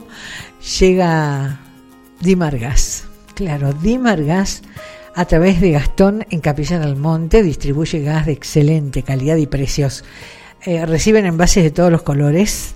llega 0.80 1.60
Dimargas. 2.20 3.04
Claro, 3.36 3.74
Dimargas 3.74 4.64
a 5.14 5.26
través 5.26 5.62
de 5.62 5.70
Gastón 5.70 6.26
en 6.32 6.40
Capilla 6.40 6.80
del 6.80 6.96
Monte 6.96 7.44
distribuye 7.44 8.02
gas 8.02 8.26
de 8.26 8.32
excelente 8.32 9.04
calidad 9.04 9.36
y 9.36 9.46
precios. 9.46 10.04
Eh, 10.66 10.84
reciben 10.88 11.28
envases 11.28 11.64
de 11.64 11.70
todos 11.70 11.92
los 11.92 12.02
colores 12.02 12.74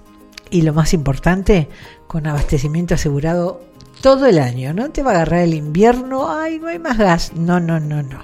y 0.51 0.61
lo 0.61 0.75
más 0.75 0.93
importante, 0.93 1.67
con 2.05 2.27
abastecimiento 2.27 2.93
asegurado 2.93 3.61
todo 4.01 4.27
el 4.27 4.37
año. 4.37 4.75
No 4.75 4.91
te 4.91 5.01
va 5.01 5.13
a 5.13 5.15
agarrar 5.15 5.39
el 5.39 5.55
invierno, 5.55 6.29
ay, 6.29 6.59
no 6.59 6.67
hay 6.67 6.77
más 6.77 6.99
gas. 6.99 7.33
No, 7.33 7.59
no, 7.59 7.79
no, 7.79 8.03
no. 8.03 8.23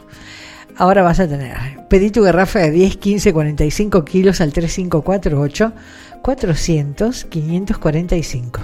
Ahora 0.78 1.02
vas 1.02 1.20
a 1.20 1.28
tener. 1.28 1.56
Pedí 1.90 2.12
tu 2.12 2.22
garrafa 2.22 2.60
de 2.60 2.70
10, 2.70 2.98
15, 2.98 3.34
45 3.34 4.06
kilos 4.06 4.40
al 4.40 4.54
3548 4.54 5.74
400 6.22 7.26
545. 7.26 8.62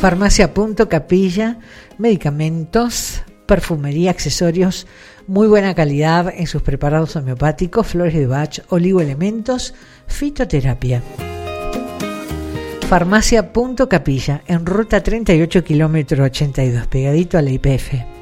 Farmacia 0.00 0.52
Punto 0.52 0.88
Capilla, 0.88 1.58
medicamentos, 1.98 3.22
perfumería, 3.46 4.10
accesorios, 4.10 4.86
muy 5.26 5.48
buena 5.48 5.74
calidad 5.74 6.32
en 6.36 6.46
sus 6.46 6.62
preparados 6.62 7.16
homeopáticos, 7.16 7.86
flores 7.86 8.14
de 8.14 8.26
bach, 8.26 8.60
oligoelementos, 8.68 9.74
fitoterapia. 10.06 11.02
Farmacia 12.88 13.52
Punto 13.52 13.88
Capilla, 13.88 14.42
en 14.46 14.66
ruta 14.66 15.02
38 15.02 15.64
kilómetro 15.64 16.24
82, 16.24 16.86
pegadito 16.86 17.38
a 17.38 17.42
la 17.42 17.50
IPF. 17.50 18.15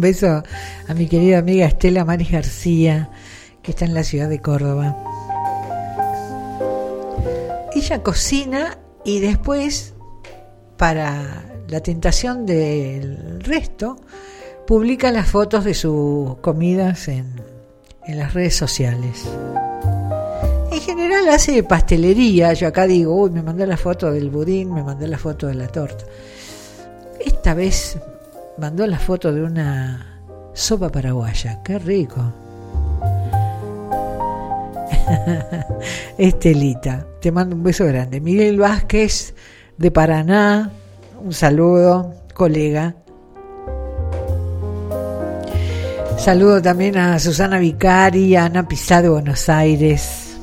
Beso 0.00 0.42
a 0.88 0.94
mi 0.94 1.06
querida 1.06 1.38
amiga 1.38 1.66
Estela 1.66 2.04
Maris 2.04 2.30
García, 2.30 3.10
que 3.62 3.72
está 3.72 3.84
en 3.84 3.94
la 3.94 4.04
ciudad 4.04 4.28
de 4.28 4.40
Córdoba. 4.40 4.96
Ella 7.74 8.02
cocina 8.02 8.78
y 9.04 9.20
después, 9.20 9.94
para 10.76 11.44
la 11.68 11.80
tentación 11.80 12.46
del 12.46 13.40
resto, 13.40 13.96
publica 14.66 15.10
las 15.12 15.28
fotos 15.28 15.64
de 15.64 15.74
sus 15.74 16.36
comidas 16.38 17.08
en, 17.08 17.40
en 18.06 18.18
las 18.18 18.34
redes 18.34 18.56
sociales. 18.56 19.24
En 20.72 20.80
general 20.80 21.28
hace 21.28 21.62
pastelería. 21.62 22.52
Yo 22.52 22.68
acá 22.68 22.86
digo, 22.86 23.14
uy, 23.14 23.30
me 23.30 23.42
mandó 23.42 23.66
la 23.66 23.76
foto 23.76 24.10
del 24.12 24.30
budín, 24.30 24.72
me 24.72 24.82
mandó 24.82 25.06
la 25.06 25.18
foto 25.18 25.46
de 25.46 25.54
la 25.54 25.68
torta. 25.68 26.04
Esta 27.18 27.54
vez 27.54 27.98
mandó 28.60 28.86
la 28.86 28.98
foto 28.98 29.32
de 29.32 29.42
una 29.42 30.20
sopa 30.52 30.90
paraguaya. 30.90 31.62
Qué 31.64 31.78
rico. 31.78 32.20
Estelita, 36.18 37.06
te 37.20 37.32
mando 37.32 37.56
un 37.56 37.62
beso 37.62 37.86
grande. 37.86 38.20
Miguel 38.20 38.58
Vázquez 38.58 39.34
de 39.78 39.90
Paraná, 39.90 40.70
un 41.24 41.32
saludo, 41.32 42.14
colega. 42.34 42.94
Saludo 46.18 46.60
también 46.60 46.98
a 46.98 47.18
Susana 47.18 47.58
Vicari, 47.58 48.36
a 48.36 48.44
Ana 48.44 48.68
Pizá 48.68 49.00
de 49.00 49.08
Buenos 49.08 49.48
Aires. 49.48 50.36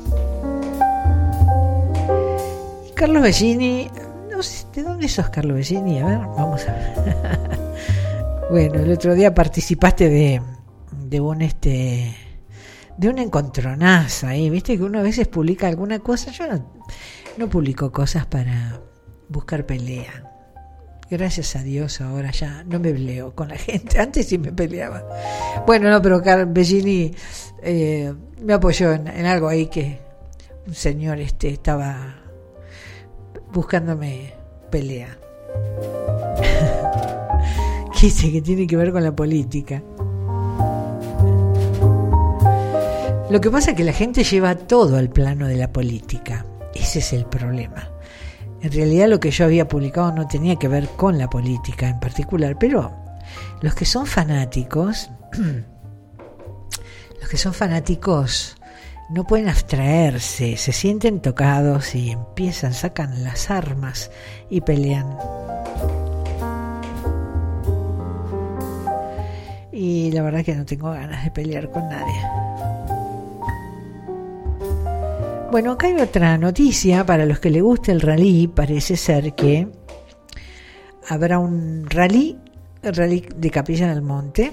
Carlos 2.96 3.22
Bellini, 3.22 3.88
no 4.28 4.42
sé, 4.42 4.66
¿de 4.74 4.82
dónde 4.82 5.08
sos 5.08 5.30
Carlos 5.30 5.56
Bellini? 5.56 6.00
A 6.00 6.06
ver, 6.06 6.18
vamos 6.36 6.66
a 6.66 6.72
ver. 6.72 7.48
bueno, 8.50 8.80
el 8.80 8.92
otro 8.92 9.14
día 9.14 9.34
participaste 9.34 10.08
de, 10.08 10.42
de 11.04 11.20
un 11.20 11.42
este 11.42 12.14
de 12.96 13.08
un 13.08 13.18
encontronazo 13.18 14.26
ahí, 14.26 14.50
viste 14.50 14.76
que 14.76 14.82
uno 14.82 14.98
a 14.98 15.02
veces 15.02 15.28
publica 15.28 15.68
alguna 15.68 16.00
cosa, 16.00 16.32
yo 16.32 16.48
no, 16.48 16.66
no 17.36 17.48
publico 17.48 17.92
cosas 17.92 18.26
para 18.26 18.80
buscar 19.28 19.64
pelea. 19.64 20.24
Gracias 21.10 21.56
a 21.56 21.62
Dios 21.62 22.00
ahora 22.00 22.32
ya 22.32 22.64
no 22.64 22.80
me 22.80 22.92
peleo 22.92 23.34
con 23.34 23.48
la 23.48 23.56
gente. 23.56 23.98
Antes 24.00 24.26
sí 24.26 24.36
me 24.36 24.52
peleaba. 24.52 25.04
Bueno, 25.66 25.88
no, 25.90 26.02
pero 26.02 26.20
Bellini 26.48 27.14
eh, 27.62 28.12
me 28.42 28.52
apoyó 28.52 28.92
en, 28.92 29.06
en 29.06 29.24
algo 29.24 29.48
ahí 29.48 29.66
que 29.66 30.00
un 30.66 30.74
señor 30.74 31.18
este 31.18 31.48
estaba 31.48 32.16
buscándome 33.52 34.34
pelea. 34.70 35.16
¿Qué 37.98 38.06
dice 38.06 38.30
que 38.30 38.40
tiene 38.40 38.68
que 38.68 38.76
ver 38.76 38.92
con 38.92 39.02
la 39.02 39.10
política? 39.10 39.82
Lo 43.28 43.40
que 43.40 43.50
pasa 43.50 43.72
es 43.72 43.76
que 43.76 43.82
la 43.82 43.92
gente 43.92 44.22
lleva 44.22 44.54
todo 44.54 44.98
al 44.98 45.10
plano 45.10 45.48
de 45.48 45.56
la 45.56 45.72
política. 45.72 46.46
Ese 46.76 47.00
es 47.00 47.12
el 47.12 47.24
problema. 47.24 47.90
En 48.62 48.70
realidad 48.70 49.08
lo 49.08 49.18
que 49.18 49.32
yo 49.32 49.46
había 49.46 49.66
publicado 49.66 50.12
no 50.12 50.28
tenía 50.28 50.54
que 50.54 50.68
ver 50.68 50.88
con 50.90 51.18
la 51.18 51.28
política 51.28 51.88
en 51.88 51.98
particular, 51.98 52.56
pero 52.56 52.94
los 53.62 53.74
que 53.74 53.84
son 53.84 54.06
fanáticos, 54.06 55.10
los 57.20 57.28
que 57.28 57.36
son 57.36 57.52
fanáticos 57.52 58.56
no 59.10 59.26
pueden 59.26 59.48
abstraerse, 59.48 60.56
se 60.56 60.72
sienten 60.72 61.20
tocados 61.20 61.96
y 61.96 62.12
empiezan, 62.12 62.74
sacan 62.74 63.24
las 63.24 63.50
armas 63.50 64.12
y 64.50 64.60
pelean. 64.60 65.18
Y 69.78 70.10
la 70.10 70.22
verdad 70.22 70.44
que 70.44 70.56
no 70.56 70.66
tengo 70.66 70.90
ganas 70.90 71.22
de 71.22 71.30
pelear 71.30 71.70
con 71.70 71.88
nadie. 71.88 72.20
Bueno, 75.52 75.70
acá 75.70 75.86
hay 75.86 75.94
otra 76.00 76.36
noticia 76.36 77.06
para 77.06 77.24
los 77.24 77.38
que 77.38 77.48
le 77.48 77.60
guste 77.60 77.92
el 77.92 78.00
rally. 78.00 78.48
Parece 78.48 78.96
ser 78.96 79.36
que 79.36 79.68
habrá 81.08 81.38
un 81.38 81.86
rally, 81.88 82.36
el 82.82 82.96
rally 82.96 83.24
de 83.36 83.50
Capilla 83.52 83.88
del 83.94 84.02
Monte. 84.02 84.52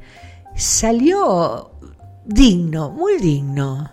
Salió 0.54 1.70
digno, 2.24 2.90
muy 2.90 3.18
digno. 3.18 3.90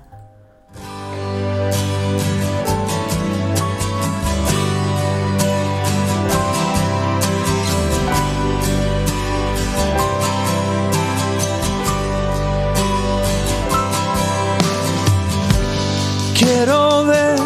Quiero 16.38 17.06
ver, 17.06 17.40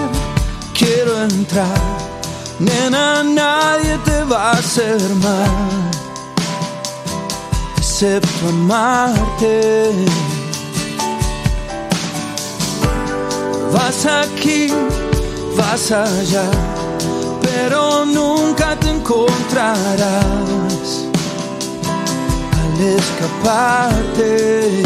quiero 0.74 1.24
entrar. 1.24 2.10
Nena, 2.60 3.24
nadie 3.24 3.98
te 4.04 4.24
va 4.26 4.52
a 4.52 4.52
hacer 4.52 5.00
mal, 5.16 5.89
excepto 8.00 8.48
amarte. 8.48 9.92
Vas 13.74 14.06
aquí, 14.06 14.72
vas 15.58 15.92
allá, 15.92 16.50
pero 17.42 18.06
nunca 18.06 18.78
te 18.78 18.90
encontrarás 18.90 19.78
al 22.62 22.82
escaparte. 23.00 24.84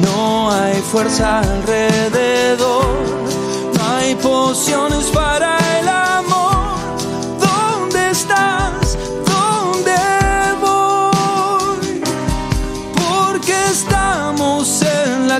No 0.00 0.50
hay 0.50 0.80
fuerza 0.80 1.40
alrededor, 1.40 2.86
no 3.74 3.96
hay 3.96 4.14
pociones 4.14 5.04
para 5.12 5.61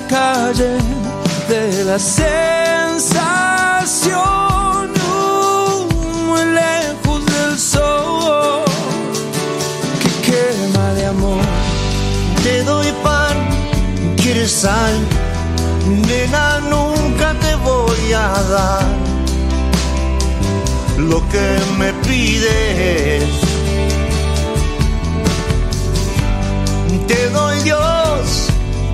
estamos 0.03 0.61
en 0.61 1.87
la 1.87 1.99
calle 1.99 1.99
sensación, 1.99 3.21
muy 6.27 6.45
lejos 6.55 7.25
del 7.27 7.59
sol 7.59 8.65
que 10.01 10.11
quema 10.31 10.95
de 10.95 11.07
amor. 11.07 11.45
Te 12.43 12.63
doy 12.65 12.93
pan, 13.03 13.37
quieres 14.17 14.53
sal, 14.53 14.95
nena, 15.87 16.61
nunca 16.61 17.35
te 17.41 17.55
voy 17.57 18.13
a 18.13 18.43
dar 18.51 18.87
lo 20.99 21.21
que 21.29 21.59
me 21.79 21.93
pides. 22.05 23.25
Te 27.07 27.29
doy 27.31 27.59
Dios, 27.61 28.42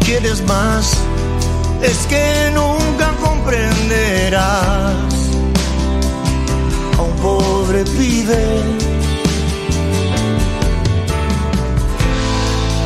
quieres 0.08 0.42
más, 0.46 0.96
es 1.82 1.98
que 2.06 2.50
nunca 2.54 3.12
comprenderás 3.22 5.12
a 6.96 7.02
un 7.02 7.14
pobre 7.16 7.84
pibe. 7.84 8.62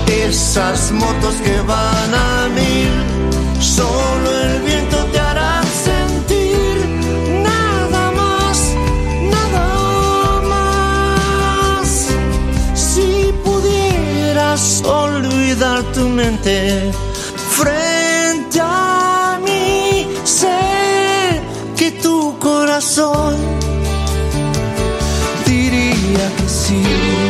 Esas 0.09 0.91
motos 0.91 1.35
que 1.45 1.61
van 1.61 2.13
a 2.13 2.49
mil, 2.59 2.93
solo 3.61 4.29
el 4.47 4.63
viento 4.63 4.97
te 5.13 5.21
hará 5.21 5.63
sentir 5.85 6.77
nada 7.51 8.11
más, 8.21 8.57
nada 9.37 10.41
más. 10.55 12.09
Si 12.75 13.33
pudieras 13.45 14.83
olvidar 14.85 15.83
tu 15.93 16.09
mente 16.09 16.91
frente 17.63 18.61
a 18.61 19.39
mí, 19.45 20.07
sé 20.25 21.41
que 21.77 21.93
tu 22.03 22.37
corazón 22.39 23.37
diría 25.47 26.27
que 26.39 26.49
sí. 26.49 27.22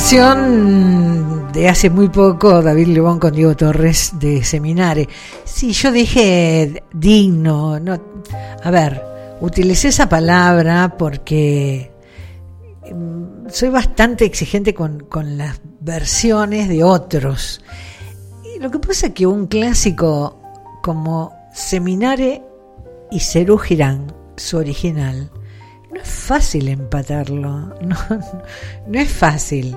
Versión 0.00 1.52
de 1.52 1.68
hace 1.68 1.90
muy 1.90 2.08
poco, 2.08 2.62
David 2.62 2.86
Lebón 2.86 3.18
con 3.18 3.34
Diego 3.34 3.54
Torres 3.54 4.12
de 4.18 4.42
Seminare. 4.42 5.06
Sí, 5.44 5.72
yo 5.72 5.92
dije 5.92 6.82
digno. 6.90 7.78
No, 7.78 8.00
a 8.64 8.70
ver, 8.70 9.04
utilicé 9.42 9.88
esa 9.88 10.08
palabra 10.08 10.96
porque 10.96 11.90
mm, 12.90 13.50
soy 13.50 13.68
bastante 13.68 14.24
exigente 14.24 14.72
con, 14.72 15.06
las 15.36 15.60
versiones 15.80 16.70
de 16.70 16.82
otros. 16.82 17.60
Y 18.56 18.58
lo 18.58 18.70
que 18.70 18.78
pasa 18.78 19.08
es 19.08 19.12
que 19.12 19.26
un 19.26 19.48
clásico 19.48 20.40
como 20.82 21.30
Seminare 21.52 22.42
y 23.10 23.20
Cerú 23.20 23.58
Girán, 23.58 24.14
su 24.34 24.56
original, 24.56 25.30
no 25.92 26.00
es 26.00 26.08
fácil 26.08 26.68
empatarlo, 26.68 27.74
no, 27.82 27.96
es 29.00 29.10
fácil. 29.10 29.76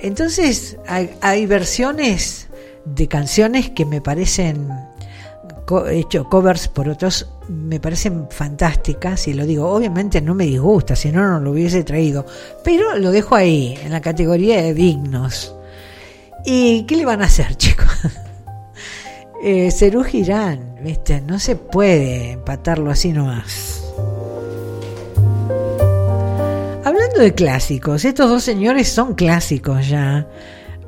Entonces 0.00 0.76
hay, 0.86 1.10
hay 1.20 1.46
versiones 1.46 2.48
de 2.84 3.08
canciones 3.08 3.70
que 3.70 3.84
me 3.86 4.00
parecen 4.00 4.68
co- 5.66 5.86
hecho 5.88 6.28
covers 6.28 6.68
por 6.68 6.88
otros 6.88 7.28
me 7.48 7.78
parecen 7.80 8.26
fantásticas 8.30 9.28
y 9.28 9.34
lo 9.34 9.44
digo 9.46 9.68
obviamente 9.70 10.20
no 10.20 10.34
me 10.34 10.44
disgusta 10.44 10.94
si 10.96 11.10
no 11.12 11.26
no 11.28 11.40
lo 11.40 11.50
hubiese 11.52 11.84
traído 11.84 12.24
pero 12.62 12.96
lo 12.98 13.10
dejo 13.10 13.34
ahí 13.34 13.78
en 13.82 13.92
la 13.92 14.00
categoría 14.00 14.62
de 14.62 14.74
dignos. 14.74 15.54
Y 16.44 16.82
qué 16.84 16.96
le 16.96 17.06
van 17.06 17.22
a 17.22 17.26
hacer 17.26 17.54
chicos 17.56 17.86
eh, 19.42 19.70
Cerú 19.70 20.02
Girán 20.04 20.76
viste 20.82 21.20
no 21.22 21.38
se 21.38 21.56
puede 21.56 22.32
empatarlo 22.32 22.90
así 22.90 23.12
nomás 23.12 23.82
Hablando 26.84 27.18
de 27.18 27.32
clásicos, 27.32 28.04
estos 28.04 28.28
dos 28.28 28.42
señores 28.42 28.90
son 28.90 29.14
clásicos 29.14 29.88
ya. 29.88 30.28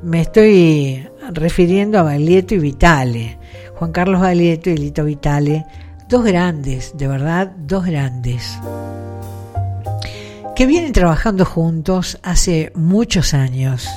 Me 0.03 0.21
estoy 0.21 1.09
refiriendo 1.33 1.97
a 1.97 2.03
Baglietto 2.03 2.53
y 2.53 2.59
Vitale. 2.59 3.39
Juan 3.73 3.91
Carlos 3.91 4.21
Baglietto 4.21 4.69
y 4.69 4.77
Lito 4.77 5.03
Vitale, 5.03 5.65
dos 6.07 6.23
grandes, 6.23 6.95
de 6.95 7.07
verdad, 7.07 7.51
dos 7.57 7.83
grandes. 7.83 8.59
Que 10.55 10.67
vienen 10.67 10.93
trabajando 10.93 11.45
juntos 11.45 12.19
hace 12.21 12.71
muchos 12.75 13.33
años. 13.33 13.89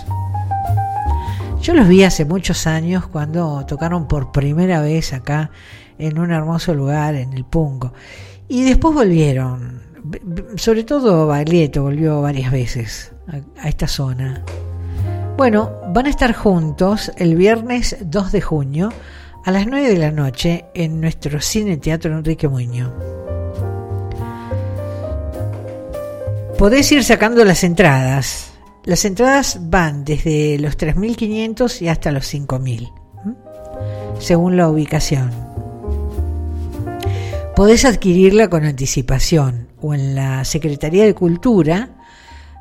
Yo 1.61 1.75
los 1.75 1.87
vi 1.87 2.05
hace 2.05 2.25
muchos 2.25 2.67
años 2.67 3.09
cuando 3.09 3.67
tocaron 3.67 4.09
por 4.09 4.33
primera 4.33 4.81
vez 4.81 5.13
acá 5.13 5.51
en 5.99 6.19
un 6.19 6.33
hermoso 6.33 6.73
lugar 6.73 7.15
en 7.15 7.35
el 7.35 7.45
Pungo. 7.45 7.93
Y 8.49 8.65
después 8.65 8.95
volvieron 8.95 9.90
sobre 10.57 10.85
todo 10.85 11.27
Baglietto 11.27 11.83
volvió 11.83 12.21
varias 12.23 12.53
veces 12.53 13.13
a, 13.57 13.69
esta 13.69 13.87
zona. 13.87 14.45
Bueno, 15.37 15.73
van 15.89 16.07
a 16.07 16.11
estar 16.11 16.35
juntos 16.35 17.11
el 17.17 17.35
viernes 17.35 17.97
2 18.01 18.33
de 18.33 18.41
junio 18.41 18.93
a 19.45 19.51
las 19.51 19.67
9 19.67 19.89
de 19.89 19.99
la 19.99 20.11
noche 20.11 20.67
en 20.75 21.01
nuestro 21.01 21.41
cine 21.41 21.79
teatro 21.79 22.17
Enrique 22.17 22.49
Muño. 22.49 22.93
Podés 26.59 26.93
ir 26.93 27.03
sacando 27.05 27.43
las 27.45 27.65
entradas. 27.65 28.53
Las 28.85 29.05
entradas 29.07 29.59
van 29.63 30.05
desde 30.05 30.59
los 30.59 30.77
3.500 30.77 31.81
y 31.83 31.89
hasta 31.89 32.13
los 32.13 32.33
5.000, 32.33 32.93
según 34.19 34.57
la 34.57 34.69
ubicación. 34.69 35.31
Podés 37.57 37.85
adquirirla 37.85 38.49
con 38.49 38.65
anticipación 38.65 39.70
o 39.81 39.95
en 39.95 40.15
la 40.15 40.45
Secretaría 40.45 41.05
de 41.05 41.15
Cultura 41.15 41.91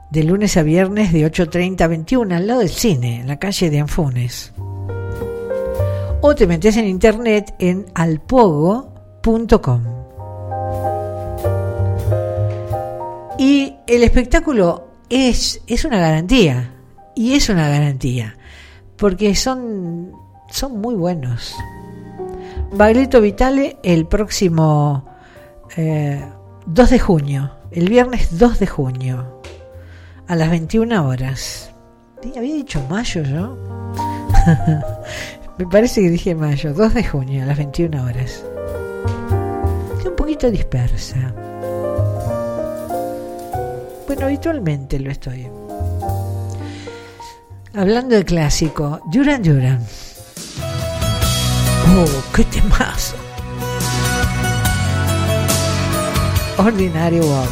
de 0.10 0.24
lunes 0.24 0.58
a 0.58 0.64
viernes 0.64 1.14
de 1.14 1.30
8.30 1.32 1.82
a 1.82 1.88
21 1.88 2.36
al 2.36 2.48
lado 2.48 2.60
del 2.62 2.70
cine, 2.70 3.22
en 3.22 3.28
la 3.28 3.38
calle 3.38 3.70
de 3.70 3.80
Anfunes. 3.80 4.54
O 6.22 6.36
te 6.36 6.48
metes 6.48 6.76
en 6.78 6.88
internet 6.88 7.54
en 7.60 7.86
alpogo.com. 7.94 9.84
Y 13.38 13.76
el 13.88 14.04
espectáculo 14.04 14.90
es, 15.10 15.62
es 15.68 15.86
una 15.86 16.00
garantía. 16.00 16.74
Y 17.16 17.34
es 17.34 17.50
una 17.50 17.70
garantía. 17.70 18.36
Porque 18.98 19.34
son, 19.36 20.12
son 20.50 20.82
muy 20.82 20.96
buenos. 20.96 21.56
Baglietto 22.74 23.22
Vitale 23.22 23.78
el 23.82 24.08
próximo 24.08 25.06
eh, 25.78 26.22
2 26.72 26.90
de 26.92 27.00
junio. 27.00 27.50
El 27.72 27.90
viernes 27.90 28.38
2 28.38 28.60
de 28.60 28.68
junio. 28.68 29.42
A 30.28 30.36
las 30.36 30.52
21 30.52 31.08
horas. 31.08 31.72
Había 32.38 32.54
dicho 32.54 32.86
mayo 32.88 33.24
yo. 33.24 33.58
Me 35.58 35.66
parece 35.66 36.02
que 36.02 36.12
dije 36.12 36.36
mayo. 36.36 36.72
2 36.76 36.94
de 36.94 37.04
junio 37.04 37.42
a 37.42 37.48
las 37.48 37.58
21 37.58 38.04
horas. 38.04 38.46
Estoy 39.94 40.12
un 40.12 40.16
poquito 40.16 40.52
dispersa. 40.52 41.34
Bueno, 44.06 44.26
habitualmente 44.26 45.00
lo 45.00 45.10
estoy. 45.10 45.48
Hablando 47.74 48.16
de 48.16 48.26
clásico, 48.26 49.02
Duran 49.12 49.42
Duran. 49.42 49.84
Oh, 51.98 52.36
qué 52.36 52.44
temazo. 52.44 53.29
ordinario 56.60 57.24
wow. 57.24 57.48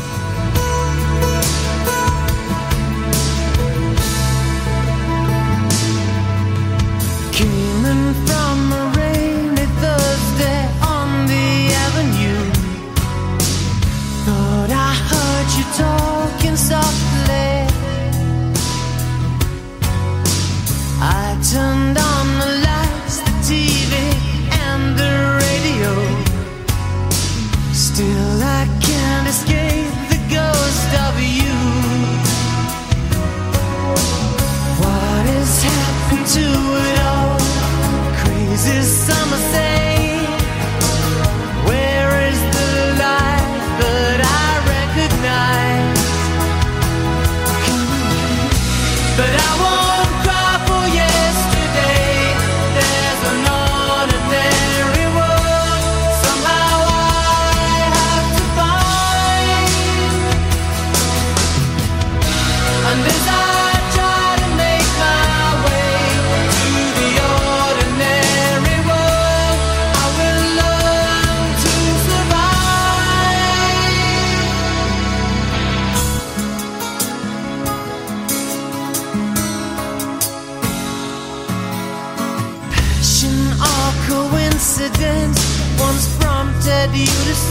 King 7.31 7.66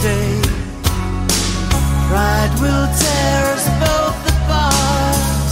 you 0.03 0.41
Pride 2.07 2.53
will 2.61 2.87
tear 3.01 3.39
us 3.55 3.65
both 3.81 4.19
apart. 4.33 5.49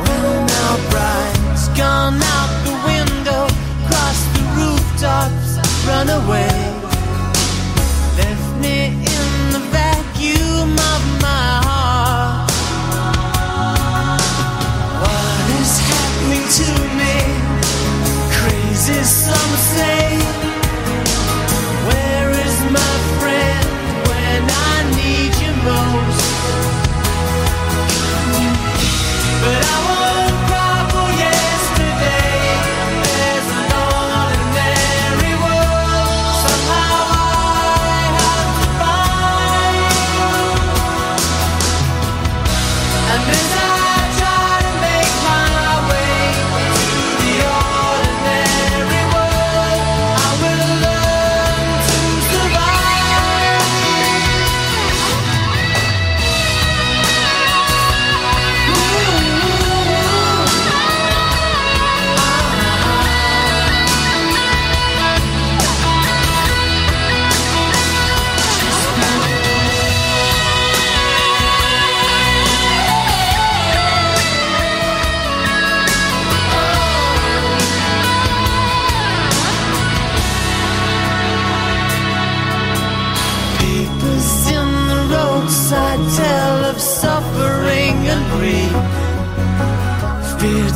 Well, 0.00 0.46
now 0.46 0.72
bride's 0.90 1.68
gone 1.78 2.20
out 2.36 2.52
the 2.64 2.74
window, 2.90 3.42
crossed 3.86 4.28
the 4.34 4.44
rooftops, 4.56 5.50
run 5.86 6.08
away. 6.08 6.56
Left 8.16 8.50
me 8.60 8.76
in 8.86 9.28
the 9.52 9.62
vacuum 9.70 10.72
of 10.72 11.02
my 11.20 11.48
heart. 11.68 12.50
What 15.02 15.44
is 15.60 15.72
happening 15.92 16.46
to 16.58 16.68
me? 16.98 17.14
Crazy, 18.36 19.02
some 19.04 19.56
say. 19.76 20.11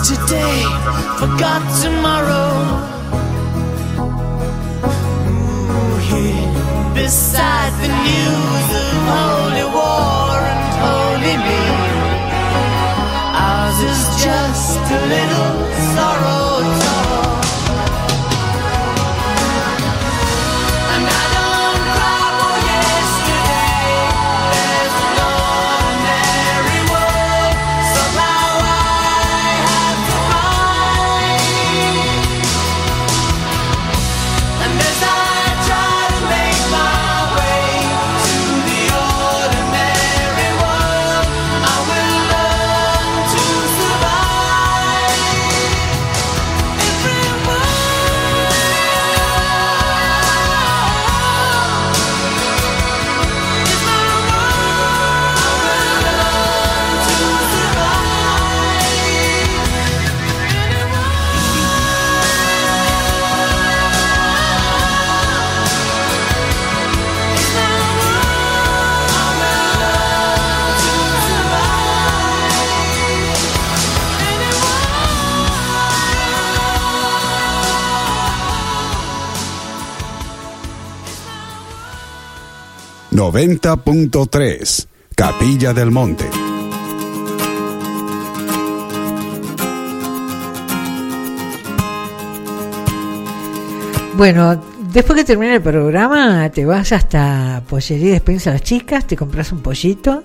Today, 0.07 0.63
forgot 1.19 1.63
tomorrow. 1.83 2.51
Ooh, 5.27 5.99
here 6.07 6.95
beside 6.95 7.73
the 7.83 7.91
news 8.07 8.69
of 8.83 8.91
holy 9.11 9.67
war 9.79 10.39
and 10.53 10.63
holy 10.87 11.37
me. 11.47 11.63
Ours 13.35 13.79
is 13.91 14.03
just 14.23 14.79
a 14.79 15.01
little 15.15 15.36
90.3 83.17 84.89
Capilla 85.15 85.73
del 85.73 85.91
Monte. 85.91 86.29
Bueno, 94.19 94.63
después 94.93 95.19
que 95.19 95.25
termine 95.25 95.55
el 95.55 95.63
programa, 95.63 96.51
te 96.51 96.67
vas 96.67 96.93
hasta 96.93 97.63
Pollería 97.67 98.13
Despensa 98.13 98.51
a 98.51 98.53
las 98.53 98.63
Chicas, 98.63 99.07
te 99.07 99.17
compras 99.17 99.51
un 99.51 99.63
pollito, 99.63 100.23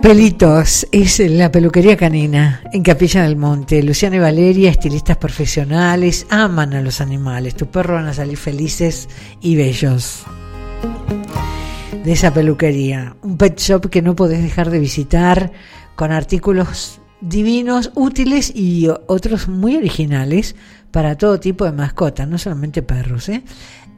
Pelitos 0.00 0.86
es 0.92 1.18
la 1.18 1.50
peluquería 1.50 1.96
canina 1.96 2.62
en 2.72 2.84
Capilla 2.84 3.24
del 3.24 3.34
Monte. 3.34 3.82
Luciana 3.82 4.14
y 4.14 4.18
Valeria, 4.20 4.70
estilistas 4.70 5.16
profesionales, 5.16 6.28
aman 6.30 6.74
a 6.74 6.80
los 6.80 7.00
animales. 7.00 7.56
Tus 7.56 7.66
perros 7.66 7.96
van 7.96 8.06
a 8.06 8.14
salir 8.14 8.36
felices 8.36 9.08
y 9.40 9.56
bellos. 9.56 10.22
De 12.04 12.12
esa 12.12 12.32
peluquería. 12.32 13.16
Un 13.22 13.36
pet 13.36 13.58
shop 13.58 13.90
que 13.90 14.00
no 14.00 14.14
podés 14.14 14.44
dejar 14.44 14.70
de 14.70 14.78
visitar 14.78 15.50
con 15.96 16.12
artículos 16.12 17.00
divinos, 17.20 17.90
útiles 17.96 18.52
y 18.54 18.86
otros 19.08 19.48
muy 19.48 19.76
originales 19.76 20.54
para 20.94 21.16
todo 21.16 21.40
tipo 21.40 21.64
de 21.64 21.72
mascotas, 21.72 22.28
no 22.28 22.38
solamente 22.38 22.80
perros, 22.80 23.28
¿eh? 23.28 23.42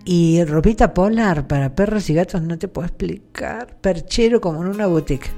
Y 0.06 0.42
ropita 0.44 0.94
polar 0.94 1.46
para 1.46 1.74
perros 1.74 2.08
y 2.08 2.14
gatos 2.14 2.40
no 2.40 2.56
te 2.56 2.68
puedo 2.68 2.86
explicar. 2.86 3.76
Perchero 3.82 4.40
como 4.40 4.62
en 4.62 4.68
una 4.70 4.86
boutique. 4.86 5.30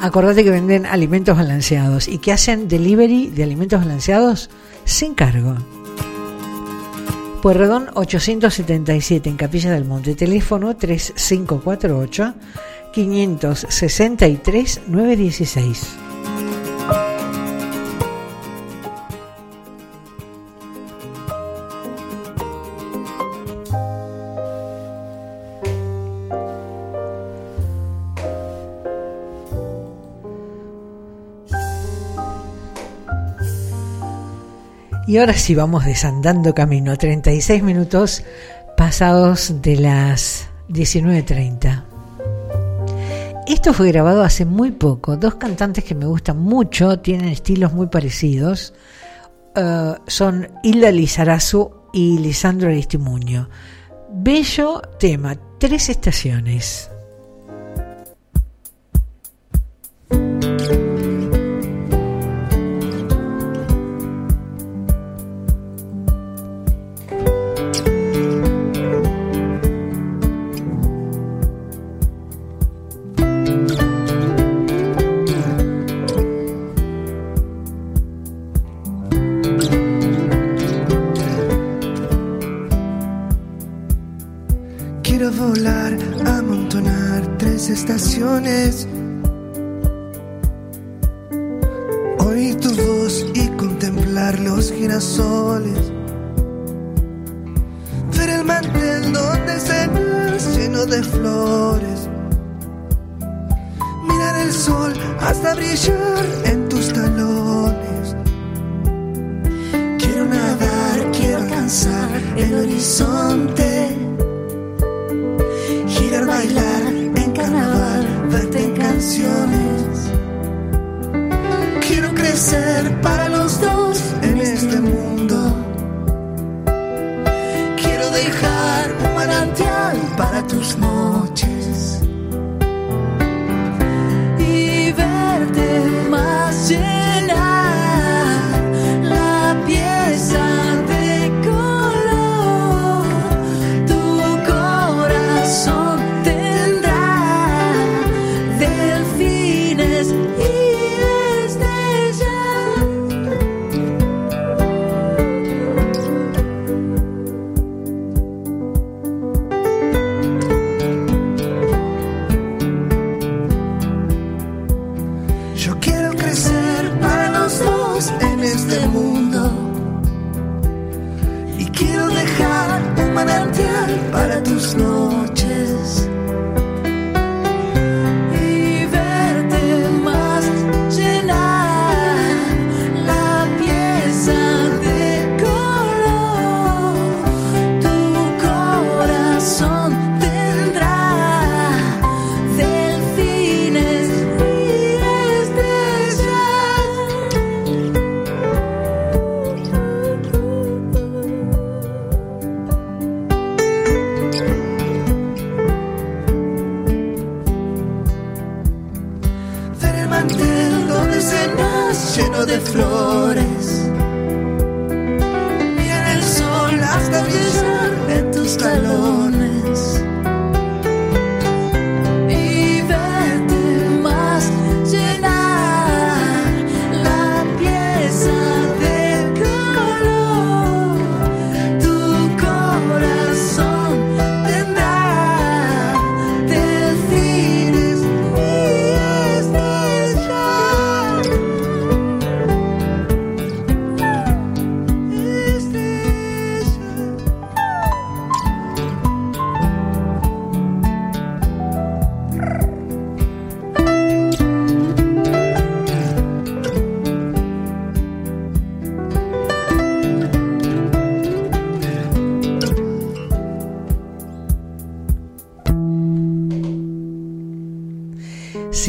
Acordate 0.00 0.44
que 0.44 0.50
venden 0.50 0.86
alimentos 0.86 1.36
balanceados 1.36 2.06
y 2.06 2.18
que 2.18 2.30
hacen 2.30 2.68
delivery 2.68 3.30
de 3.30 3.42
alimentos 3.42 3.80
balanceados 3.80 4.50
sin 4.84 5.14
cargo. 5.14 5.56
Pueyrredón 7.42 7.88
877 7.94 9.30
en 9.30 9.36
Capilla 9.36 9.72
del 9.72 9.84
Monte. 9.84 10.14
Teléfono 10.14 10.76
3548 10.76 12.34
563 12.92 14.82
916. 14.86 16.09
Y 35.10 35.18
ahora 35.18 35.32
sí 35.32 35.56
vamos 35.56 35.86
desandando 35.86 36.54
camino. 36.54 36.96
36 36.96 37.64
minutos 37.64 38.22
pasados 38.76 39.60
de 39.60 39.74
las 39.74 40.46
19.30. 40.68 41.82
Esto 43.48 43.72
fue 43.72 43.88
grabado 43.88 44.22
hace 44.22 44.44
muy 44.44 44.70
poco. 44.70 45.16
Dos 45.16 45.34
cantantes 45.34 45.82
que 45.82 45.96
me 45.96 46.06
gustan 46.06 46.38
mucho, 46.38 47.00
tienen 47.00 47.26
estilos 47.26 47.72
muy 47.72 47.88
parecidos. 47.88 48.72
Eh, 49.56 49.94
son 50.06 50.48
Hilda 50.62 50.92
Lizarazu 50.92 51.72
y 51.92 52.16
Lisandro 52.18 52.68
Aristimuño. 52.68 53.48
Bello 54.12 54.80
tema, 55.00 55.36
tres 55.58 55.88
estaciones. 55.88 56.88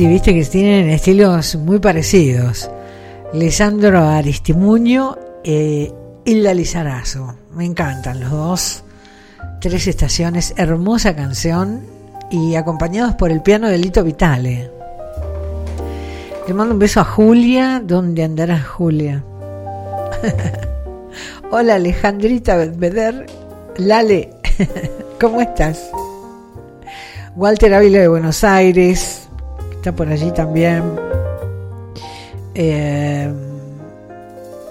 Sí, 0.02 0.08
viste 0.08 0.34
que 0.34 0.44
tienen 0.46 0.90
estilos 0.90 1.56
muy 1.58 1.78
parecidos. 1.78 2.72
Lisandro 3.34 4.00
Aristimuño 4.00 5.16
e 5.44 5.94
Hilda 6.26 6.56
Lizarazo. 6.56 7.36
Me 7.54 7.66
encantan 7.66 8.20
los 8.20 8.32
dos. 8.32 8.84
Tres 9.60 9.86
estaciones, 9.86 10.56
hermosa 10.58 11.16
canción 11.16 11.86
y 12.32 12.56
acompañados 12.56 13.14
por 13.14 13.30
el 13.30 13.44
piano 13.44 13.68
de 13.68 13.78
Lito 13.78 14.04
Vitale. 14.04 14.72
Le 16.48 16.54
mando 16.56 16.74
un 16.74 16.80
beso 16.80 17.02
a 17.02 17.04
Julia. 17.04 17.80
¿Dónde 17.86 18.24
andará 18.24 18.60
Julia? 18.60 19.24
Hola 21.52 21.76
Alejandrita 21.76 22.56
Beder. 22.58 23.28
Lale, 23.78 24.32
¿cómo 25.22 25.42
estás? 25.42 25.92
Walter 27.36 27.76
Ávila 27.76 28.00
de 28.00 28.08
Buenos 28.08 28.44
Aires, 28.44 29.21
está 29.82 29.92
por 29.94 30.08
allí 30.10 30.30
también. 30.30 30.84
Eh, 32.54 33.34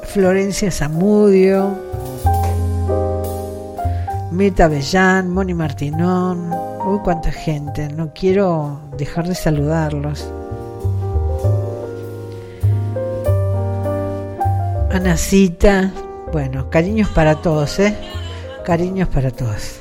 Florencia 0.04 0.70
Zamudio, 0.70 1.76
Meta 4.30 4.68
Bellán, 4.68 5.28
Moni 5.30 5.52
Martinón. 5.52 6.52
Uy, 6.86 7.00
cuánta 7.02 7.32
gente, 7.32 7.88
no 7.88 8.12
quiero 8.14 8.78
dejar 8.96 9.26
de 9.26 9.34
saludarlos. 9.34 10.30
Anacita, 14.92 15.90
bueno, 16.32 16.70
cariños 16.70 17.08
para 17.08 17.34
todos, 17.34 17.80
¿eh? 17.80 17.96
Cariños 18.64 19.08
para 19.08 19.32
todos. 19.32 19.80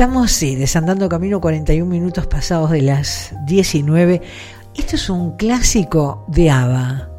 Estamos, 0.00 0.32
sí, 0.32 0.56
desandando 0.56 1.10
camino 1.10 1.42
41 1.42 1.84
minutos 1.84 2.26
pasados 2.26 2.70
de 2.70 2.80
las 2.80 3.34
19. 3.44 4.22
Esto 4.74 4.96
es 4.96 5.10
un 5.10 5.36
clásico 5.36 6.24
de 6.26 6.48
ABBA. 6.48 7.10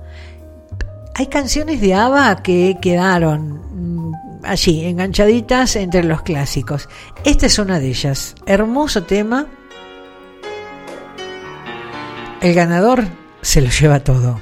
Hay 1.14 1.28
canciones 1.28 1.80
de 1.80 1.94
ABBA 1.94 2.42
que 2.42 2.80
quedaron 2.82 4.10
mm, 4.10 4.14
allí, 4.42 4.84
enganchaditas 4.84 5.76
entre 5.76 6.04
los 6.04 6.24
clásicos. 6.24 6.90
Esta 7.24 7.46
es 7.46 7.60
una 7.60 7.80
de 7.80 7.90
ellas. 7.90 8.34
Hermoso 8.48 9.04
tema. 9.04 9.46
El 12.42 12.56
ganador 12.56 13.04
se 13.44 13.62
lo 13.62 13.70
lleva 13.70 14.00
todo. 14.00 14.42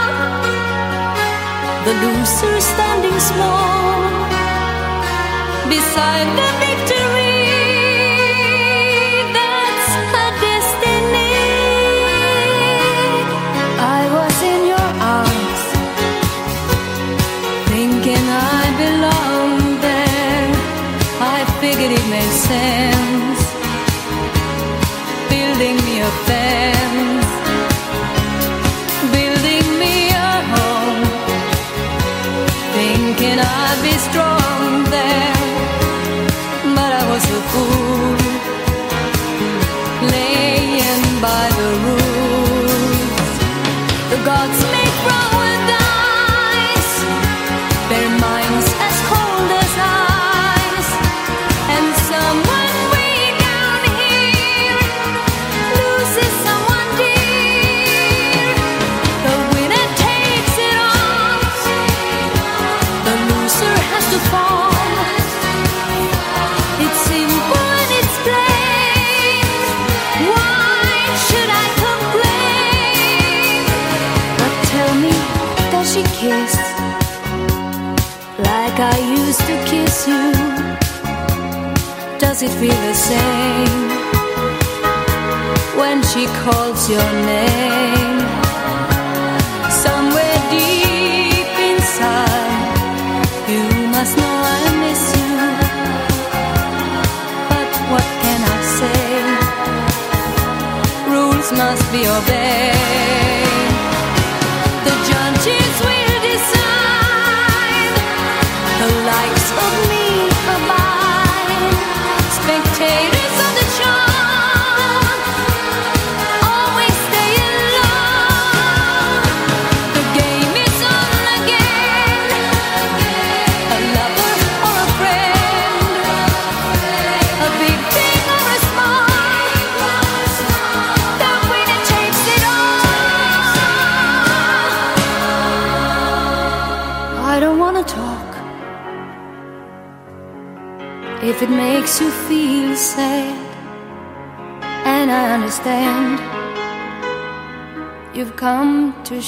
the 1.85 1.93
loser 1.93 2.61
standing 2.61 3.19
small 3.19 4.01
beside 5.67 6.27
the 6.37 6.49
victory. 6.59 7.00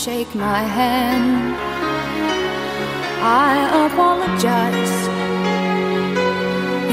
Shake 0.04 0.36
my 0.36 0.62
hand. 0.78 1.56
I 3.24 3.54
apologize 3.86 4.96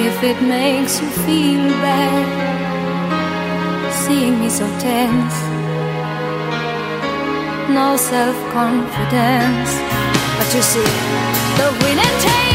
if 0.06 0.16
it 0.22 0.40
makes 0.42 1.00
you 1.00 1.08
feel 1.26 1.64
bad, 1.86 2.26
seeing 4.04 4.38
me 4.38 4.48
so 4.48 4.66
tense, 4.78 5.38
no 7.78 7.96
self 7.96 8.36
confidence. 8.52 9.72
But 10.36 10.48
you 10.54 10.62
see, 10.62 10.90
the 11.58 11.68
winner 11.82 12.12
takes 12.26 12.49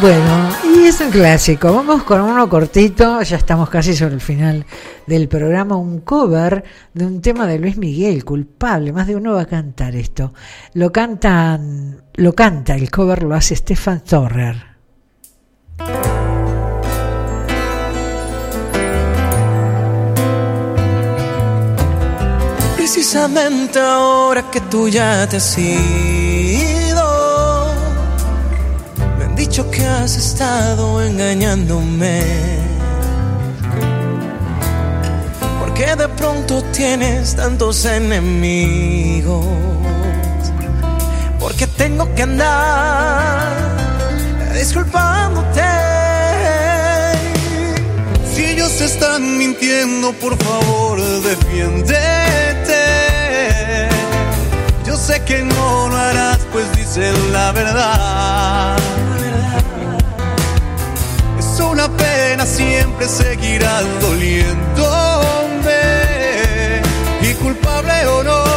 Bueno, 0.00 0.48
y 0.64 0.86
es 0.86 0.98
un 1.02 1.10
clásico. 1.10 1.74
Vamos 1.74 2.04
con 2.04 2.22
uno 2.22 2.48
cortito, 2.48 3.20
ya 3.20 3.36
estamos 3.36 3.68
casi 3.68 3.94
sobre 3.94 4.14
el 4.14 4.22
final 4.22 4.64
del 5.06 5.28
programa, 5.28 5.76
un 5.76 6.00
cover 6.00 6.64
de 6.94 7.04
un 7.04 7.20
tema 7.20 7.46
de 7.46 7.58
Luis 7.58 7.76
Miguel, 7.76 8.24
culpable, 8.24 8.94
más 8.94 9.06
de 9.06 9.16
uno 9.16 9.34
va 9.34 9.42
a 9.42 9.46
cantar 9.46 9.94
esto. 9.94 10.32
Lo 10.72 10.90
cantan, 10.90 12.02
lo 12.14 12.34
canta, 12.34 12.76
el 12.76 12.90
cover 12.90 13.24
lo 13.24 13.34
hace 13.34 13.54
Stefan 13.54 14.00
Torrer. 14.00 14.56
Precisamente 22.76 23.78
ahora 23.78 24.50
que 24.50 24.62
tú 24.62 24.88
ya 24.88 25.28
te 25.28 25.36
has 25.36 25.58
que 29.68 29.84
has 29.84 30.16
estado 30.16 31.02
engañándome. 31.02 32.22
Porque 35.58 35.96
de 35.96 36.08
pronto 36.08 36.62
tienes 36.72 37.34
tantos 37.34 37.84
enemigos. 37.84 39.44
Porque 41.38 41.66
tengo 41.66 42.14
que 42.14 42.22
andar 42.22 43.52
disculpándote. 44.54 45.60
Si 48.32 48.44
ellos 48.44 48.80
están 48.80 49.36
mintiendo, 49.36 50.12
por 50.14 50.36
favor, 50.38 51.00
defiéndete. 51.22 51.98
Yo 54.86 54.96
sé 54.96 55.22
que 55.24 55.42
no 55.42 55.88
lo 55.88 55.96
harás, 55.96 56.38
pues 56.52 56.64
dicen 56.76 57.32
la 57.32 57.52
verdad. 57.52 58.09
Siempre 63.00 63.08
seguirás 63.08 63.84
doliéndome. 64.00 65.70
Y 67.22 67.34
culpable 67.34 68.06
o 68.06 68.22
no, 68.22 68.49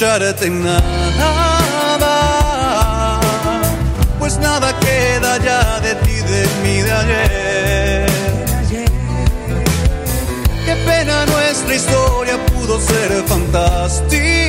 reprocharte 0.00 0.48
nada, 0.48 0.80
pues 4.18 4.38
nada 4.38 4.72
queda 4.78 5.36
ya 5.38 5.80
de 5.80 5.94
ti, 5.96 6.12
de 6.12 6.46
mí, 6.62 6.80
de 6.80 6.92
ayer. 6.92 8.06
Qué 10.64 10.74
pena 10.86 11.26
nuestra 11.26 11.74
historia 11.74 12.38
pudo 12.46 12.80
ser 12.80 13.24
fantástica. 13.26 14.39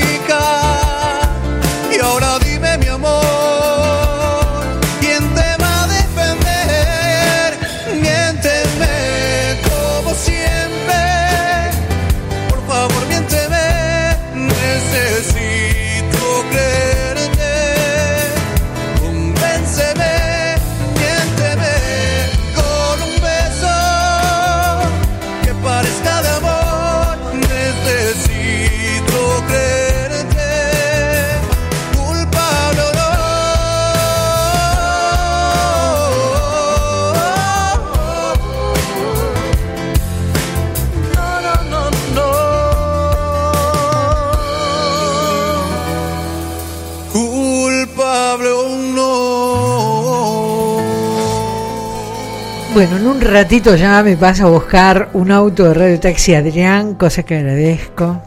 Un 53.06 53.22
ratito 53.22 53.76
ya 53.76 54.04
me 54.04 54.16
pasa 54.16 54.44
a 54.44 54.50
buscar 54.50 55.10
un 55.14 55.32
auto 55.32 55.64
de 55.64 55.74
Radio 55.74 56.00
Taxi 56.00 56.36
Adrián, 56.36 56.96
cosa 56.96 57.24
que 57.24 57.38
agradezco, 57.38 58.22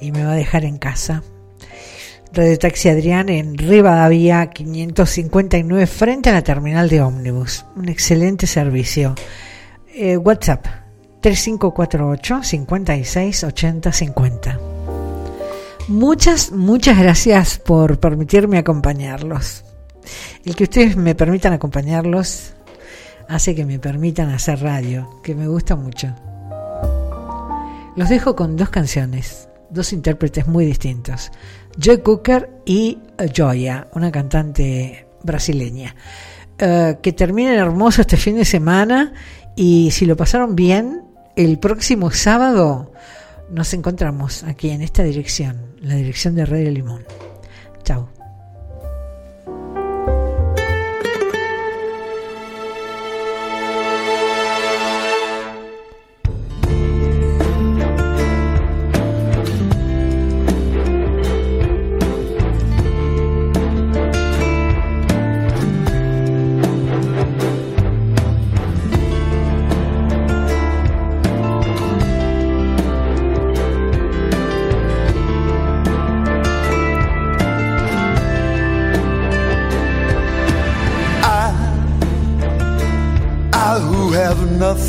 y 0.00 0.10
me 0.12 0.24
va 0.24 0.32
a 0.32 0.36
dejar 0.36 0.64
en 0.64 0.78
casa. 0.78 1.22
Radio 2.32 2.58
Taxi 2.58 2.88
Adrián 2.88 3.28
en 3.28 3.58
Rivadavia 3.58 4.46
559 4.48 5.86
frente 5.86 6.30
a 6.30 6.32
la 6.32 6.42
terminal 6.42 6.88
de 6.88 7.02
ómnibus. 7.02 7.66
Un 7.76 7.88
excelente 7.88 8.46
servicio. 8.46 9.14
Eh, 9.94 10.16
WhatsApp 10.16 10.64
3548 11.20 12.42
56 12.42 13.44
80 13.44 13.92
50. 13.92 14.60
Muchas, 15.88 16.52
muchas 16.52 16.98
gracias 16.98 17.58
por 17.58 17.98
permitirme 17.98 18.58
acompañarlos. 18.58 19.64
El 20.44 20.56
que 20.56 20.64
ustedes 20.64 20.96
me 20.96 21.14
permitan 21.14 21.52
acompañarlos 21.52 22.54
hace 23.30 23.54
que 23.54 23.64
me 23.64 23.78
permitan 23.78 24.28
hacer 24.30 24.60
radio, 24.60 25.20
que 25.22 25.34
me 25.34 25.46
gusta 25.46 25.76
mucho. 25.76 26.12
Los 27.96 28.08
dejo 28.08 28.34
con 28.34 28.56
dos 28.56 28.70
canciones, 28.70 29.48
dos 29.70 29.92
intérpretes 29.92 30.48
muy 30.48 30.66
distintos, 30.66 31.30
Joy 31.78 31.98
Cooker 31.98 32.50
y 32.66 32.98
Joya, 33.34 33.88
una 33.94 34.10
cantante 34.10 35.06
brasileña. 35.22 35.94
Eh, 36.58 36.98
que 37.00 37.12
terminen 37.12 37.54
hermoso 37.54 38.00
este 38.02 38.16
fin 38.16 38.36
de 38.36 38.44
semana 38.44 39.12
y 39.56 39.90
si 39.92 40.06
lo 40.06 40.16
pasaron 40.16 40.56
bien, 40.56 41.04
el 41.36 41.58
próximo 41.58 42.10
sábado 42.10 42.92
nos 43.50 43.72
encontramos 43.74 44.42
aquí 44.42 44.70
en 44.70 44.82
esta 44.82 45.04
dirección, 45.04 45.76
la 45.80 45.94
dirección 45.94 46.34
de 46.34 46.46
Radio 46.46 46.70
Limón. 46.70 47.04
Chao. 47.84 48.19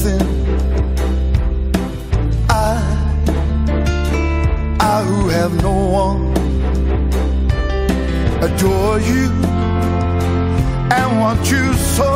Nothing, 0.03 0.27
I, 2.49 2.77
I 4.79 5.03
who 5.03 5.29
have 5.29 5.61
no 5.61 5.73
one, 6.03 6.31
adore 8.41 8.99
you 8.99 9.29
and 10.91 11.19
want 11.19 11.51
you 11.51 11.73
so. 11.73 12.11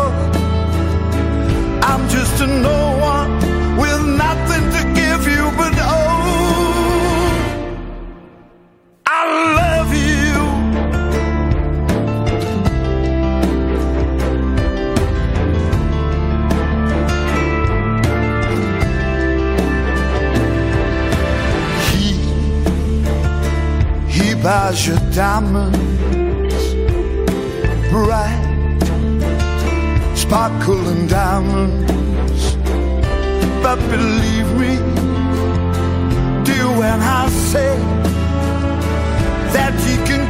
I'm 1.84 2.10
just 2.10 2.42
a 2.42 2.48
no 2.48 2.98
one 2.98 3.32
with 3.78 4.06
nothing 4.18 4.64
to 4.76 4.82
give 5.00 5.28
you 5.28 5.44
but 5.58 5.74
oh, 5.78 6.05
buys 24.46 24.86
your 24.86 25.00
diamonds, 25.12 26.66
bright, 27.90 28.78
sparkling 30.14 31.08
diamonds. 31.08 32.56
But 33.64 33.80
believe 33.90 34.50
me, 34.62 34.74
dear, 36.46 36.70
when 36.80 37.00
I 37.02 37.28
say 37.30 37.76
that 39.56 39.74
you 39.90 39.98
can 40.06 40.25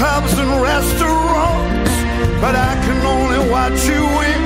clubs 0.00 0.32
and 0.38 0.50
restaurants. 0.62 1.94
But 2.40 2.54
I 2.56 2.72
can 2.84 3.00
only 3.14 3.40
watch 3.50 3.80
you 3.92 4.02
win, 4.18 4.42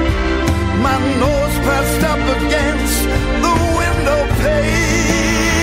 my 0.86 0.98
nose 1.22 1.56
pressed 1.66 2.02
up 2.12 2.22
against 2.39 2.98
the 3.44 3.55
window 3.78 4.20
pane. 4.43 5.53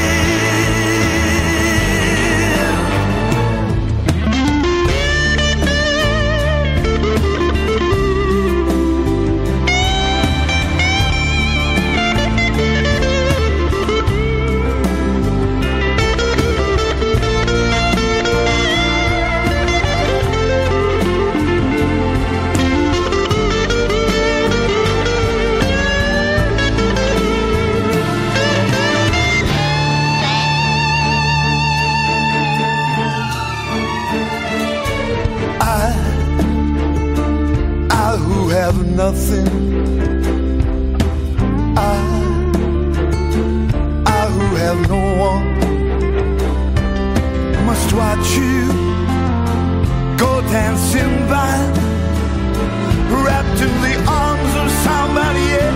Nothing, 38.96 39.48
I, 41.78 41.96
I 44.06 44.26
who 44.28 44.56
have 44.56 44.90
no 44.90 45.02
one, 45.30 45.46
must 47.66 47.94
watch 47.94 48.36
you 48.36 48.68
go 50.18 50.42
dancing 50.52 51.28
by, 51.28 51.56
wrapped 53.24 53.62
in 53.62 53.82
the 53.82 53.96
arms 54.08 54.56
of 54.62 54.70
somebody 54.84 55.46
else, 55.64 55.71